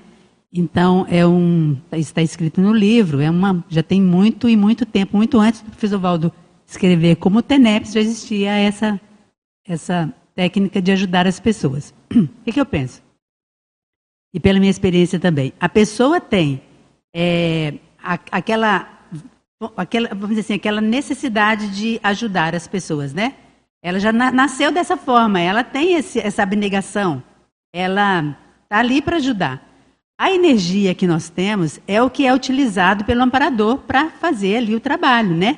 [0.58, 5.18] Então, é um, está escrito no livro, é uma, já tem muito e muito tempo,
[5.18, 6.32] muito antes do professor Valdo
[6.66, 9.00] escrever como TENEPS, já existia essa,
[9.68, 11.94] essa técnica de ajudar as pessoas.
[12.16, 13.04] O que, que eu penso?
[14.34, 15.52] E pela minha experiência também.
[15.60, 16.62] A pessoa tem
[17.14, 18.88] é, aquela,
[19.76, 23.36] aquela, vamos dizer assim, aquela necessidade de ajudar as pessoas, né?
[23.84, 27.22] Ela já na, nasceu dessa forma, ela tem esse, essa abnegação,
[27.74, 29.75] ela está ali para ajudar.
[30.18, 34.74] A energia que nós temos é o que é utilizado pelo amparador para fazer ali
[34.74, 35.58] o trabalho, né?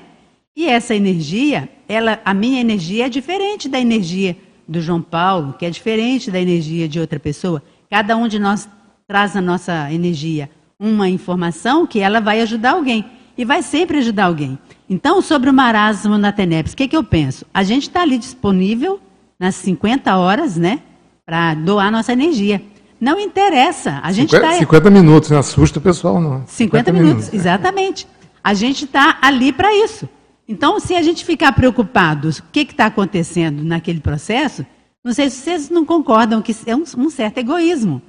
[0.55, 4.35] E essa energia, ela, a minha energia é diferente da energia
[4.67, 7.61] do João Paulo, que é diferente da energia de outra pessoa.
[7.87, 8.67] Cada um de nós
[9.07, 10.49] traz a nossa energia
[10.79, 13.05] uma informação que ela vai ajudar alguém
[13.37, 14.57] e vai sempre ajudar alguém.
[14.89, 17.45] Então, sobre o marasmo na TENEPS, o que, que eu penso?
[17.53, 18.99] A gente está ali disponível
[19.39, 20.79] nas 50 horas, né,
[21.23, 22.59] para doar nossa energia.
[22.99, 23.99] Não interessa.
[24.03, 24.59] A gente 50, tá...
[24.59, 26.45] 50 minutos, não assusta o pessoal, não.
[26.45, 28.07] 50, 50 minutos, minutos, exatamente.
[28.43, 30.07] A gente está ali para isso.
[30.47, 34.65] Então, se a gente ficar preocupado o que está acontecendo naquele processo,
[35.03, 38.01] não sei se vocês não concordam que é um, um certo egoísmo.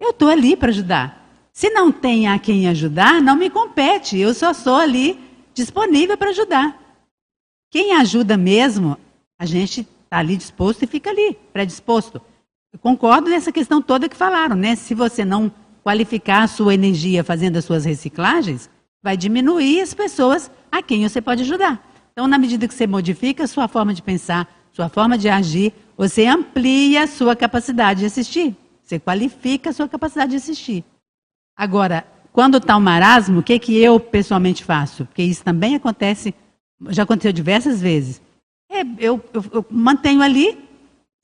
[0.00, 1.24] Eu estou ali para ajudar.
[1.52, 4.18] Se não tem a quem ajudar, não me compete.
[4.18, 5.18] Eu só sou ali
[5.54, 6.76] disponível para ajudar.
[7.70, 8.96] Quem ajuda mesmo,
[9.38, 12.20] a gente está ali disposto e fica ali, predisposto.
[12.74, 14.74] Eu concordo nessa questão toda que falaram, né?
[14.74, 15.50] Se você não
[15.84, 18.68] qualificar a sua energia fazendo as suas reciclagens,
[19.00, 21.80] vai diminuir as pessoas a quem você pode ajudar.
[22.10, 25.72] Então, na medida que você modifica a sua forma de pensar, sua forma de agir,
[25.96, 28.56] você amplia a sua capacidade de assistir.
[28.82, 30.84] Você qualifica a sua capacidade de assistir.
[31.56, 35.06] Agora, quando está o marasmo, o que, que eu pessoalmente faço?
[35.06, 36.34] Porque isso também acontece,
[36.88, 38.20] já aconteceu diversas vezes.
[38.68, 40.63] É, eu, eu, eu mantenho ali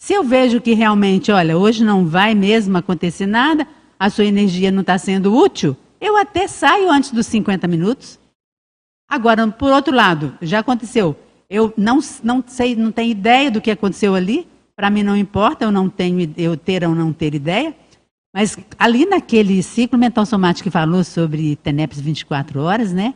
[0.03, 4.71] se eu vejo que realmente, olha, hoje não vai mesmo acontecer nada, a sua energia
[4.71, 8.19] não está sendo útil, eu até saio antes dos 50 minutos.
[9.07, 11.15] Agora, por outro lado, já aconteceu.
[11.51, 14.49] Eu não, não sei, não tenho ideia do que aconteceu ali.
[14.75, 17.75] Para mim não importa, eu não tenho eu ter ou não ter ideia.
[18.33, 23.15] Mas ali naquele ciclo mental somático que falou sobre TENEPS 24 horas, né?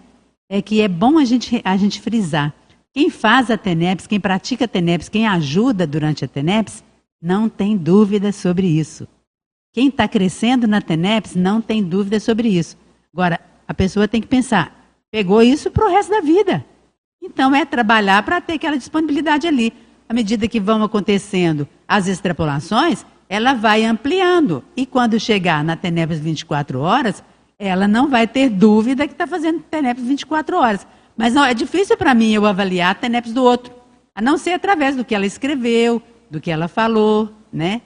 [0.51, 2.53] É que é bom a gente, a gente frisar.
[2.95, 6.85] Quem faz a TENEPS, quem pratica a TENEPS, quem ajuda durante a TENEPS,
[7.21, 9.09] não tem dúvida sobre isso.
[9.73, 12.77] Quem está crescendo na TENEPS não tem dúvida sobre isso.
[13.13, 16.65] Agora, a pessoa tem que pensar, pegou isso para o resto da vida.
[17.21, 19.73] Então, é trabalhar para ter aquela disponibilidade ali.
[20.09, 24.63] À medida que vão acontecendo as extrapolações, ela vai ampliando.
[24.77, 27.25] E quando chegar na TENEPS 24 horas,
[27.59, 30.87] ela não vai ter dúvida que está fazendo TENEPS 24 horas.
[31.17, 33.73] Mas não, é difícil para mim eu avaliar a TENEPS do outro,
[34.15, 37.83] a não ser através do que ela escreveu, do que ela falou, né?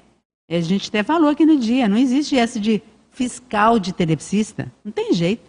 [0.51, 4.91] A gente até falou aqui no dia, não existe essa de fiscal de tenepsista, não
[4.91, 5.43] tem jeito.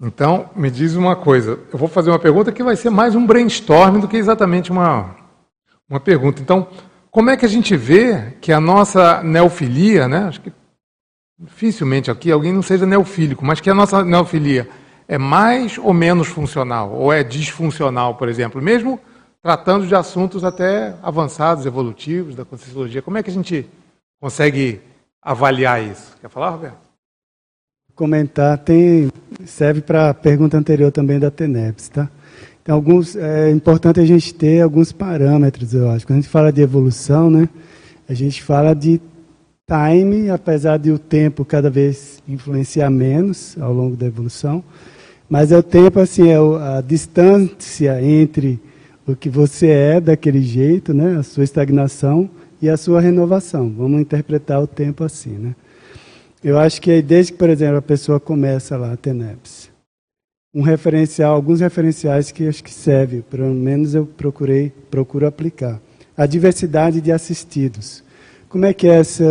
[0.00, 1.58] Então, me diz uma coisa.
[1.72, 5.16] Eu vou fazer uma pergunta que vai ser mais um brainstorm do que exatamente uma,
[5.88, 6.40] uma pergunta.
[6.40, 6.68] Então,
[7.10, 10.24] como é que a gente vê que a nossa neofilia, né?
[10.24, 10.52] Acho que
[11.38, 14.68] dificilmente aqui alguém não seja neofílico, mas que a nossa neofilia
[15.08, 19.00] é mais ou menos funcional, ou é disfuncional, por exemplo, mesmo
[19.42, 23.02] tratando de assuntos até avançados, evolutivos, da Conscienciologia.
[23.02, 23.68] Como é que a gente
[24.20, 24.80] consegue
[25.22, 26.16] avaliar isso?
[26.20, 26.86] Quer falar, Roberto?
[27.96, 29.10] comentar tem
[29.46, 32.08] serve para a pergunta anterior também da TENEPS, tá?
[32.62, 36.06] Então, alguns é importante a gente ter alguns parâmetros, eu acho.
[36.06, 37.48] Quando a gente fala de evolução, né,
[38.06, 39.00] a gente fala de
[39.66, 44.62] time, apesar de o tempo cada vez influenciar menos ao longo da evolução,
[45.28, 48.60] mas é o tempo assim, é a distância entre
[49.06, 52.28] o que você é daquele jeito, né, a sua estagnação
[52.60, 53.72] e a sua renovação.
[53.76, 55.54] Vamos interpretar o tempo assim, né?
[56.42, 59.70] Eu acho que desde que, por exemplo, a pessoa começa lá a TENEPS,
[60.54, 65.80] um referencial, alguns referenciais que acho que servem, pelo menos eu procurei, procuro aplicar.
[66.16, 68.02] A diversidade de assistidos.
[68.48, 69.24] Como é que é essa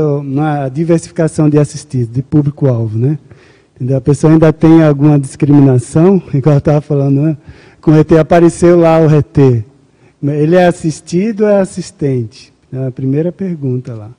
[0.64, 3.18] a diversificação de assistidos, de público-alvo, né?
[3.76, 3.98] Entendeu?
[3.98, 7.38] A pessoa ainda tem alguma discriminação, igual eu estava falando, né?
[7.82, 9.64] Com o RT, apareceu lá o RT.
[10.24, 12.54] Ele é assistido ou é assistente?
[12.72, 14.12] É a primeira pergunta lá.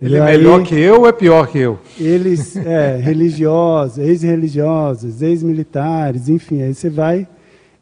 [0.00, 1.78] Ele é melhor que eu ou é pior que eu?
[1.98, 7.26] Eles, é, religiosos, ex-religiosos, ex-militares, enfim, aí você vai,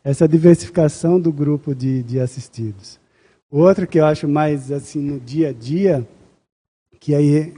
[0.05, 2.99] essa diversificação do grupo de, de assistidos.
[3.51, 6.07] Outra que eu acho mais assim no dia a dia,
[7.01, 7.53] que aí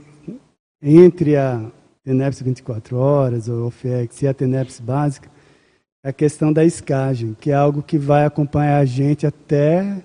[0.81, 1.61] entre a
[2.09, 5.29] TENEPS 24 horas, ou OFEX, e a TENEPS básica,
[6.03, 10.01] é a questão da escagem, que é algo que vai acompanhar a gente até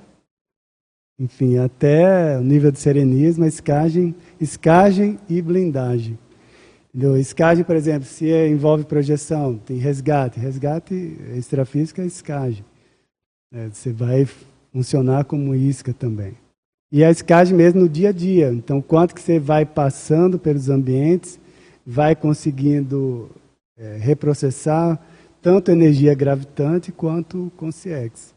[1.19, 6.19] enfim, até o nível de serenismo, a escagem, escagem e blindagem.
[6.93, 7.17] Entendeu?
[7.17, 10.41] Escagem, por exemplo, se envolve projeção, tem resgate.
[10.41, 12.65] Resgate extrafísico é escagem.
[13.53, 14.27] É, você vai
[14.73, 16.35] funcionar como isca também.
[16.93, 18.53] E a escagem mesmo no dia a dia.
[18.53, 21.39] Então, quanto que você vai passando pelos ambientes,
[21.87, 23.31] vai conseguindo
[23.77, 24.99] é, reprocessar
[25.43, 28.35] tanto energia gravitante quanto consciex.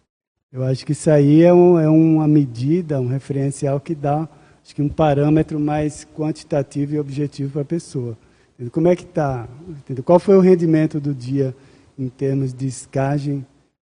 [0.51, 4.27] Eu acho que isso aí é, um, é uma medida, um referencial que dá
[4.63, 8.17] acho que um parâmetro mais quantitativo e objetivo para a pessoa.
[8.71, 9.47] Como é que está?
[10.03, 11.55] Qual foi o rendimento do dia
[11.97, 13.45] em termos de escagem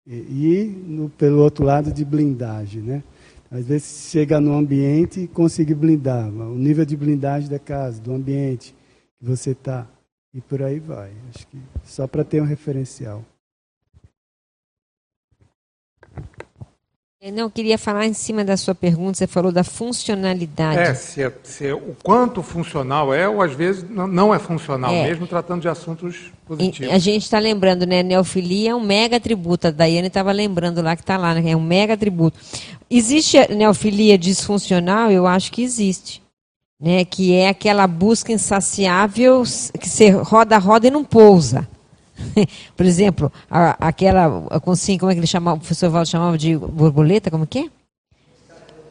[0.08, 2.82] e, e no, pelo outro lado, de blindagem?
[2.82, 3.04] Né?
[3.52, 8.14] Às vezes chega no ambiente e consegue blindar, o nível de blindagem da casa, do
[8.14, 8.74] ambiente
[9.20, 9.86] que você está,
[10.34, 11.12] e por aí vai.
[11.36, 13.24] Acho que só para ter um referencial.
[17.22, 20.80] Eu não queria falar em cima da sua pergunta, você falou da funcionalidade.
[20.80, 24.90] É, se, é, se é, o quanto funcional é, ou às vezes não é funcional,
[24.90, 25.04] é.
[25.04, 26.90] mesmo tratando de assuntos positivos.
[26.90, 28.02] E, a gente está lembrando, né?
[28.04, 29.68] Neofilia é um mega atributo.
[29.68, 31.52] A Daiane estava lembrando lá que está lá, né?
[31.52, 32.40] É um mega atributo.
[32.90, 35.12] Existe neofilia disfuncional?
[35.12, 36.24] Eu acho que existe.
[36.80, 37.04] Né?
[37.04, 39.44] Que é aquela busca insaciável
[39.80, 41.68] que você roda, roda e não pousa.
[42.76, 46.56] Por exemplo, a, aquela, assim, como é que ele chamava, o professor Valdo chamava de
[46.56, 47.66] borboleta, como que é?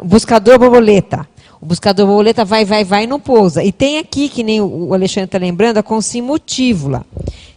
[0.03, 1.29] Buscador borboleta.
[1.61, 3.65] O buscador borboleta vai, vai, vai e não pousa.
[3.65, 7.05] E tem aqui, que nem o Alexandre está lembrando, a consimutívula,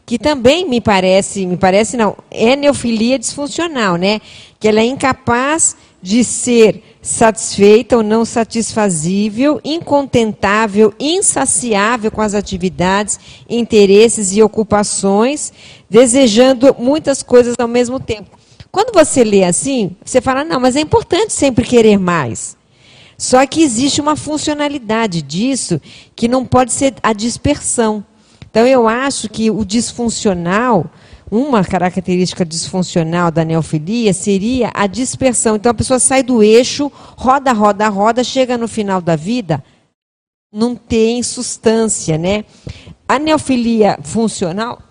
[0.06, 4.20] que também me parece, me parece não, é neofilia disfuncional, né?
[4.60, 13.20] Que ela é incapaz de ser satisfeita ou não satisfazível, incontentável, insaciável com as atividades,
[13.50, 15.52] interesses e ocupações,
[15.90, 18.38] desejando muitas coisas ao mesmo tempo.
[18.72, 22.56] Quando você lê assim, você fala: não, mas é importante sempre querer mais.
[23.18, 25.80] Só que existe uma funcionalidade disso
[26.16, 28.04] que não pode ser a dispersão.
[28.50, 30.90] Então, eu acho que o disfuncional
[31.32, 35.56] uma característica disfuncional da neofilia seria a dispersão.
[35.56, 39.64] Então a pessoa sai do eixo, roda, roda, roda, chega no final da vida,
[40.52, 42.44] não tem substância, né?
[43.08, 44.82] A neofilia funcional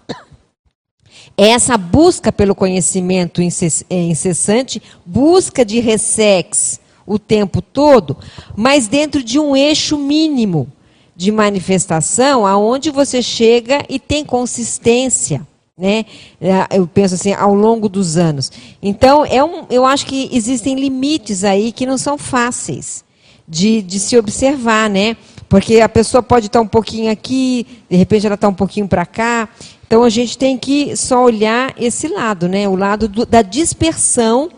[1.37, 8.17] é essa busca pelo conhecimento é, incessante, busca de ressex o tempo todo,
[8.57, 10.73] mas dentro de um eixo mínimo
[11.15, 15.47] de manifestação, aonde você chega e tem consistência
[15.81, 16.05] né?
[16.41, 18.53] É, eu penso assim, ao longo dos anos.
[18.83, 23.05] Então, é um, eu acho que existem limites aí que não são fáceis
[23.49, 25.17] de, de se observar, né?
[25.49, 29.05] Porque a pessoa pode estar um pouquinho aqui, de repente ela está um pouquinho para
[29.05, 29.49] cá.
[29.85, 32.69] Então a gente tem que só olhar esse lado, né?
[32.69, 34.49] O lado do, da dispersão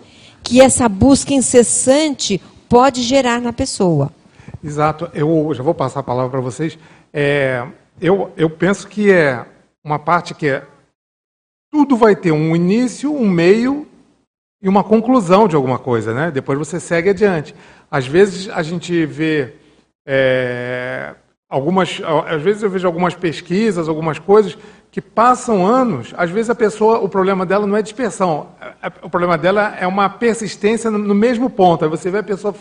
[0.43, 4.11] que essa busca incessante pode gerar na pessoa.
[4.63, 5.11] Exato.
[5.15, 6.79] Eu já vou passar a palavra para vocês.
[7.13, 7.67] É,
[8.01, 9.45] eu, eu penso que é
[9.83, 10.63] uma parte que é
[11.73, 13.89] tudo vai ter um início, um meio
[14.63, 16.31] e uma conclusão de alguma coisa, né?
[16.31, 17.55] Depois você segue adiante.
[17.91, 19.55] Às vezes a gente vê
[20.07, 21.15] é,
[21.49, 24.57] algumas, às vezes eu vejo algumas pesquisas, algumas coisas
[24.91, 26.13] que passam anos.
[26.15, 28.49] Às vezes a pessoa, o problema dela não é dispersão,
[29.03, 31.85] o problema dela é uma persistência no mesmo ponto.
[31.85, 32.55] Aí você vê a pessoa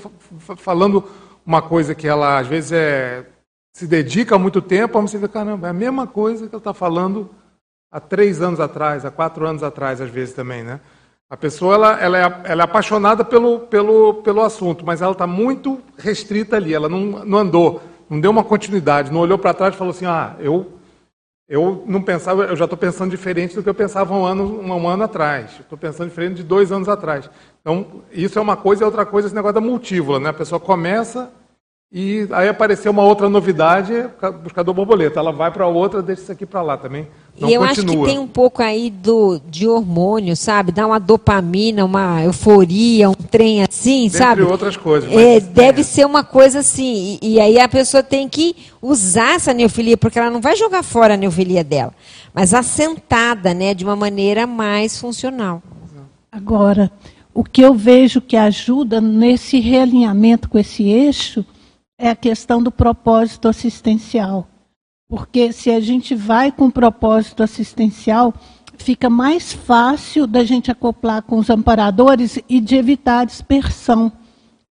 [0.56, 1.04] falando
[1.46, 3.26] uma coisa que ela às vezes é,
[3.76, 6.62] se dedica há muito tempo, aí você vê, caramba, é a mesma coisa que ela
[6.62, 7.30] está falando
[7.92, 10.80] há três anos atrás, há quatro anos atrás, às vezes também, né?
[11.30, 15.26] A pessoa ela, ela, é, ela é apaixonada pelo, pelo, pelo assunto, mas ela está
[15.26, 19.74] muito restrita ali, ela não, não andou, não deu uma continuidade, não olhou para trás
[19.74, 20.74] e falou assim, ah, eu,
[21.48, 24.88] eu não pensava, eu já estou pensando diferente do que eu pensava um ano, um
[24.88, 27.30] ano atrás, estou pensando diferente de dois anos atrás.
[27.62, 30.30] Então, isso é uma coisa e outra coisa esse negócio da multívola, né?
[30.30, 31.32] A pessoa começa
[31.94, 33.92] e aí apareceu uma outra novidade,
[34.42, 35.20] buscador borboleta.
[35.20, 37.06] Ela vai para outra, deixa isso aqui para lá também.
[37.38, 37.92] Não e eu continua.
[37.92, 40.72] acho que tem um pouco aí do, de hormônio, sabe?
[40.72, 44.42] Dá uma dopamina, uma euforia, um trem assim, Dentre sabe?
[44.42, 45.12] outras coisas.
[45.12, 47.20] É, deve ser uma coisa assim.
[47.22, 50.84] E, e, aí a pessoa tem que usar essa neofilia, porque ela não vai jogar
[50.84, 51.94] fora a neofilia dela,
[52.34, 55.62] mas assentada, né, de uma maneira mais funcional.
[56.32, 56.90] Agora,
[57.34, 61.46] o que eu vejo que ajuda nesse realinhamento com esse eixo
[62.02, 64.48] é a questão do propósito assistencial.
[65.08, 68.34] Porque se a gente vai com propósito assistencial,
[68.76, 74.12] fica mais fácil da gente acoplar com os amparadores e de evitar a dispersão.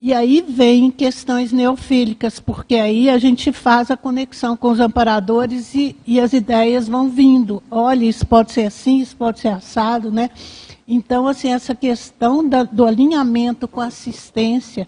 [0.01, 5.75] E aí vem questões neofílicas, porque aí a gente faz a conexão com os amparadores
[5.75, 7.61] e, e as ideias vão vindo.
[7.69, 10.31] Olha, isso pode ser assim, isso pode ser assado, né?
[10.87, 14.87] Então, assim, essa questão da, do alinhamento com a assistência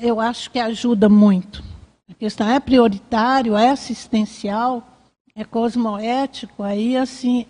[0.00, 1.62] eu acho que ajuda muito.
[2.08, 4.86] A questão é prioritário, é assistencial,
[5.36, 7.46] é cosmoético, aí assim,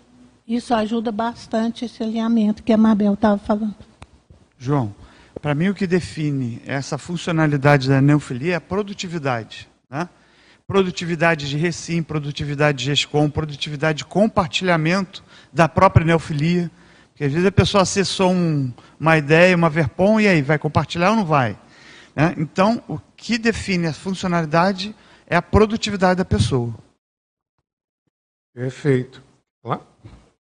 [0.47, 3.75] isso ajuda bastante esse alinhamento que a Mabel estava falando.
[4.57, 4.93] João,
[5.41, 9.67] para mim o que define essa funcionalidade da neofilia é a produtividade.
[9.89, 10.07] Né?
[10.67, 16.69] Produtividade de recim, produtividade de GESCOM, produtividade de compartilhamento da própria neofilia.
[17.09, 21.09] Porque às vezes a pessoa acessou um, uma ideia, uma verpom, e aí, vai compartilhar
[21.09, 21.57] ou não vai?
[22.15, 22.35] Né?
[22.37, 24.95] Então, o que define a funcionalidade
[25.27, 26.73] é a produtividade da pessoa.
[28.53, 29.23] Perfeito.
[29.63, 29.79] Lá.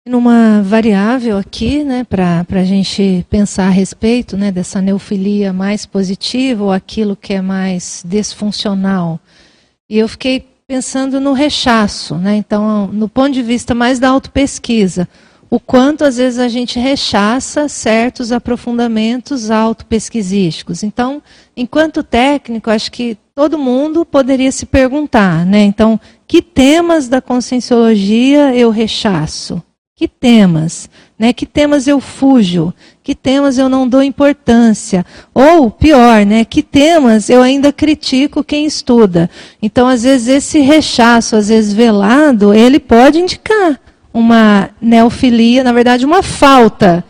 [0.05, 6.64] Numa variável aqui, né, para a gente pensar a respeito né, dessa neofilia mais positiva
[6.64, 9.18] ou aquilo que é mais desfuncional.
[9.89, 15.07] E eu fiquei pensando no rechaço, né, então, no ponto de vista mais da autopesquisa
[15.53, 20.81] o quanto às vezes a gente rechaça certos aprofundamentos autopesquisísticos.
[20.81, 21.21] Então,
[21.55, 25.59] enquanto técnico, acho que todo mundo poderia se perguntar, né?
[25.61, 29.61] Então, que temas da conscienciologia eu rechaço?
[29.95, 30.89] Que temas?
[31.19, 31.31] Né?
[31.31, 32.73] Que temas eu fujo?
[33.03, 35.05] Que temas eu não dou importância?
[35.35, 36.43] Ou, pior, né?
[36.45, 39.29] que temas eu ainda critico quem estuda?
[39.61, 43.79] Então, às vezes, esse rechaço, às vezes velado, ele pode indicar
[44.14, 47.03] uma neofilia, na verdade, uma falta.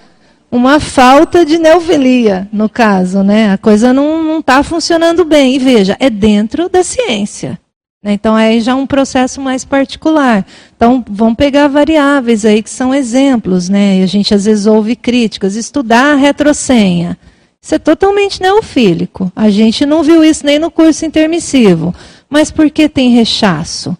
[0.49, 3.51] Uma falta de neofilia, no caso, né?
[3.51, 5.55] A coisa não está funcionando bem.
[5.55, 7.59] E veja, é dentro da ciência.
[8.03, 8.13] Né?
[8.13, 10.45] Então, é já um processo mais particular.
[10.75, 13.99] Então, vamos pegar variáveis aí que são exemplos, né?
[13.99, 15.55] E a gente às vezes ouve críticas.
[15.55, 17.17] Estudar a retrocenha.
[17.59, 19.31] Isso é totalmente neofílico.
[19.35, 21.95] A gente não viu isso nem no curso intermissivo.
[22.29, 23.97] Mas por que tem rechaço?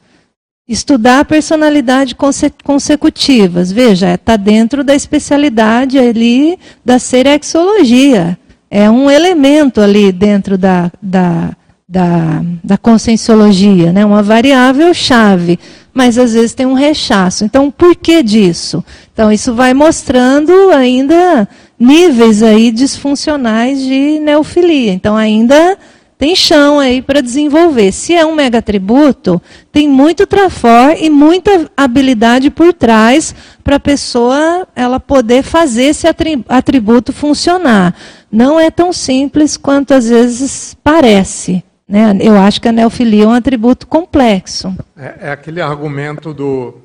[0.67, 2.15] Estudar personalidades
[2.63, 3.69] consecutivas.
[3.69, 8.37] Veja, está dentro da especialidade ali da serexologia.
[8.71, 11.51] É um elemento ali dentro da, da,
[11.87, 14.05] da, da conscienciologia, né?
[14.05, 15.59] uma variável chave.
[15.93, 17.43] Mas às vezes tem um rechaço.
[17.43, 18.83] Então, por que disso?
[19.13, 21.45] Então, isso vai mostrando ainda
[21.77, 24.93] níveis aí disfuncionais de neofilia.
[24.93, 25.77] Então, ainda
[26.17, 27.91] tem chão aí para desenvolver.
[27.91, 29.41] Se é um megatributo,
[29.71, 33.33] tem muito trafor e muita habilidade por trás
[33.63, 36.07] para a pessoa ela poder fazer esse
[36.47, 37.95] atributo funcionar.
[38.31, 41.63] Não é tão simples quanto às vezes parece.
[41.87, 42.17] Né?
[42.21, 44.73] Eu acho que a neofilia é um atributo complexo.
[44.97, 46.75] É, é aquele argumento do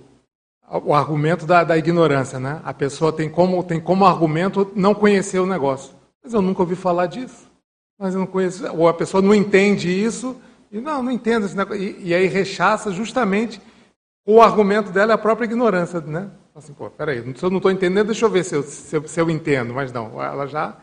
[0.85, 2.61] o argumento da, da, ignorância, né?
[2.63, 5.95] A pessoa tem como tem como argumento não conhecer o negócio.
[6.23, 7.48] Mas eu nunca ouvi falar disso
[7.99, 11.57] mas eu não conheço, ou a pessoa não entende isso, E não, não entendo esse
[11.57, 11.83] negócio.
[11.83, 13.61] E, e aí rechaça justamente
[14.27, 16.31] o argumento dela a própria ignorância, né?
[16.55, 19.09] Assim, pô, peraí, se eu não estou entendendo, deixa eu ver se eu, se eu,
[19.09, 19.73] se eu entendo.
[19.73, 20.77] Mas não, ela já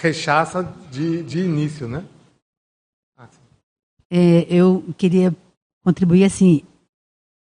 [0.00, 2.04] rechaça de, de início, né?
[3.18, 3.28] Ah,
[4.10, 5.36] é, eu queria
[5.84, 6.62] contribuir assim,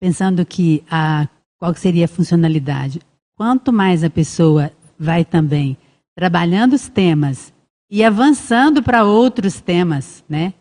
[0.02, 1.28] pensando que a
[1.60, 3.00] qual seria a funcionalidade.
[3.38, 5.78] Quanto mais a pessoa vai também
[6.16, 7.53] trabalhando os temas
[7.94, 10.56] e avançando para outros temas, né?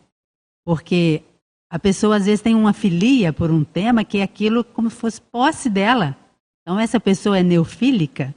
[0.63, 1.23] Porque
[1.67, 4.95] a pessoa às vezes tem uma filia por um tema que é aquilo como se
[4.97, 6.15] fosse posse dela.
[6.61, 8.35] Então essa pessoa é neofílica,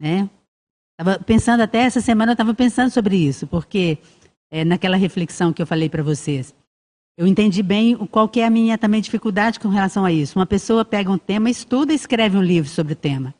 [0.00, 0.28] né?
[0.98, 3.96] Tava pensando até essa semana eu estava pensando sobre isso, porque
[4.50, 6.52] é, naquela reflexão que eu falei para vocês,
[7.16, 10.36] eu entendi bem qual que é a minha também dificuldade com relação a isso.
[10.36, 13.32] Uma pessoa pega um tema, estuda escreve um livro sobre o tema.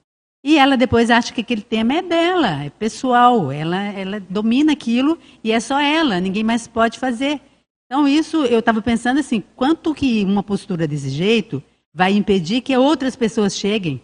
[0.47, 5.19] E ela depois acha que aquele tema é dela, é pessoal, ela, ela domina aquilo
[5.43, 7.41] e é só ela, ninguém mais pode fazer.
[7.85, 11.61] Então isso eu estava pensando assim, quanto que uma postura desse jeito
[11.93, 14.01] vai impedir que outras pessoas cheguem?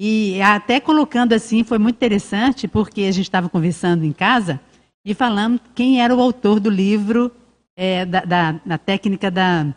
[0.00, 4.60] E até colocando assim foi muito interessante porque a gente estava conversando em casa
[5.04, 7.30] e falando quem era o autor do livro
[7.76, 9.72] é, da, da, da, técnica da,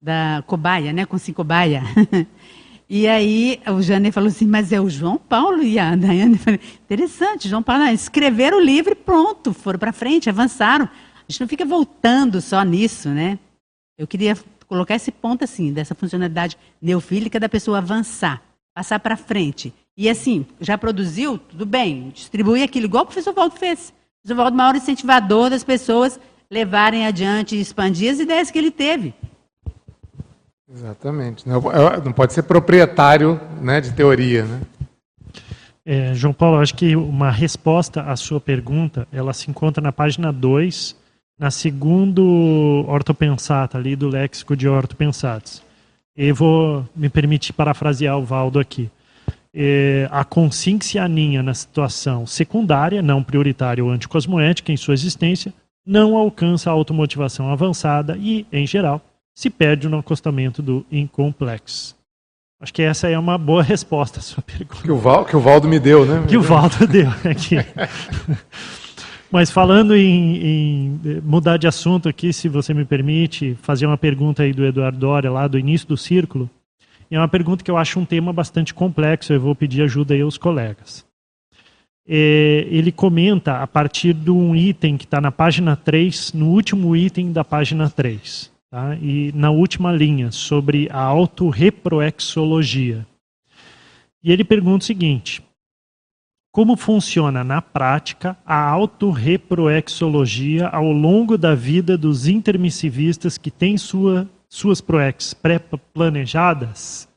[0.00, 1.82] da cobaia, né, com cinco cobaia.
[2.96, 6.38] e aí o Janer falou assim, mas é o João Paulo e a Daiane.
[6.38, 10.84] Falei, interessante, João Paulo, escreveram o livro e pronto, foram para frente, avançaram.
[10.84, 13.36] A gente não fica voltando só nisso, né?
[13.98, 14.38] Eu queria
[14.68, 18.40] colocar esse ponto assim, dessa funcionalidade neofílica da pessoa avançar,
[18.72, 19.74] passar para frente.
[19.96, 23.88] E assim, já produziu, tudo bem, distribui aquilo, igual o professor Valdo fez.
[23.88, 29.12] O professor Valdo, maior incentivador das pessoas levarem adiante expandir as ideias que ele teve.
[30.74, 31.48] Exatamente.
[31.48, 31.62] Não,
[32.04, 34.44] não pode ser proprietário né, de teoria.
[34.44, 34.60] Né?
[35.86, 40.32] É, João Paulo, acho que uma resposta à sua pergunta, ela se encontra na página
[40.32, 40.96] 2,
[41.38, 45.62] na segundo ortopensata ali do léxico de ortopensatos.
[46.16, 48.90] E vou me permitir parafrasear o Valdo aqui.
[49.52, 55.52] É, a consciência aninha na situação secundária, não prioritária ou anticosmoética em sua existência,
[55.86, 59.00] não alcança a automotivação avançada e, em geral,
[59.34, 61.96] se perde no acostamento do incomplexo.
[62.60, 64.82] Acho que essa é uma boa resposta à sua pergunta.
[64.82, 66.24] Que o, Val, que o Valdo me deu, né?
[66.26, 67.56] Que o Valdo deu aqui.
[69.30, 74.44] Mas falando em, em, mudar de assunto aqui, se você me permite, fazer uma pergunta
[74.44, 76.48] aí do Eduardo Doria, lá do início do círculo.
[77.10, 80.20] é uma pergunta que eu acho um tema bastante complexo, eu vou pedir ajuda aí
[80.20, 81.04] aos colegas
[82.06, 86.94] é, ele comenta a partir de um item que está na página 3, no último
[86.94, 88.96] item da página 3, tá?
[88.96, 93.06] e na última linha, sobre a autorreproexologia.
[94.20, 95.40] E ele pergunta o seguinte:
[96.50, 104.28] como funciona na prática a autorreproexologia ao longo da vida dos intermissivistas que têm sua,
[104.48, 107.08] suas proex pré-planejadas?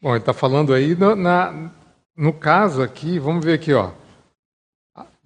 [0.00, 1.70] Bom, ele está falando aí no, na,
[2.16, 3.92] no caso aqui, vamos ver aqui, ó,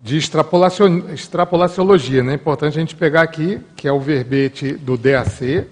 [0.03, 2.25] de extrapolaciologia.
[2.25, 2.33] Né?
[2.33, 5.65] É importante a gente pegar aqui, que é o verbete do DAC,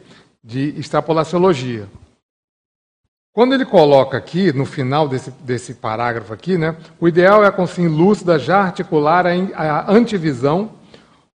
[0.43, 1.89] de extrapolaciologia.
[3.33, 7.53] Quando ele coloca aqui, no final desse, desse parágrafo aqui, né, o ideal é a
[7.53, 10.71] consciência lúcida já articular a, a antivisão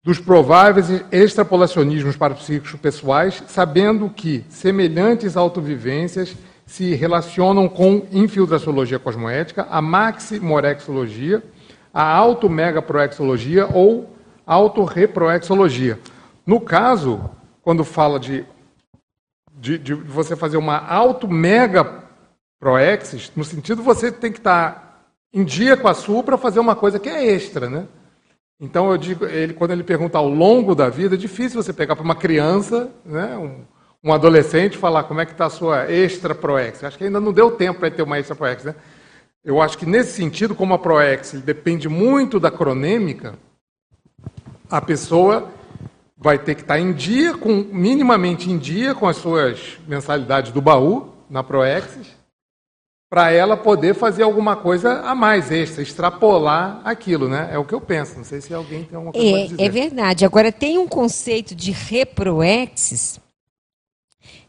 [0.03, 6.35] dos prováveis extrapolacionismos parapsíquicos pessoais, sabendo que semelhantes autovivências
[6.65, 11.43] se relacionam com infiltraciologia cosmoética, a maximorexologia,
[11.95, 14.13] a auto-megaproexologia ou
[14.45, 15.97] autorreproexologia.
[16.45, 17.31] No caso,
[17.61, 18.45] quando fala de,
[19.53, 25.87] de, de você fazer uma auto-mega-proexis, no sentido você tem que estar em dia com
[25.87, 27.85] a sua para fazer uma coisa que é extra, né?
[28.59, 31.95] Então eu digo, ele, quando ele pergunta ao longo da vida, é difícil você pegar
[31.95, 33.63] para uma criança, né, um,
[34.03, 36.83] um adolescente falar como é que está a sua extra proex.
[36.83, 38.75] Acho que ainda não deu tempo para ter uma extra proex, né?
[39.45, 43.35] Eu acho que nesse sentido, como a proex depende muito da cronêmica,
[44.67, 45.53] a pessoa
[46.17, 50.59] vai ter que estar em dia, com, minimamente em dia com as suas mensalidades do
[50.59, 52.07] baú na Proexis,
[53.07, 57.49] para ela poder fazer alguma coisa a mais extra, extrapolar aquilo, né?
[57.51, 58.17] É o que eu penso.
[58.17, 59.61] Não sei se alguém tem alguma coisa é, dizer.
[59.61, 60.25] É verdade.
[60.25, 63.19] Agora tem um conceito de reproexis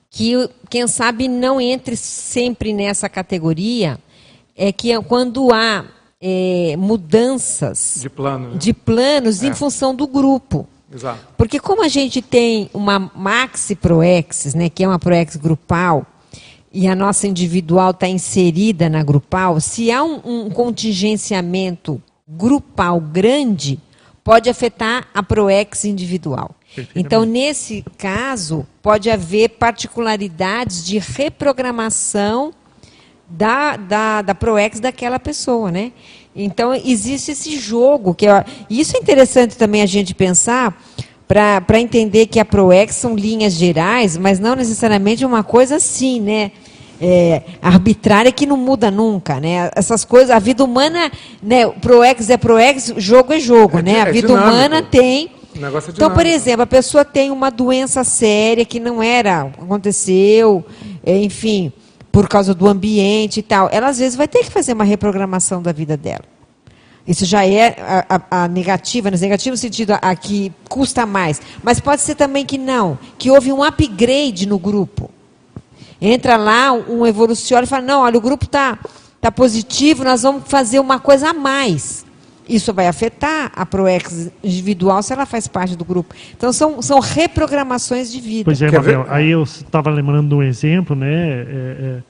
[0.09, 3.99] que, quem sabe, não entre sempre nessa categoria,
[4.57, 5.85] é que é quando há
[6.21, 8.59] é, mudanças de, plano, né?
[8.59, 9.49] de planos é.
[9.49, 10.67] em função do grupo.
[10.93, 11.19] Exato.
[11.37, 16.07] Porque como a gente tem uma maxi proexis, né, que é uma proex grupal,
[16.73, 23.81] e a nossa individual está inserida na grupal, se há um, um contingenciamento grupal grande,
[24.23, 26.51] pode afetar a PROEX individual.
[26.95, 32.53] Então, nesse caso, pode haver particularidades de reprogramação
[33.29, 35.93] da, da, da PROEX daquela pessoa, né?
[36.35, 38.15] Então, existe esse jogo.
[38.15, 40.79] que é, Isso é interessante também a gente pensar
[41.27, 46.53] para entender que a PROEX são linhas gerais, mas não necessariamente uma coisa assim, né?
[46.99, 49.71] É, arbitrária que não muda nunca, né?
[49.75, 51.11] Essas coisas, a vida humana,
[51.43, 51.67] né?
[51.69, 54.03] Proex é proex, jogo é jogo, é, né?
[54.03, 54.51] A é vida dinâmico.
[54.51, 55.31] humana tem.
[55.55, 60.65] É então, por exemplo, a pessoa tem uma doença séria que não era, aconteceu,
[61.05, 61.73] é, enfim,
[62.17, 63.69] por causa do ambiente e tal.
[63.71, 66.25] Ela às vezes vai ter que fazer uma reprogramação da vida dela.
[67.07, 71.43] Isso já é a, a, a negativa, no negativo sentido, a, a, que custa mais.
[71.63, 75.11] Mas pode ser também que não, que houve um upgrade no grupo.
[76.01, 78.79] Entra lá um evoluciona e fala, não, olha, o grupo está
[79.21, 82.06] tá positivo, nós vamos fazer uma coisa a mais.
[82.49, 86.15] Isso vai afetar a ProEx individual se ela faz parte do grupo.
[86.37, 88.45] Então, são, são reprogramações de vida.
[88.45, 91.09] Pois é, Mabel, aí eu estava lembrando de um exemplo, né?
[91.09, 92.03] É, é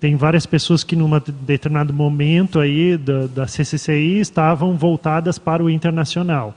[0.00, 1.10] tem várias pessoas que num
[1.40, 6.54] determinado momento aí da, da CCCI estavam voltadas para o internacional.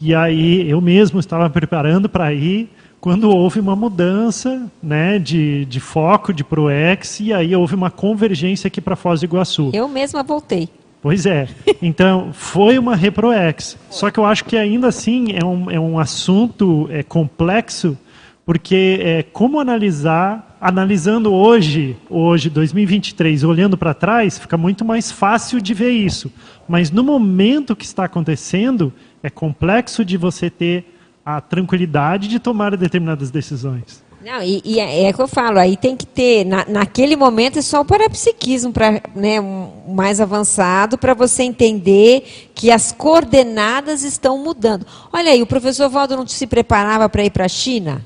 [0.00, 2.70] E aí eu mesmo estava preparando para ir
[3.00, 8.68] quando houve uma mudança né, de, de foco de ProEx e aí houve uma convergência
[8.68, 9.70] aqui para Foz do Iguaçu.
[9.72, 10.68] Eu mesma voltei.
[11.00, 11.48] Pois é.
[11.80, 13.78] Então, foi uma ReproEx.
[13.88, 17.96] Só que eu acho que ainda assim é um, é um assunto é, complexo,
[18.44, 25.60] porque é, como analisar analisando hoje, hoje 2023, olhando para trás, fica muito mais fácil
[25.60, 26.32] de ver isso.
[26.68, 28.92] Mas no momento que está acontecendo,
[29.22, 30.94] é complexo de você ter
[31.24, 34.02] a tranquilidade de tomar determinadas decisões.
[34.24, 37.58] Não, e, e é, é que eu falo, aí tem que ter, na, naquele momento
[37.58, 44.02] é só o parapsiquismo para né, um, mais avançado para você entender que as coordenadas
[44.02, 44.84] estão mudando.
[45.12, 48.04] Olha aí, o professor Valdo não se preparava para ir para a China?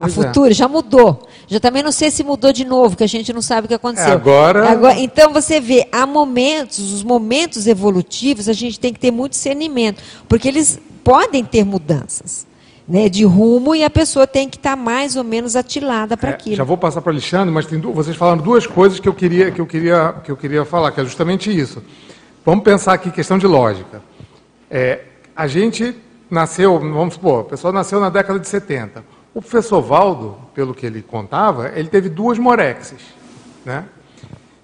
[0.00, 0.54] A pois Futura é.
[0.54, 1.26] já mudou.
[1.48, 3.74] Já também não sei se mudou de novo, que a gente não sabe o que
[3.74, 4.12] aconteceu.
[4.12, 4.70] É agora...
[4.70, 4.98] agora...
[5.00, 10.00] Então você vê, há momentos, os momentos evolutivos, a gente tem que ter muito discernimento,
[10.28, 12.47] porque eles podem ter mudanças.
[12.88, 16.30] Né, de rumo e a pessoa tem que estar tá mais ou menos atilada para
[16.30, 16.56] é, aquilo.
[16.56, 19.50] Já vou passar para o Alexandre, mas tem, vocês falaram duas coisas que eu queria
[19.50, 21.82] que eu queria que eu queria falar, que é justamente isso.
[22.46, 24.00] Vamos pensar aqui questão de lógica.
[24.70, 25.00] É,
[25.36, 25.94] a gente
[26.30, 29.04] nasceu, vamos supor, a pessoa nasceu na década de 70.
[29.34, 33.00] O professor Valdo, pelo que ele contava, ele teve duas morexes.
[33.64, 33.84] Né?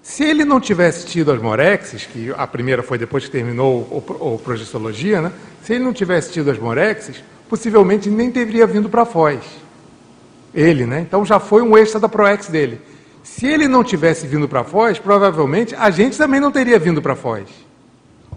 [0.01, 4.33] Se ele não tivesse tido as morexes, que a primeira foi depois que terminou o,
[4.33, 5.31] o progestologia, né?
[5.63, 9.41] se ele não tivesse tido as morexes, possivelmente nem teria vindo para Foz.
[10.53, 11.01] Ele, né?
[11.01, 12.79] Então já foi um extra da Proex dele.
[13.23, 17.15] Se ele não tivesse vindo para Foz, provavelmente a gente também não teria vindo para
[17.15, 17.43] Foz.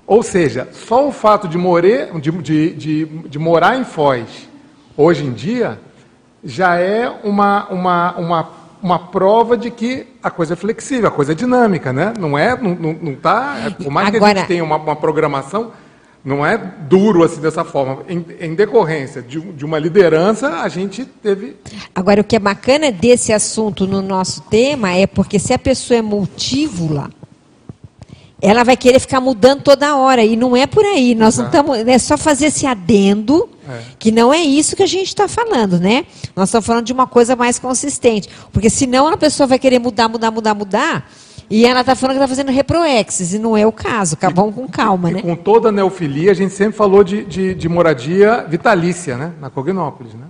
[0.06, 4.48] Ou seja, só o fato de, more, de, de, de, morar em Foz
[4.96, 5.78] hoje em dia
[6.42, 8.50] já é uma, uma, uma,
[8.82, 12.14] uma prova de que a coisa é flexível, a coisa é dinâmica, né?
[12.18, 14.20] Não é, não, não, não tá, por mais Agora...
[14.20, 15.72] que a gente tenha uma, uma programação,
[16.24, 18.04] não é duro assim dessa forma.
[18.08, 21.56] Em, em decorrência de, de, uma liderança, a gente teve.
[21.94, 25.98] Agora, o que é bacana desse assunto no nosso tema é porque se a pessoa
[25.98, 27.10] é multívola,
[28.40, 30.24] ela vai querer ficar mudando toda hora.
[30.24, 31.14] E não é por aí.
[31.14, 31.78] Nós não estamos.
[31.78, 33.82] É só fazer esse adendo, é.
[33.98, 36.04] que não é isso que a gente está falando, né?
[36.36, 38.28] Nós estamos falando de uma coisa mais consistente.
[38.52, 41.10] Porque senão a pessoa vai querer mudar, mudar, mudar, mudar.
[41.50, 44.16] E ela está falando que está fazendo reproexes, e não é o caso.
[44.34, 45.20] Vamos com calma, e, né?
[45.20, 49.32] E com toda a neofilia, a gente sempre falou de, de, de moradia vitalícia, né?
[49.40, 50.26] Na Cognópolis, né?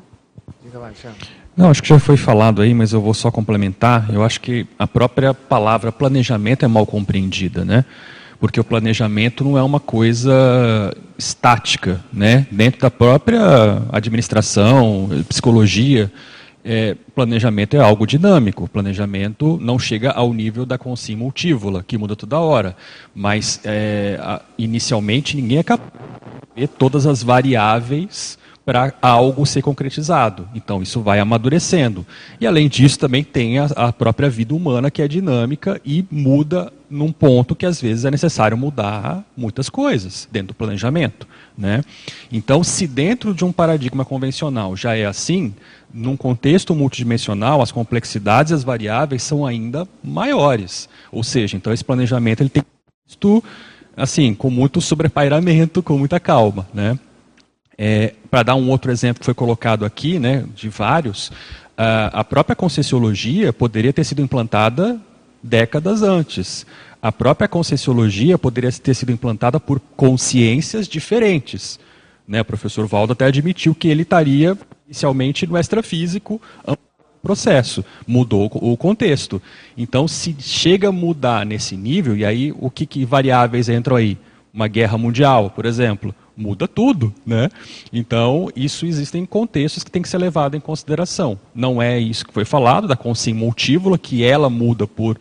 [0.64, 1.38] Diga lá, Alexandre.
[1.56, 4.08] Não, acho que já foi falado aí, mas eu vou só complementar.
[4.12, 7.84] Eu acho que a própria palavra planejamento é mal compreendida, né?
[8.38, 12.46] Porque o planejamento não é uma coisa estática, né?
[12.52, 16.12] Dentro da própria administração, psicologia,
[16.70, 18.68] é, planejamento é algo dinâmico.
[18.68, 22.76] Planejamento não chega ao nível da consim multívola, que muda toda hora.
[23.14, 29.62] Mas, é, a, inicialmente, ninguém é capaz de ver todas as variáveis para algo ser
[29.62, 30.46] concretizado.
[30.54, 32.04] Então, isso vai amadurecendo.
[32.38, 36.70] E, além disso, também tem a, a, própria vida humana, que é dinâmica e muda
[36.90, 41.26] num ponto que, às vezes, é necessário mudar muitas coisas dentro do planejamento.
[41.56, 41.82] Né?
[42.32, 45.54] Então, se dentro de um paradigma convencional já é assim,
[45.92, 50.88] num contexto multidimensional, as complexidades e as variáveis são ainda maiores.
[51.12, 53.42] Ou seja, então, esse planejamento ele tem que
[53.96, 56.68] assim, com muito sobrepairamento, com muita calma.
[56.72, 56.98] Né?
[57.76, 61.32] É, Para dar um outro exemplo que foi colocado aqui, né, de vários,
[61.76, 65.00] a própria Conscienciologia poderia ter sido implantada
[65.42, 66.66] décadas antes.
[67.00, 71.78] A própria Conscienciologia poderia ter sido implantada por consciências diferentes.
[72.26, 72.40] Né?
[72.40, 74.56] O professor Valdo até admitiu que ele estaria
[74.86, 76.40] inicialmente no extrafísico
[77.22, 79.42] processo, mudou o contexto.
[79.76, 84.16] Então, se chega a mudar nesse nível, e aí o que, que variáveis entram aí?
[84.52, 87.50] Uma guerra mundial, por exemplo, muda tudo, né?
[87.92, 91.38] Então, isso existem contextos que tem que ser levado em consideração.
[91.52, 95.18] Não é isso que foi falado da consciência multívola, que ela muda por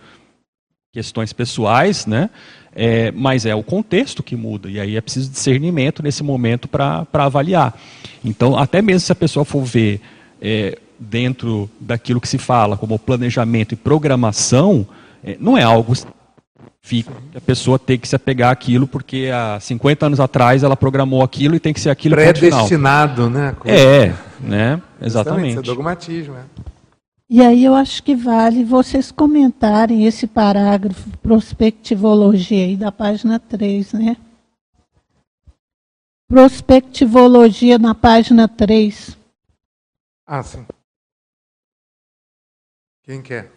[0.94, 2.30] questões pessoais, né?
[2.73, 7.07] É, mas é o contexto que muda, e aí é preciso discernimento nesse momento para
[7.14, 7.76] avaliar.
[8.23, 9.99] Então, até mesmo se a pessoa for ver
[10.39, 14.88] é, dentro daquilo que se fala como planejamento e programação,
[15.23, 15.94] é, não é algo
[16.81, 20.75] fica que a pessoa tem que se apegar àquilo porque há 50 anos atrás ela
[20.75, 23.55] programou aquilo e tem que ser aquilo predestinado, né?
[23.65, 24.81] É, né?
[25.01, 25.51] Exatamente.
[25.51, 26.45] Isso é dogmatismo, é.
[27.29, 33.93] E aí eu acho que vale vocês comentarem esse parágrafo prospectivologia aí da página 3,
[33.93, 34.17] né?
[36.29, 39.17] Prospectivologia na página 3.
[40.25, 40.65] Ah, sim.
[43.03, 43.51] Quem quer?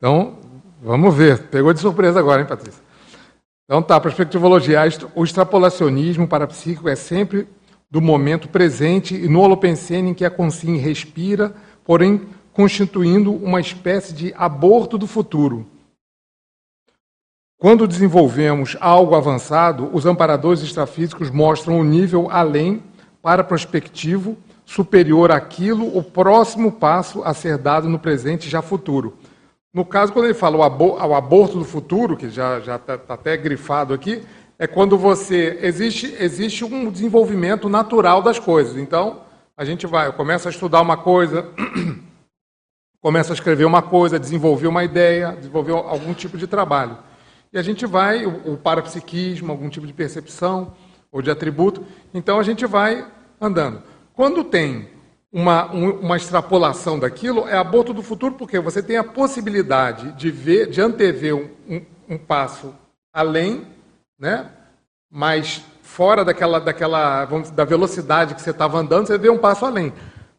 [0.00, 0.38] Então,
[0.82, 1.48] vamos ver.
[1.48, 2.82] Pegou de surpresa agora, hein, Patrícia?
[3.66, 4.80] Então tá, perspectivologia.
[5.14, 7.46] O extrapolacionismo parapsíquico é sempre
[7.90, 11.54] do momento presente e no holopensene em que a consciência respira,
[11.84, 15.66] porém constituindo uma espécie de aborto do futuro.
[17.58, 22.82] Quando desenvolvemos algo avançado, os amparadores extrafísicos mostram o um nível além
[23.20, 29.18] para prospectivo superior àquilo, o próximo passo a ser dado no presente já futuro.
[29.72, 33.94] No caso, quando ele fala o, aborto do futuro, que já está tá até grifado
[33.94, 34.22] aqui,
[34.58, 38.76] é quando você existe existe um desenvolvimento natural das coisas.
[38.76, 39.22] Então
[39.56, 41.48] a gente vai, começa a estudar uma coisa,
[43.00, 46.98] começa a escrever uma coisa, desenvolver uma ideia, desenvolver algum tipo de trabalho.
[47.52, 50.74] E a gente vai, o, o parapsiquismo, algum tipo de percepção
[51.12, 51.84] ou de atributo.
[52.12, 53.06] Então a gente vai
[53.40, 53.82] andando.
[54.14, 54.88] Quando tem
[55.32, 60.30] uma, um, uma extrapolação daquilo, é aborto do futuro, porque você tem a possibilidade de
[60.30, 62.74] ver, de antever um, um, um passo
[63.12, 63.66] além
[64.20, 64.50] né?
[65.10, 69.64] Mas fora daquela, daquela vamos, da velocidade que você estava andando, você deu um passo
[69.64, 69.92] além.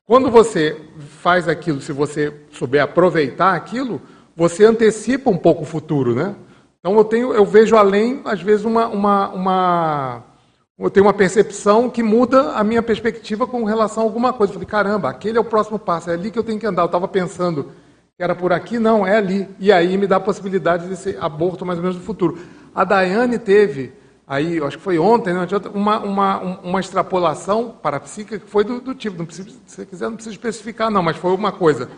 [0.05, 0.79] Quando você
[1.21, 3.99] faz aquilo, se você souber aproveitar aquilo,
[4.35, 6.35] você antecipa um pouco o futuro, né?
[6.79, 10.23] Então eu tenho, eu vejo além, às vezes uma, uma, uma
[10.81, 14.51] eu tenho uma percepção que muda a minha perspectiva com relação a alguma coisa.
[14.51, 16.81] Eu falei, caramba, aquele é o próximo passo, é ali que eu tenho que andar.
[16.81, 17.71] Eu estava pensando
[18.17, 19.47] que era por aqui, não, é ali.
[19.59, 22.39] E aí me dá a possibilidade desse aborto mais ou menos do futuro.
[22.73, 23.93] A Daiane teve,
[24.27, 28.95] aí, acho que foi ontem, né, uma, uma, uma extrapolação parapsíquica que foi do, do
[28.95, 31.89] tipo, não precisa, se você quiser, não precisa especificar, não, mas foi uma coisa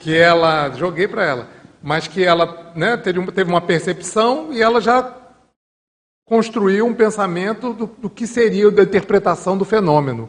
[0.00, 1.48] que ela, joguei para ela,
[1.80, 5.23] mas que ela né, teve, teve uma percepção e ela já
[6.24, 10.28] construiu um pensamento do, do que seria a interpretação do fenômeno.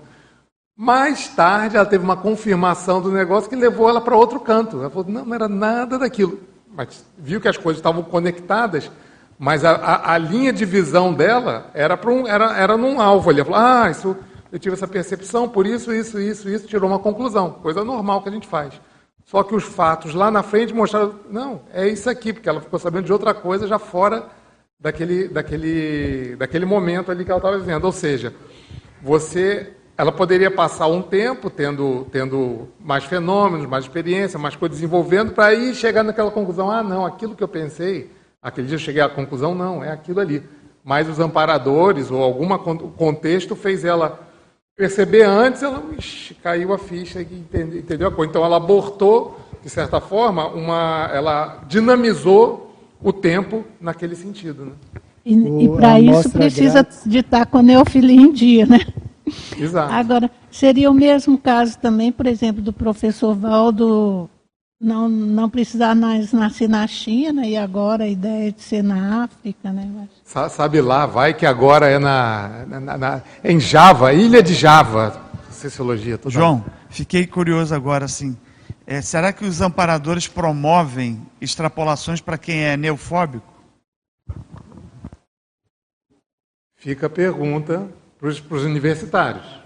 [0.77, 4.79] Mais tarde, ela teve uma confirmação do negócio que levou ela para outro canto.
[4.79, 6.39] Ela falou: não, não era nada daquilo.
[6.75, 8.91] Mas viu que as coisas estavam conectadas.
[9.39, 13.31] Mas a, a, a, linha de visão dela era, um, era, era num alvo.
[13.31, 14.15] Ela falou, ah, isso,
[14.51, 17.51] eu tive essa percepção, por isso, isso, isso, isso, tirou uma conclusão.
[17.51, 18.79] Coisa normal que a gente faz.
[19.25, 22.79] Só que os fatos lá na frente mostraram, não, é isso aqui, porque ela ficou
[22.79, 24.27] sabendo de outra coisa já fora
[24.79, 27.85] daquele, daquele, daquele momento ali que ela estava vivendo.
[27.85, 28.33] Ou seja,
[29.01, 35.33] você, ela poderia passar um tempo tendo, tendo mais fenômenos, mais experiência, mais coisas desenvolvendo,
[35.33, 38.09] para aí chegar naquela conclusão, ah, não, aquilo que eu pensei
[38.45, 40.43] Aquele dia eu cheguei à conclusão, não, é aquilo ali.
[40.83, 42.47] Mas os amparadores ou algum
[42.89, 44.19] contexto fez ela
[44.77, 47.43] perceber antes, ela ixi, caiu a ficha e
[47.79, 48.29] entendeu, a coisa.
[48.29, 52.64] Então ela abortou, de certa forma, uma, ela dinamizou
[53.01, 54.65] o tempo naquele sentido.
[54.65, 54.71] Né?
[55.25, 55.33] E,
[55.65, 57.01] e para isso precisa grátis.
[57.05, 58.79] de estar com a neofilia em dia, né?
[59.57, 59.91] Exato.
[59.91, 64.29] Agora, seria o mesmo caso também, por exemplo, do professor Valdo
[64.79, 69.71] não, não precisar mais nascer na China e agora a ideia de ser na África,
[69.71, 70.07] né?
[70.23, 75.19] Sabe lá, vai que agora é na, na, na em Java, ilha de Java,
[75.49, 76.19] sociologia.
[76.27, 78.37] João, fiquei curioso agora assim.
[78.87, 83.53] É, será que os amparadores promovem extrapolações para quem é neofóbico?
[86.75, 87.87] Fica a pergunta
[88.19, 89.65] para os universitários.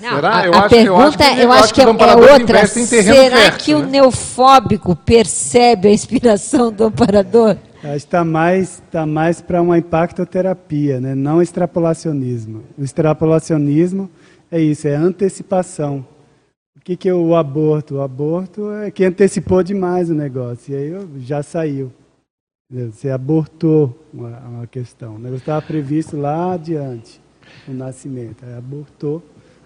[0.00, 0.38] Não, Será?
[0.38, 2.66] A, eu a acho, pergunta, eu acho que, eu acho que, é, é outra.
[2.66, 3.80] Será fértil, que né?
[3.80, 7.56] o neofóbico percebe a inspiração do amparador?
[7.82, 11.14] Está mais, tá mais para uma impactoterapia, né?
[11.14, 12.64] não extrapolacionismo.
[12.78, 14.10] O extrapolacionismo
[14.50, 16.06] é isso, é antecipação.
[16.84, 17.94] O que, que é o aborto?
[17.94, 21.90] O aborto é que antecipou demais o negócio, e aí já saiu.
[22.70, 25.14] Você abortou uma, uma questão.
[25.14, 27.22] O negócio estava previsto lá adiante,
[27.66, 28.44] o nascimento.
[28.44, 29.24] Aí abortou,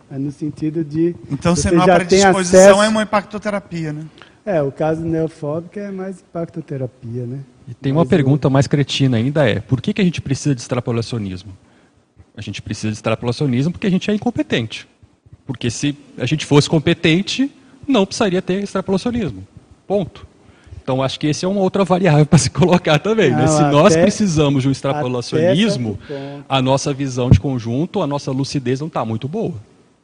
[0.09, 1.17] aí no sentido de.
[1.29, 2.83] Então, se não há predisposição, acesso...
[2.85, 4.07] é uma impactoterapia, né?
[4.47, 7.41] É, o caso neofóbico é mais impactoterapia, né?
[7.67, 8.51] E tem uma Mas pergunta eu...
[8.53, 11.51] mais cretina ainda: é por que, que a gente precisa de extrapolacionismo?
[12.37, 14.87] A gente precisa de extrapolacionismo porque a gente é incompetente.
[15.49, 17.51] Porque se a gente fosse competente,
[17.87, 19.49] não precisaria ter extrapolacionismo.
[19.87, 20.27] Ponto.
[20.83, 23.31] Então, acho que esse é uma outra variável para se colocar também.
[23.31, 23.37] Né?
[23.37, 23.49] Não, né?
[23.49, 25.99] Se até, nós precisamos de um extrapolacionismo,
[26.47, 29.55] a nossa visão de conjunto, a nossa lucidez não está muito boa.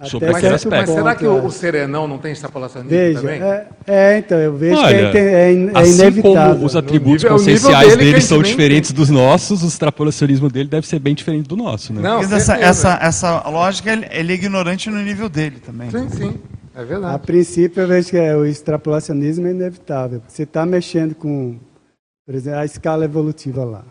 [0.05, 3.43] Sobre mas, mas será que o, o, serenão não tem extrapolacionismo Veja, também?
[3.43, 6.55] É, é, então, eu vejo Olha, que é, é, é assim inevitável.
[6.55, 10.87] como os atributos nível, conscienciais dele, dele são diferentes dos nossos, o extrapolacionismo dele deve
[10.87, 11.93] ser bem diferente do nosso.
[11.93, 12.03] Né?
[12.03, 15.91] Não, essa, essa, essa lógica, ele é ignorante no nível dele também.
[15.91, 16.35] Sim, sim.
[16.75, 17.15] É verdade.
[17.15, 20.21] A princípio, eu vejo que é, o extrapolacionismo é inevitável.
[20.27, 21.59] Você está mexendo com,
[22.27, 23.85] por exemplo, a escala evolutiva lá.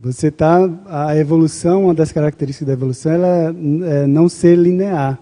[0.00, 5.18] Você está a evolução, uma das características da evolução, ela é não ser linear.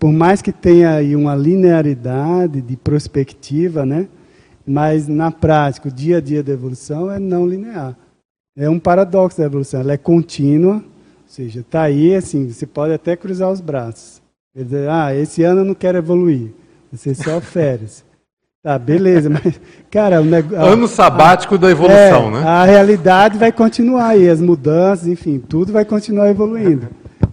[0.00, 4.08] Por mais que tenha aí uma linearidade de perspectiva, né?
[4.66, 7.96] Mas na prática, o dia a dia da evolução é não linear.
[8.56, 9.78] É um paradoxo da evolução.
[9.78, 10.82] Ela é contínua, ou
[11.28, 14.20] seja, está aí, assim, você pode até cruzar os braços.
[14.52, 16.50] Quer dizer, ah, esse ano eu não quero evoluir.
[16.90, 18.04] Você só férias.
[18.66, 20.58] Tá, beleza, mas, cara, o negócio.
[20.58, 22.42] Ano sabático a, da evolução, é, né?
[22.42, 26.88] A realidade vai continuar aí, as mudanças, enfim, tudo vai continuar evoluindo.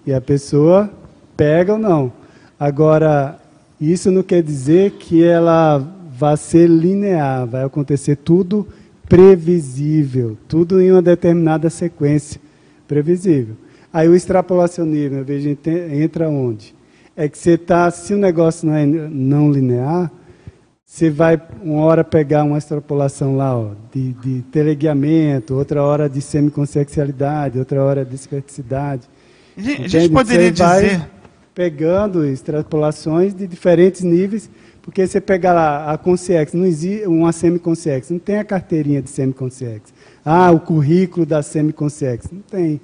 [0.05, 0.91] E a pessoa
[1.35, 2.14] pega ou não.
[2.60, 3.39] Agora,
[3.81, 5.84] isso não quer dizer que ela
[6.15, 8.68] vai ser linear, vai acontecer tudo
[9.10, 12.39] previsível, tudo em uma determinada sequência
[12.88, 13.55] previsível.
[13.91, 16.76] Aí o extrapolacionismo, eu vejo, entra onde?
[17.15, 20.11] é que você está, se o negócio não é não linear,
[20.93, 26.21] você vai uma hora pegar uma extrapolação lá ó, de, de teleguiamento, outra hora de
[26.21, 29.09] semiconsexialidade, outra hora de esperticidade.
[29.57, 31.09] A gente poderia você dizer...
[31.51, 34.47] pegando extrapolações de diferentes níveis,
[34.83, 39.09] porque você pega lá a consciex, não existe uma semiconsciex, não tem a carteirinha de
[39.09, 39.91] semiconsciex.
[40.23, 42.79] Ah, o currículo da semiconsciex, não tem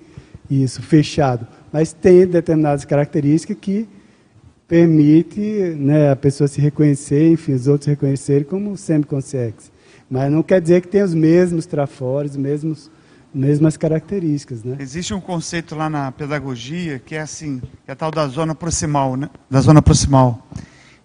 [0.49, 3.88] isso fechado, mas tem determinadas características que
[4.70, 5.41] permite
[5.76, 9.72] né, a pessoa se reconhecer, enfim, os outros reconhecerem como semiconscientes.
[10.08, 12.91] Mas não quer dizer que tem os mesmos trafores, os mesmos
[13.32, 14.78] mesmas características, né?
[14.80, 19.16] Existe um conceito lá na pedagogia que é assim, que é tal da zona proximal,
[19.16, 19.30] né?
[19.50, 20.48] Da zona proximal.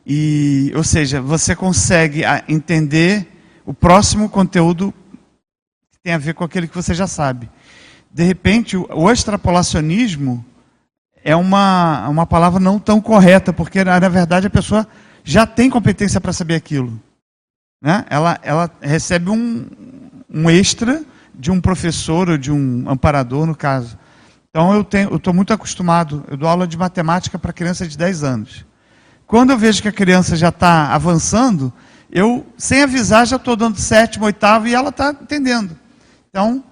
[0.06, 3.28] E, ou seja, você consegue ah, entender
[3.66, 4.92] o próximo conteúdo
[5.92, 7.50] que tem a ver com aquele que você já sabe.
[8.10, 10.44] De repente, o extrapolacionismo
[11.24, 14.86] é uma, uma palavra não tão correta, porque na, verdade a pessoa
[15.24, 17.00] já tem competência para saber aquilo.
[17.82, 18.04] Né?
[18.10, 19.66] Ela, ela recebe um,
[20.28, 21.02] um extra
[21.34, 23.98] de um professor ou de um amparador, no caso.
[24.50, 24.82] Então eu
[25.16, 28.66] estou muito acostumado, eu dou aula de matemática para criança de 10 anos.
[29.26, 31.72] Quando eu vejo que a criança já está avançando,
[32.12, 35.74] eu, sem avisar, já estou dando sétimo, oitavo e ela está entendendo.
[36.28, 36.62] Então,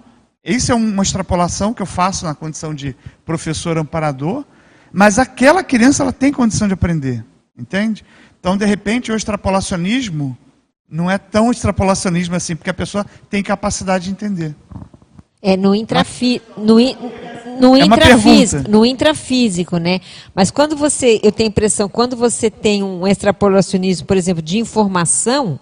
[0.43, 2.95] isso é uma extrapolação que eu faço na condição de
[3.25, 4.43] professor amparador,
[4.91, 7.23] mas aquela criança ela tem condição de aprender,
[7.57, 8.03] entende?
[8.39, 10.37] Então, de repente, o extrapolacionismo
[10.89, 14.55] não é tão extrapolacionismo assim, porque a pessoa tem capacidade de entender.
[15.41, 16.75] É no, intrafi, no,
[17.59, 20.01] no, é intrafísico, no intrafísico, né?
[20.35, 24.57] Mas quando você, eu tenho a impressão, quando você tem um extrapolacionismo, por exemplo, de
[24.57, 25.59] informação,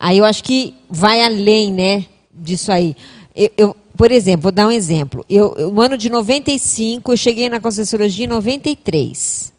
[0.00, 2.96] aí eu acho que vai além, né, disso aí.
[3.36, 5.24] Eu, eu, por exemplo, vou dar um exemplo.
[5.28, 9.52] Eu, no ano de 95, eu cheguei na Conscienciologia em 93.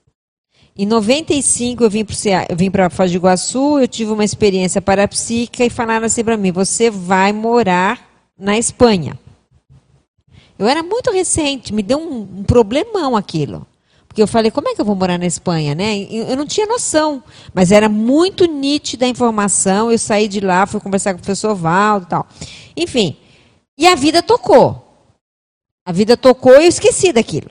[0.75, 6.05] Em 95, eu vim para Foz do Iguaçu, eu tive uma experiência parapsíquica e falaram
[6.05, 9.17] assim para mim: você vai morar na Espanha.
[10.57, 13.65] Eu era muito recente, me deu um, um problemão aquilo.
[14.07, 15.99] Porque eu falei, como é que eu vou morar na Espanha, né?
[16.09, 17.21] Eu não tinha noção,
[17.53, 19.91] mas era muito nítida a informação.
[19.91, 22.27] Eu saí de lá, fui conversar com o professor Valdo e tal.
[22.75, 23.15] Enfim,
[23.77, 24.83] e a vida tocou.
[25.85, 27.49] A vida tocou e eu esqueci daquilo.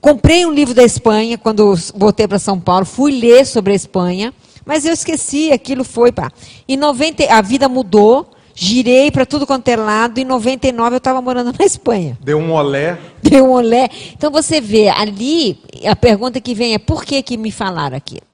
[0.00, 4.34] Comprei um livro da Espanha quando voltei para São Paulo, fui ler sobre a Espanha,
[4.64, 6.32] mas eu esqueci, aquilo foi para.
[6.68, 11.22] Em 90, a vida mudou, girei para tudo quanto é lado, em 99 eu estava
[11.22, 12.18] morando na Espanha.
[12.20, 12.98] Deu um olé.
[13.22, 13.88] Deu um olé.
[14.12, 18.26] Então você vê, ali, a pergunta que vem é por que, que me falaram aquilo?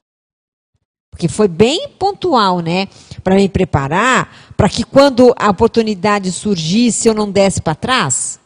[1.13, 2.89] Porque foi bem pontual, né?
[3.23, 8.41] Para me preparar, para que quando a oportunidade surgisse eu não desse para trás.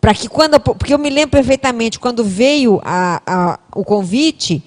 [0.00, 0.58] Para que quando.
[0.58, 4.64] Porque eu me lembro perfeitamente, quando veio a, a, o convite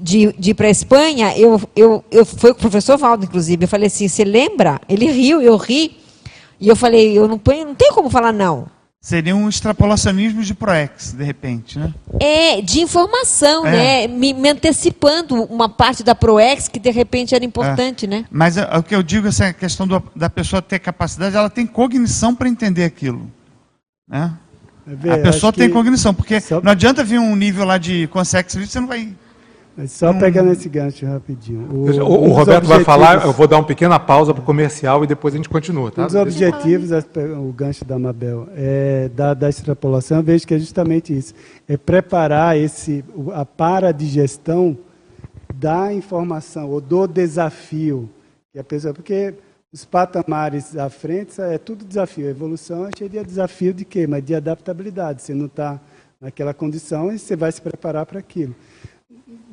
[0.00, 3.64] de, de ir para a Espanha, eu, eu, eu fui com o professor Valdo, inclusive.
[3.64, 4.80] Eu falei assim: você lembra?
[4.88, 5.96] Ele riu, eu ri.
[6.60, 8.66] E eu falei, eu não, ponho, não tenho como falar não.
[9.08, 11.94] Seria um extrapolacionismo de ProEx, de repente, né?
[12.20, 13.70] É, de informação, é.
[13.70, 14.06] né?
[14.06, 18.08] Me, me, antecipando uma parte da ProEx que de repente era importante, é.
[18.08, 18.26] né?
[18.30, 21.64] Mas é, o que eu digo, essa questão do, da pessoa ter capacidade, ela tem
[21.66, 23.32] cognição para entender aquilo.
[24.06, 24.30] Né?
[25.06, 26.60] É a pessoa tem cognição, porque só...
[26.60, 29.14] não adianta vir um nível lá de consex você não vai
[29.78, 30.18] mas só hum.
[30.18, 31.68] pegando esse gancho rapidinho.
[31.70, 35.04] O, o, o Roberto vai falar, eu vou dar uma pequena pausa para o comercial
[35.04, 35.92] e depois a gente continua.
[35.92, 36.02] Tá?
[36.02, 40.58] Um dos objetivos, o gancho da Mabel, é, da, da extrapolação, eu vejo que é
[40.58, 41.32] justamente isso.
[41.68, 44.76] É preparar esse, a paradigestão
[45.54, 48.10] da informação, ou do desafio.
[48.52, 49.32] Que a pessoa, porque
[49.72, 52.26] os patamares à frente é tudo desafio.
[52.26, 54.08] A evolução é cheia de desafio de quê?
[54.08, 55.22] Mas de adaptabilidade.
[55.22, 55.78] Você não está
[56.20, 58.56] naquela condição e você vai se preparar para aquilo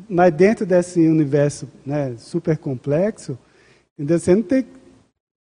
[0.10, 3.38] mas dentro desse universo né, super complexo,
[3.94, 4.20] entendeu?
[4.20, 4.66] você não tem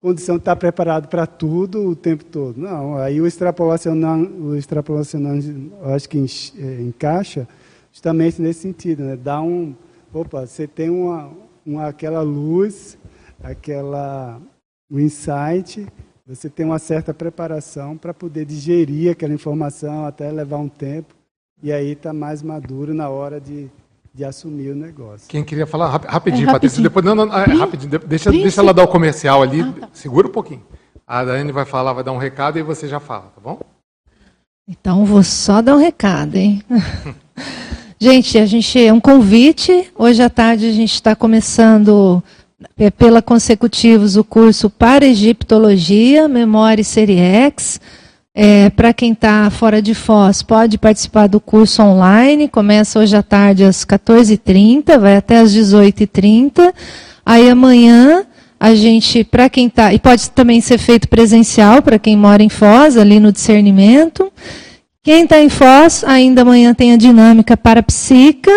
[0.01, 2.59] condição de estar preparado para tudo o tempo todo.
[2.59, 6.17] Não, aí o extrapolacionando, o extrapolacionando eu acho que
[6.57, 7.47] é, encaixa
[7.91, 9.15] justamente nesse sentido, né?
[9.15, 9.73] Dá um,
[10.13, 11.31] opa, você tem uma,
[11.65, 12.97] uma aquela luz,
[13.41, 14.39] aquela
[14.91, 15.87] o insight,
[16.27, 21.15] você tem uma certa preparação para poder digerir aquela informação até levar um tempo
[21.63, 23.69] e aí está mais maduro na hora de
[24.15, 25.27] de assumir o negócio.
[25.27, 26.51] Quem queria falar rapidinho, é, rapidinho.
[26.51, 29.89] Patrícia, depois não, não, é, rapidinho, deixa, deixa ela dar o comercial ali, ah, tá.
[29.91, 30.63] segura um pouquinho.
[31.05, 33.59] A Dani vai falar, vai dar um recado e você já fala, tá bom?
[34.65, 36.63] Então vou só dar um recado, hein?
[37.99, 39.91] gente, a gente é um convite.
[39.97, 42.23] Hoje à tarde a gente está começando
[42.77, 47.81] é, pela consecutivos o curso para egiptologia, memória e série X.
[48.37, 52.49] É, Para quem está fora de Foz, pode participar do curso online.
[52.49, 56.73] Começa hoje à tarde às 14h30, vai até às 18h30.
[57.25, 58.25] Aí amanhã
[58.59, 62.49] a gente, para quem está, e pode também ser feito presencial para quem mora em
[62.49, 64.29] Foz, ali no discernimento.
[65.01, 68.51] Quem está em Foz, ainda amanhã tem a dinâmica para psica.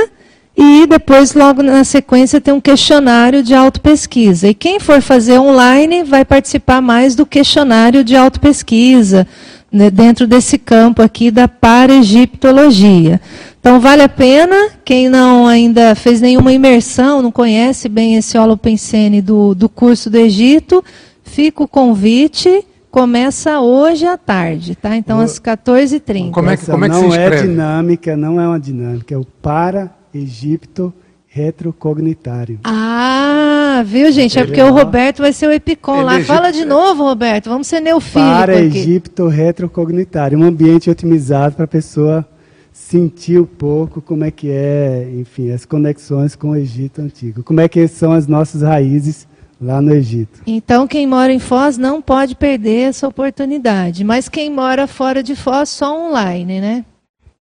[0.60, 4.48] E depois, logo na sequência, tem um questionário de autopesquisa.
[4.48, 9.24] E quem for fazer online vai participar mais do questionário de autopesquisa
[9.70, 13.20] né, dentro desse campo aqui da paragiptologia.
[13.60, 19.20] Então vale a pena, quem não ainda fez nenhuma imersão, não conhece bem esse holopensene
[19.20, 20.82] do, do curso do Egito,
[21.22, 24.96] fica o convite, começa hoje à tarde, tá?
[24.96, 26.30] Então às 14h30.
[26.30, 29.24] Como é que, como é que não é dinâmica, não é uma dinâmica, é o
[29.24, 30.92] para Egipto
[31.38, 32.58] retrocognitário.
[32.64, 34.38] Ah, viu, gente?
[34.38, 36.20] É porque o Roberto vai ser o Epicom lá.
[36.22, 37.48] Fala de novo, Roberto.
[37.48, 38.78] Vamos ser neofílico Para aqui.
[38.78, 40.38] Egipto retrocognitário.
[40.38, 42.26] Um ambiente otimizado para a pessoa
[42.72, 47.42] sentir um pouco como é que é, enfim, as conexões com o Egito antigo.
[47.42, 49.26] Como é que são as nossas raízes
[49.60, 50.40] lá no Egito.
[50.46, 54.04] Então, quem mora em Foz não pode perder essa oportunidade.
[54.04, 56.84] Mas quem mora fora de Foz, só online, né?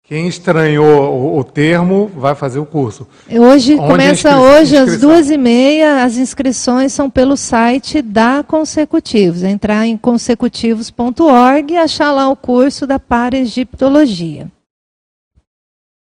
[0.09, 3.07] Quem estranhou o, termo vai fazer o curso.
[3.29, 6.03] Hoje Onde começa hoje às duas e meia.
[6.03, 9.43] As inscrições são pelo site da Consecutivos.
[9.43, 14.51] Entrar em consecutivos.org e achar lá o curso da Paraegiptologia.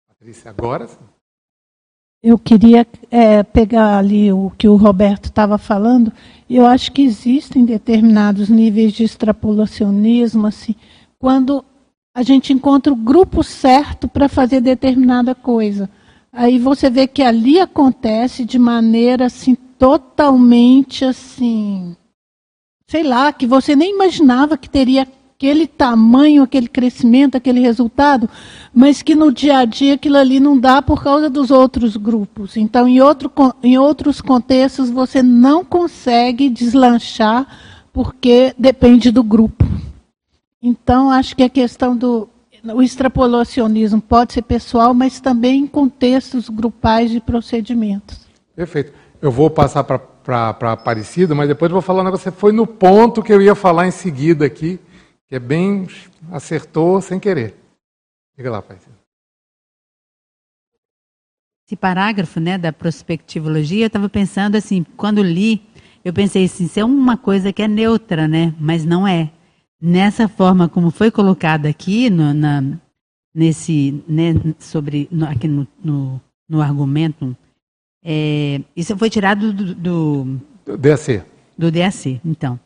[0.08, 0.88] Patrícia, agora
[2.22, 6.12] Eu queria é, pegar ali o que o Roberto estava falando.
[6.48, 10.76] Eu acho que existem determinados níveis de extrapolacionismo, assim,
[11.18, 11.64] quando
[12.16, 15.86] a gente encontra o grupo certo para fazer determinada coisa.
[16.32, 21.94] Aí você vê que ali acontece de maneira assim totalmente assim,
[22.88, 28.30] sei lá, que você nem imaginava que teria aquele tamanho, aquele crescimento, aquele resultado,
[28.72, 32.56] mas que no dia a dia aquilo ali não dá por causa dos outros grupos.
[32.56, 33.30] Então, em, outro,
[33.62, 37.46] em outros contextos, você não consegue deslanchar
[37.92, 39.66] porque depende do grupo.
[40.62, 42.28] Então, acho que a questão do
[42.74, 48.26] o extrapolacionismo pode ser pessoal, mas também em contextos grupais de procedimentos.
[48.54, 48.92] Perfeito.
[49.20, 50.00] Eu vou passar para
[50.60, 52.24] a Aparecida, mas depois vou falar um negócio.
[52.24, 54.80] Você foi no ponto que eu ia falar em seguida aqui,
[55.28, 55.86] que é bem.
[56.30, 57.54] acertou sem querer.
[58.36, 58.96] Diga lá, Aparecida.
[61.66, 65.62] Esse parágrafo né, da prospectivologia, eu estava pensando assim, quando li,
[66.04, 68.54] eu pensei assim, isso é uma coisa que é neutra, né?
[68.60, 69.32] Mas não é
[69.80, 72.62] nessa forma como foi colocada aqui no, na,
[73.34, 77.36] nesse né, sobre no, aqui no, no, no argumento
[78.04, 81.22] é, isso foi tirado do, do, do DAC
[81.56, 82.58] do DAC então.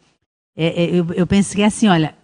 [0.56, 2.14] É, é, eu, eu pensei assim olha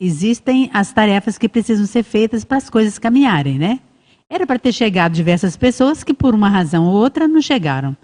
[0.00, 3.80] existem as tarefas que precisam ser feitas para as coisas caminharem né?
[4.28, 7.96] Era para ter chegado diversas pessoas que por uma razão ou outra não chegaram.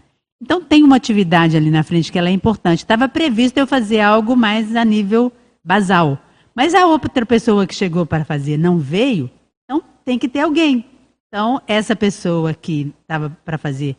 [0.42, 2.80] Então tem uma atividade ali na frente que ela é importante.
[2.80, 5.32] Estava previsto eu fazer algo mais a nível
[5.66, 6.18] basal.
[6.54, 9.28] Mas a outra pessoa que chegou para fazer não veio,
[9.64, 10.86] então tem que ter alguém.
[11.28, 13.96] Então, essa pessoa que estava para fazer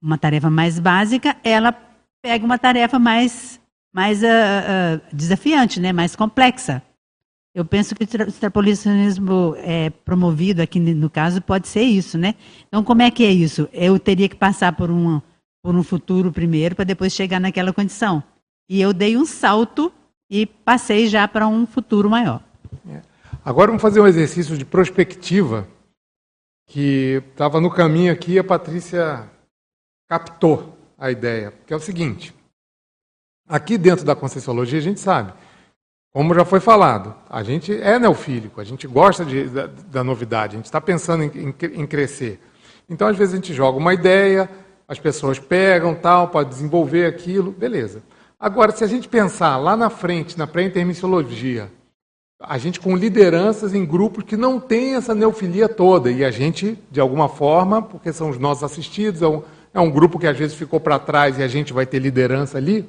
[0.00, 1.76] uma tarefa mais básica, ela
[2.22, 3.60] pega uma tarefa mais,
[3.92, 5.92] mais uh, uh, desafiante, né?
[5.92, 6.80] mais complexa.
[7.52, 12.34] Eu penso que o extrapolacionismo é, promovido aqui no caso pode ser isso, né?
[12.66, 13.68] Então, como é que é isso?
[13.72, 15.20] Eu teria que passar por um,
[15.62, 18.24] por um futuro primeiro para depois chegar naquela condição.
[18.68, 19.92] E eu dei um salto
[20.34, 22.42] e passei já para um futuro maior.
[22.90, 23.00] É.
[23.44, 25.68] Agora vamos fazer um exercício de prospectiva
[26.66, 29.30] que estava no caminho aqui e a Patrícia
[30.08, 32.34] captou a ideia, que é o seguinte:
[33.48, 35.32] aqui dentro da Conscienciologia a gente sabe,
[36.12, 40.54] como já foi falado, a gente é neofílico, a gente gosta de, da, da, novidade,
[40.54, 42.40] a gente está pensando em, em, em crescer.
[42.90, 44.50] Então, às vezes, a gente joga uma ideia,
[44.88, 48.02] as pessoas pegam, tal, pode desenvolver aquilo, beleza.
[48.38, 51.70] Agora, se a gente pensar lá na frente, na pré-intermissiologia,
[52.40, 56.78] a gente com lideranças em grupos que não tem essa neofilia toda, e a gente,
[56.90, 59.42] de alguma forma, porque são os nossos assistidos, é um,
[59.72, 62.58] é um grupo que às vezes ficou para trás e a gente vai ter liderança
[62.58, 62.88] ali,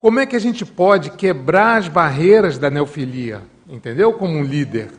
[0.00, 4.12] como é que a gente pode quebrar as barreiras da neofilia, entendeu?
[4.14, 4.90] Como um líder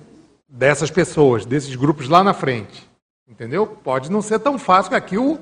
[0.48, 2.88] dessas pessoas, desses grupos lá na frente,
[3.28, 3.66] entendeu?
[3.66, 5.40] Pode não ser tão fácil, aqui o,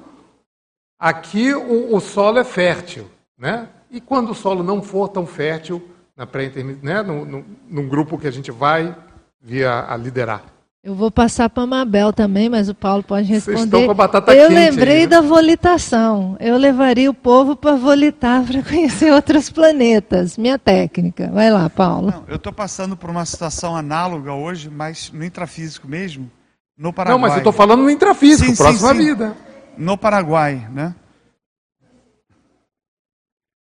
[0.97, 3.05] aqui o, o solo é fértil,
[3.39, 3.69] né?
[3.89, 5.81] E quando o solo não for tão fértil,
[6.15, 6.51] na pré
[6.83, 8.95] né, no, no, num grupo que a gente vai
[9.41, 10.43] via a liderar.
[10.81, 13.57] Eu vou passar para a Mabel também, mas o Paulo pode responder.
[13.57, 15.07] Vocês estão com a batata Eu quente lembrei aí, né?
[15.07, 16.37] da volitação.
[16.39, 20.37] Eu levaria o povo para volitar para conhecer outros planetas.
[20.37, 21.29] Minha técnica.
[21.33, 22.11] Vai lá, Paulo.
[22.11, 26.31] Não, eu estou passando por uma situação análoga hoje, mas no intrafísico mesmo,
[26.77, 27.13] no Paraguai.
[27.13, 29.05] Não, mas eu estou falando no intrafísico, sim, próxima sim, sim.
[29.05, 29.35] vida.
[29.77, 30.95] No Paraguai, né?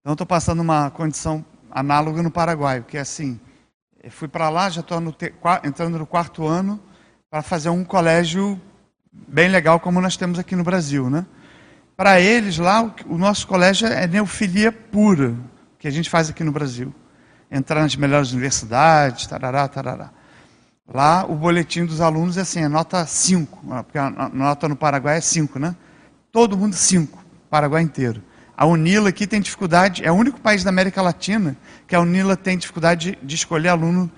[0.05, 3.40] Então, estou passando uma condição análoga no Paraguai, porque assim,
[4.10, 5.02] fui para lá, já estou
[5.64, 6.78] entrando no quarto ano,
[7.31, 8.60] para fazer um colégio
[9.10, 11.24] bem legal como nós temos aqui no Brasil, né?
[11.97, 15.35] Para eles lá, o, o nosso colégio é neofilia pura,
[15.78, 16.94] que a gente faz aqui no Brasil.
[17.51, 20.10] Entrar nas melhores universidades, tarará, tarará.
[20.86, 25.16] Lá, o boletim dos alunos é assim, é nota 5, porque a nota no Paraguai
[25.16, 25.74] é 5, né?
[26.31, 28.22] Todo mundo 5, Paraguai inteiro.
[28.56, 31.56] A UNILA aqui tem dificuldade, é o único país da América Latina
[31.89, 34.10] que a UNILA tem dificuldade de, escolher aluno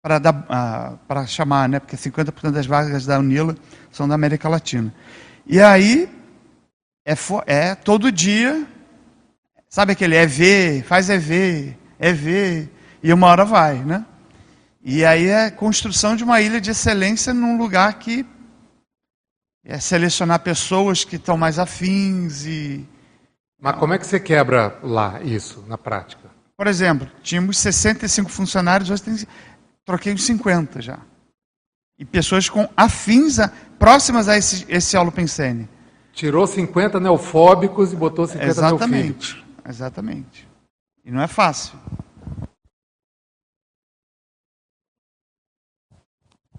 [0.00, 1.80] para, dar, uh, para chamar, né?
[1.80, 3.56] porque 50% das vagas da UNILA
[3.90, 4.94] são da América Latina.
[5.44, 6.08] E aí,
[7.04, 7.14] é,
[7.46, 8.64] é todo dia,
[9.68, 12.12] sabe aquele é ver, faz é ver, é
[13.02, 14.04] e uma hora vai, né?
[14.82, 18.24] E aí é construção de uma ilha de excelência num lugar que
[19.64, 22.86] é selecionar pessoas que estão mais afins e
[23.60, 26.30] mas como é que você quebra lá isso, na prática?
[26.56, 29.16] Por exemplo, tínhamos 65 funcionários, hoje tem,
[29.84, 30.98] troquei uns 50 já.
[31.98, 35.68] E pessoas com afins, a, próximas a esse, esse Pensene.
[36.12, 39.44] Tirou 50 neofóbicos e botou 50 exatamente, neofílicos.
[39.66, 40.48] Exatamente.
[41.04, 41.78] E não é fácil.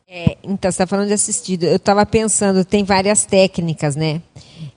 [0.07, 1.63] É, então, você está falando de assistido.
[1.63, 4.21] Eu estava pensando, tem várias técnicas, né?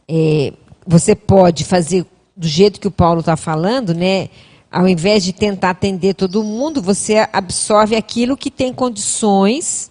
[0.08, 0.52] É,
[0.90, 2.04] você pode fazer
[2.36, 4.28] do jeito que o Paulo está falando, né?
[4.68, 9.88] Ao invés de tentar atender todo mundo, você absorve aquilo que tem condições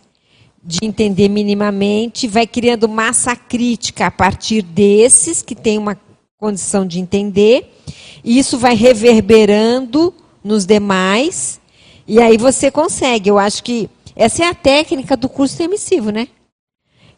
[0.62, 5.98] de entender minimamente, vai criando massa crítica a partir desses que tem uma
[6.38, 7.74] condição de entender,
[8.22, 10.14] e isso vai reverberando
[10.44, 11.62] nos demais,
[12.06, 13.30] e aí você consegue.
[13.30, 16.28] Eu acho que essa é a técnica do curso emissivo, né?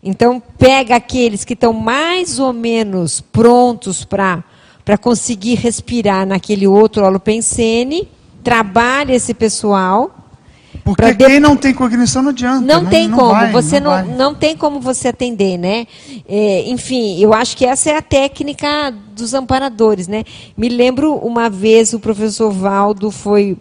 [0.04, 4.44] Então, pega aqueles que estão mais ou menos prontos para
[5.00, 8.08] conseguir respirar naquele outro holopensene,
[8.44, 10.18] trabalha esse pessoal.
[10.84, 12.62] Porque quem não tem cognição não adianta.
[12.62, 15.86] Não, não tem não como, vai, você não, não, não, tem como você atender, né?
[16.28, 20.24] É, enfim, eu acho que essa é a técnica dos amparadores, né?
[20.58, 23.56] Me lembro uma vez o professor Valdo foi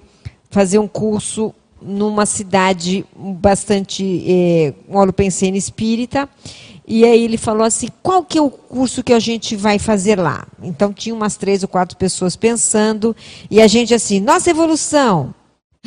[0.50, 6.28] fazer um curso numa cidade bastante é, holopensene espírita.
[6.86, 10.18] E aí ele falou assim, qual que é o curso que a gente vai fazer
[10.18, 10.46] lá?
[10.60, 13.14] Então tinha umas três ou quatro pessoas pensando,
[13.48, 15.32] e a gente assim, nossa evolução.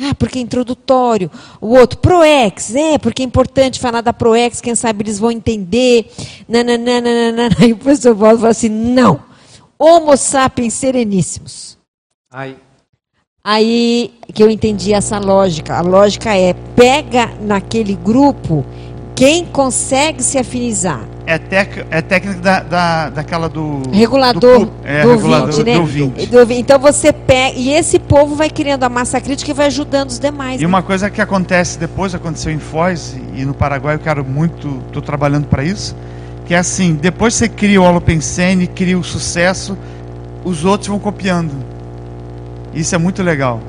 [0.00, 1.30] Ah, porque é introdutório.
[1.60, 6.10] O outro, ProEx, é, porque é importante falar da ProEx, quem sabe eles vão entender.
[6.48, 7.48] Nananana.
[7.60, 9.22] Aí o professor Waldo falou assim, não.
[9.78, 11.78] Homo sapiens sereníssimos.
[12.30, 12.56] Ai.
[13.46, 15.76] Aí que eu entendi essa lógica.
[15.76, 18.64] A lógica é pega naquele grupo
[19.14, 21.04] quem consegue se afinizar.
[21.26, 23.82] é, tec, é técnica da, da, daquela do.
[23.92, 24.64] Regulador.
[24.64, 25.74] Do, é, do regulador ouvinte, né?
[25.74, 26.26] do ouvinte.
[26.26, 27.58] Do, então você pega.
[27.58, 30.58] E esse povo vai criando a massa crítica e vai ajudando os demais.
[30.58, 30.66] E né?
[30.66, 34.80] uma coisa que acontece depois, aconteceu em Foz e no Paraguai, eu quero muito.
[34.86, 35.94] Estou trabalhando para isso.
[36.46, 39.76] Que é assim: depois você cria o Holopensene, cria o sucesso,
[40.42, 41.73] os outros vão copiando.
[42.74, 43.60] Isso é muito legal.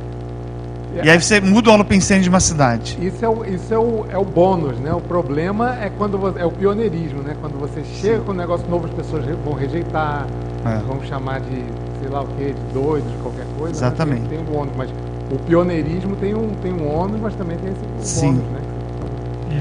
[1.04, 2.98] E aí você muda o holopensene de uma cidade.
[3.02, 4.94] Isso é o, isso é o, é o bônus, né?
[4.94, 7.36] O problema é quando você, é o pioneirismo, né?
[7.42, 8.24] Quando você chega Sim.
[8.24, 10.26] com um negócio novo, as pessoas vão rejeitar,
[10.66, 10.78] é.
[10.88, 11.64] vão chamar de,
[12.00, 13.76] sei lá o quê, de doido, de qualquer coisa.
[13.76, 14.22] Exatamente.
[14.22, 14.28] Né?
[14.30, 14.90] Tem, tem um ônus, mas
[15.32, 18.30] o pioneirismo tem um, tem um ônus, mas também tem esse Sim.
[18.30, 18.62] ônus, né?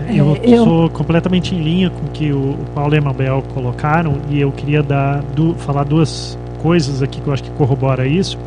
[0.08, 3.00] É, eu, é, eu sou completamente em linha com o que o, Paulo e a
[3.00, 7.50] Mabel colocaram e eu queria dar, do, falar duas coisas aqui que eu acho que
[7.50, 8.38] corrobora isso.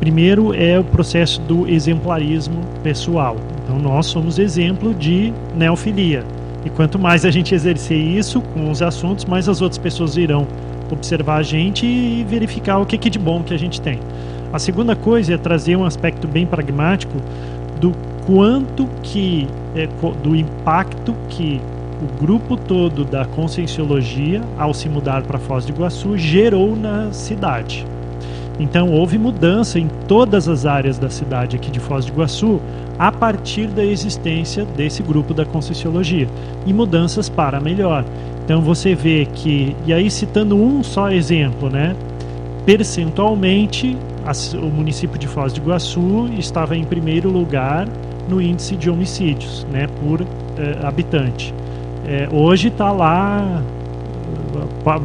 [0.00, 3.36] Primeiro é o processo do exemplarismo pessoal.
[3.64, 6.24] Então nós somos exemplo de neofilia.
[6.64, 10.46] E quanto mais a gente exercer isso com os assuntos, mais as outras pessoas irão
[10.90, 13.98] observar a gente e verificar o que, que de bom que a gente tem.
[14.52, 17.18] A segunda coisa é trazer um aspecto bem pragmático
[17.80, 17.92] do
[18.26, 19.88] quanto que é,
[20.22, 21.60] do impacto que
[22.02, 27.84] o grupo todo da conscienciologia, ao se mudar para Foz do Iguaçu, gerou na cidade.
[28.58, 32.60] Então houve mudança em todas as áreas da cidade aqui de Foz do Iguaçu
[32.98, 36.28] a partir da existência desse grupo da Conscienciologia
[36.66, 38.04] e mudanças para melhor.
[38.44, 41.94] Então você vê que, e aí citando um só exemplo, né?
[42.66, 43.96] Percentualmente,
[44.54, 47.86] o município de Foz do Iguaçu estava em primeiro lugar
[48.28, 51.54] no índice de homicídios, né, por eh, habitante.
[52.06, 53.62] Eh, hoje está lá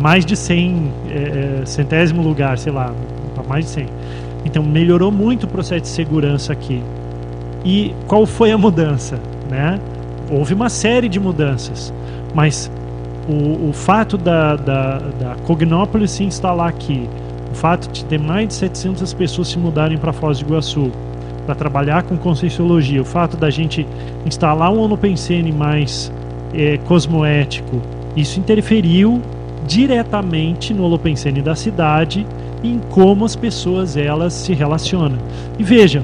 [0.01, 2.93] mais de 100, eh, centésimo lugar, sei lá,
[3.47, 3.87] mais de 100.
[4.45, 6.81] Então melhorou muito o processo de segurança aqui.
[7.63, 9.19] E qual foi a mudança?
[9.49, 9.79] Né?
[10.29, 11.93] Houve uma série de mudanças,
[12.33, 12.69] mas
[13.27, 17.07] o, o fato da, da, da Cognópolis se instalar aqui,
[17.51, 20.91] o fato de ter mais de 700 pessoas se mudarem para Foz do Iguaçu
[21.45, 23.85] para trabalhar com conscienciologia, o fato da gente
[24.25, 26.11] instalar um ONUPENSENE mais
[26.53, 27.81] é, cosmoético,
[28.15, 29.21] isso interferiu
[29.67, 32.25] diretamente no Holopensene da cidade
[32.63, 35.17] em como as pessoas elas se relacionam.
[35.59, 36.03] E veja,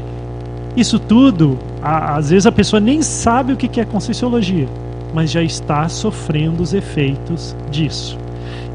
[0.75, 4.67] isso tudo, a, às vezes a pessoa nem sabe o que é conscienciologia,
[5.13, 8.17] mas já está sofrendo os efeitos disso.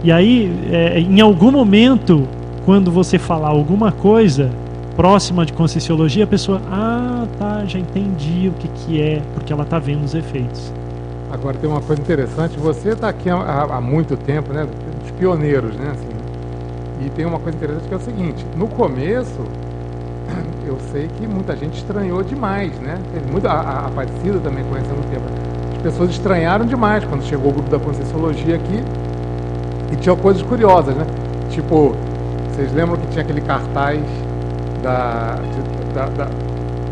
[0.02, 2.28] E aí, é, em algum momento,
[2.64, 4.50] quando você falar alguma coisa
[4.96, 9.62] próxima de conscienciologia, a pessoa, ah, tá, já entendi o que, que é, porque ela
[9.62, 10.72] está vendo os efeitos.
[11.32, 14.66] Agora tem uma coisa interessante, você está aqui há, há, muito tempo, né,
[15.02, 16.13] dos pioneiros, né, assim,
[17.00, 19.40] e tem uma coisa interessante que é o seguinte: no começo,
[20.66, 22.98] eu sei que muita gente estranhou demais, né?
[23.12, 25.24] Teve muita, a, a Aparecida também conhecendo o tempo.
[25.76, 28.82] As pessoas estranharam demais quando chegou o grupo da Conscienciologia aqui
[29.92, 31.04] e tinha coisas curiosas, né?
[31.50, 31.94] Tipo,
[32.50, 34.00] vocês lembram que tinha aquele cartaz
[34.82, 35.38] da,
[35.94, 36.28] da, da,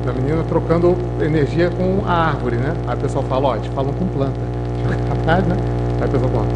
[0.05, 2.75] da menina trocando energia com a árvore, né?
[2.87, 4.41] Aí o pessoal fala, ó, te falam com planta.
[5.09, 5.57] Cartaz, né?
[6.01, 6.47] Aí o pessoal fala,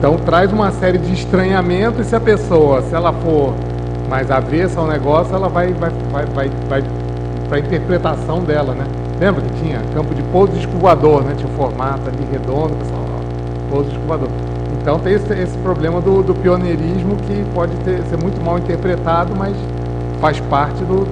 [0.00, 3.52] então traz uma série de estranhamento e se a pessoa, se ela for
[4.08, 6.82] mais avessa ao negócio, ela vai, vai, vai, vai, vai
[7.46, 8.86] para a interpretação dela, né?
[9.20, 11.34] Lembra que tinha campo de pouso de escovador, né?
[11.36, 14.28] Tinha um formato ali redondo, pessoal, ó, pouso de escovador.
[14.80, 19.34] Então tem esse, esse problema do, do, pioneirismo que pode ter, ser muito mal interpretado,
[19.36, 19.54] mas
[20.18, 21.06] faz parte do,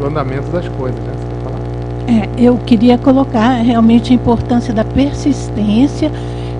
[0.00, 1.12] do andamento das coisas, né?
[1.14, 2.26] Você quer falar?
[2.26, 6.10] É, eu queria colocar realmente a importância da persistência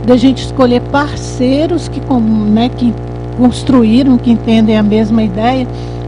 [0.06, 2.94] da gente escolher parceiros que, né, que
[3.36, 5.66] construíram, que entendem a mesma ideia,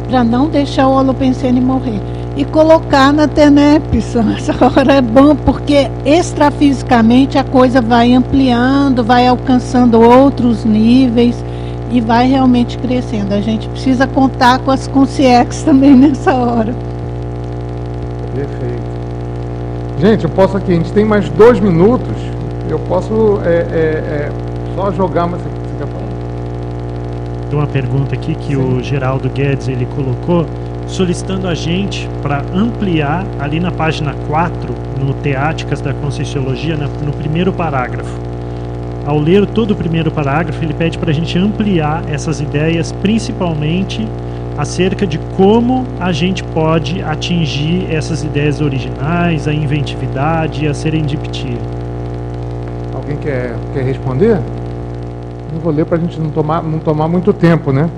[0.08, 2.00] para não deixar o holopensene morrer.
[2.36, 9.26] E colocar na TENEPS, essa hora é bom, porque extrafisicamente a coisa vai ampliando, vai
[9.26, 11.44] alcançando outros níveis
[11.90, 13.34] e vai realmente crescendo.
[13.34, 16.72] A gente precisa contar com as consciex também nessa hora.
[18.32, 18.88] Perfeito.
[20.00, 22.37] Gente, eu posso aqui, a gente tem mais dois minutos
[22.68, 24.32] eu posso é, é, é,
[24.74, 26.08] só jogar, mas você, você quer falar?
[27.50, 28.56] Tem uma pergunta aqui que Sim.
[28.56, 30.46] o Geraldo Guedes ele colocou,
[30.86, 37.52] solicitando a gente para ampliar ali na página 4, no Teáticas da Conscienciologia, no primeiro
[37.52, 38.18] parágrafo.
[39.06, 44.06] Ao ler todo o primeiro parágrafo, ele pede para a gente ampliar essas ideias, principalmente
[44.58, 51.77] acerca de como a gente pode atingir essas ideias originais, a inventividade e a serendiptia.
[53.08, 54.38] Alguém quer, quer responder?
[55.54, 57.88] Não vou ler para a gente não tomar, não tomar muito tempo, né?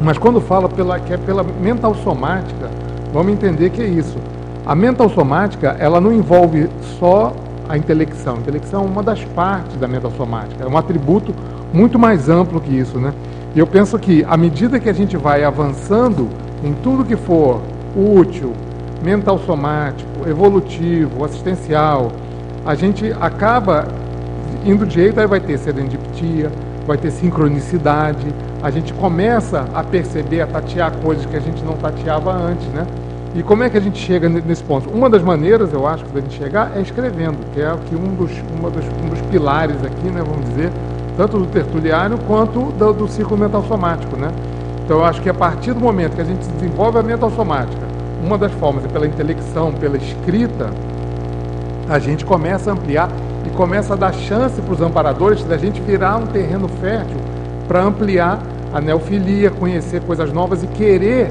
[0.00, 2.70] Mas quando fala pela, que é pela mental somática,
[3.12, 4.16] vamos entender que é isso.
[4.64, 7.34] A mental somática, ela não envolve só
[7.68, 8.36] a intelecção.
[8.36, 9.86] A intelecção é uma das partes da
[10.16, 11.34] somática, é um atributo
[11.70, 13.12] muito mais amplo que isso, né?
[13.54, 16.30] E eu penso que à medida que a gente vai avançando
[16.64, 17.60] em tudo que for
[17.94, 18.54] útil,
[19.04, 22.10] mental somático, evolutivo, assistencial,
[22.64, 23.86] a gente acaba
[24.64, 26.50] indo de jeito, aí vai ter serendiptia,
[26.86, 28.26] vai ter sincronicidade,
[28.62, 32.86] a gente começa a perceber, a tatear coisas que a gente não tateava antes, né?
[33.34, 34.90] E como é que a gente chega nesse ponto?
[34.90, 38.30] Uma das maneiras, eu acho, da gente chegar é escrevendo, que é que um dos,
[38.58, 40.70] uma dos, um dos pilares aqui, né, vamos dizer,
[41.16, 44.30] tanto do tertuliário quanto do, do ciclo mental somático, né?
[44.84, 47.86] Então eu acho que a partir do momento que a gente desenvolve a mental somática,
[48.22, 50.68] uma das formas é pela intelecção, pela escrita,
[51.88, 53.10] a gente começa a ampliar
[53.46, 57.16] e começa a dar chance para os amparadores da gente virar um terreno fértil
[57.66, 58.40] para ampliar
[58.72, 61.30] a neofilia, conhecer coisas novas e querer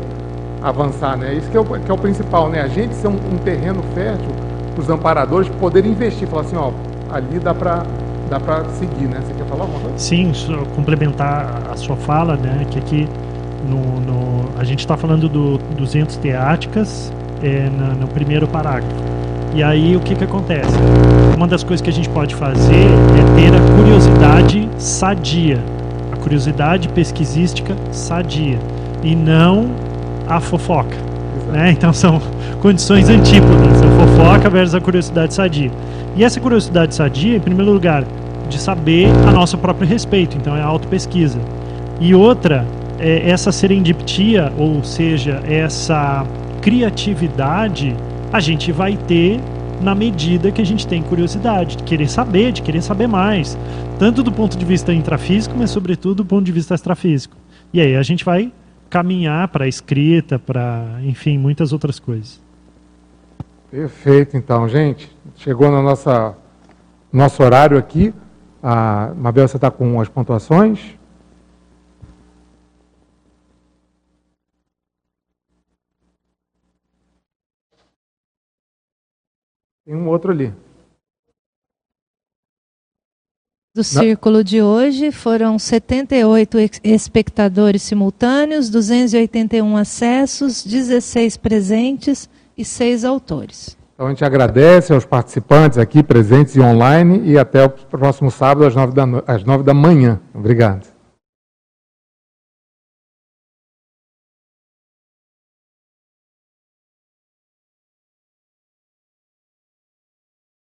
[0.61, 1.34] avançar, né?
[1.34, 2.61] Isso que é o, que é o principal, né?
[2.61, 4.30] A gente ser um, um terreno fértil
[4.76, 6.72] para os amparadores poderem investir, falar assim, ó,
[7.11, 7.84] ali dá para
[8.30, 9.19] dá para seguir, né?
[9.26, 9.98] Você quer falar alguma coisa?
[9.98, 10.32] Sim,
[10.76, 12.65] complementar a sua fala, né?
[12.69, 13.10] Que aqui
[13.68, 17.11] no, no a gente está falando do 200 teáticas
[17.44, 17.69] é,
[17.99, 19.20] no primeiro parágrafo.
[19.53, 20.72] E aí o que que acontece?
[21.36, 25.60] Uma das coisas que a gente pode fazer é ter a curiosidade sadia,
[26.11, 28.57] a curiosidade pesquisística sadia
[29.03, 29.69] e não
[30.28, 30.95] a fofoca.
[31.52, 31.72] Né?
[31.72, 32.22] Então são
[32.61, 35.72] condições antípodas, a fofoca versus a curiosidade sadia.
[36.15, 38.03] E essa curiosidade sadia, em primeiro lugar,
[38.49, 41.40] de saber a nosso próprio respeito, então é a autopesquisa.
[41.99, 42.65] E outra,
[42.99, 46.26] é essa serendiptia, ou seja, essa
[46.61, 47.95] criatividade,
[48.32, 49.40] a gente vai ter
[49.82, 53.58] na medida que a gente tem curiosidade, de querer saber, de querer saber mais,
[53.98, 57.36] tanto do ponto de vista intrafísico, mas sobretudo do ponto de vista extrafísico.
[57.74, 58.53] E aí a gente vai
[58.90, 62.40] caminhar para a escrita, para, enfim, muitas outras coisas.
[63.72, 65.10] Perfeito, então, gente.
[65.36, 68.14] Chegou no nosso horário aqui.
[68.62, 70.80] A Mabel, você está com as pontuações?
[79.92, 80.54] Tem um outro ali.
[83.76, 93.78] Do círculo de hoje foram 78 espectadores simultâneos, 281 acessos, 16 presentes e 6 autores.
[93.94, 98.66] Então a gente agradece aos participantes aqui presentes e online e até o próximo sábado
[98.66, 100.22] às 9 da, às 9 da manhã.
[100.34, 100.88] Obrigado.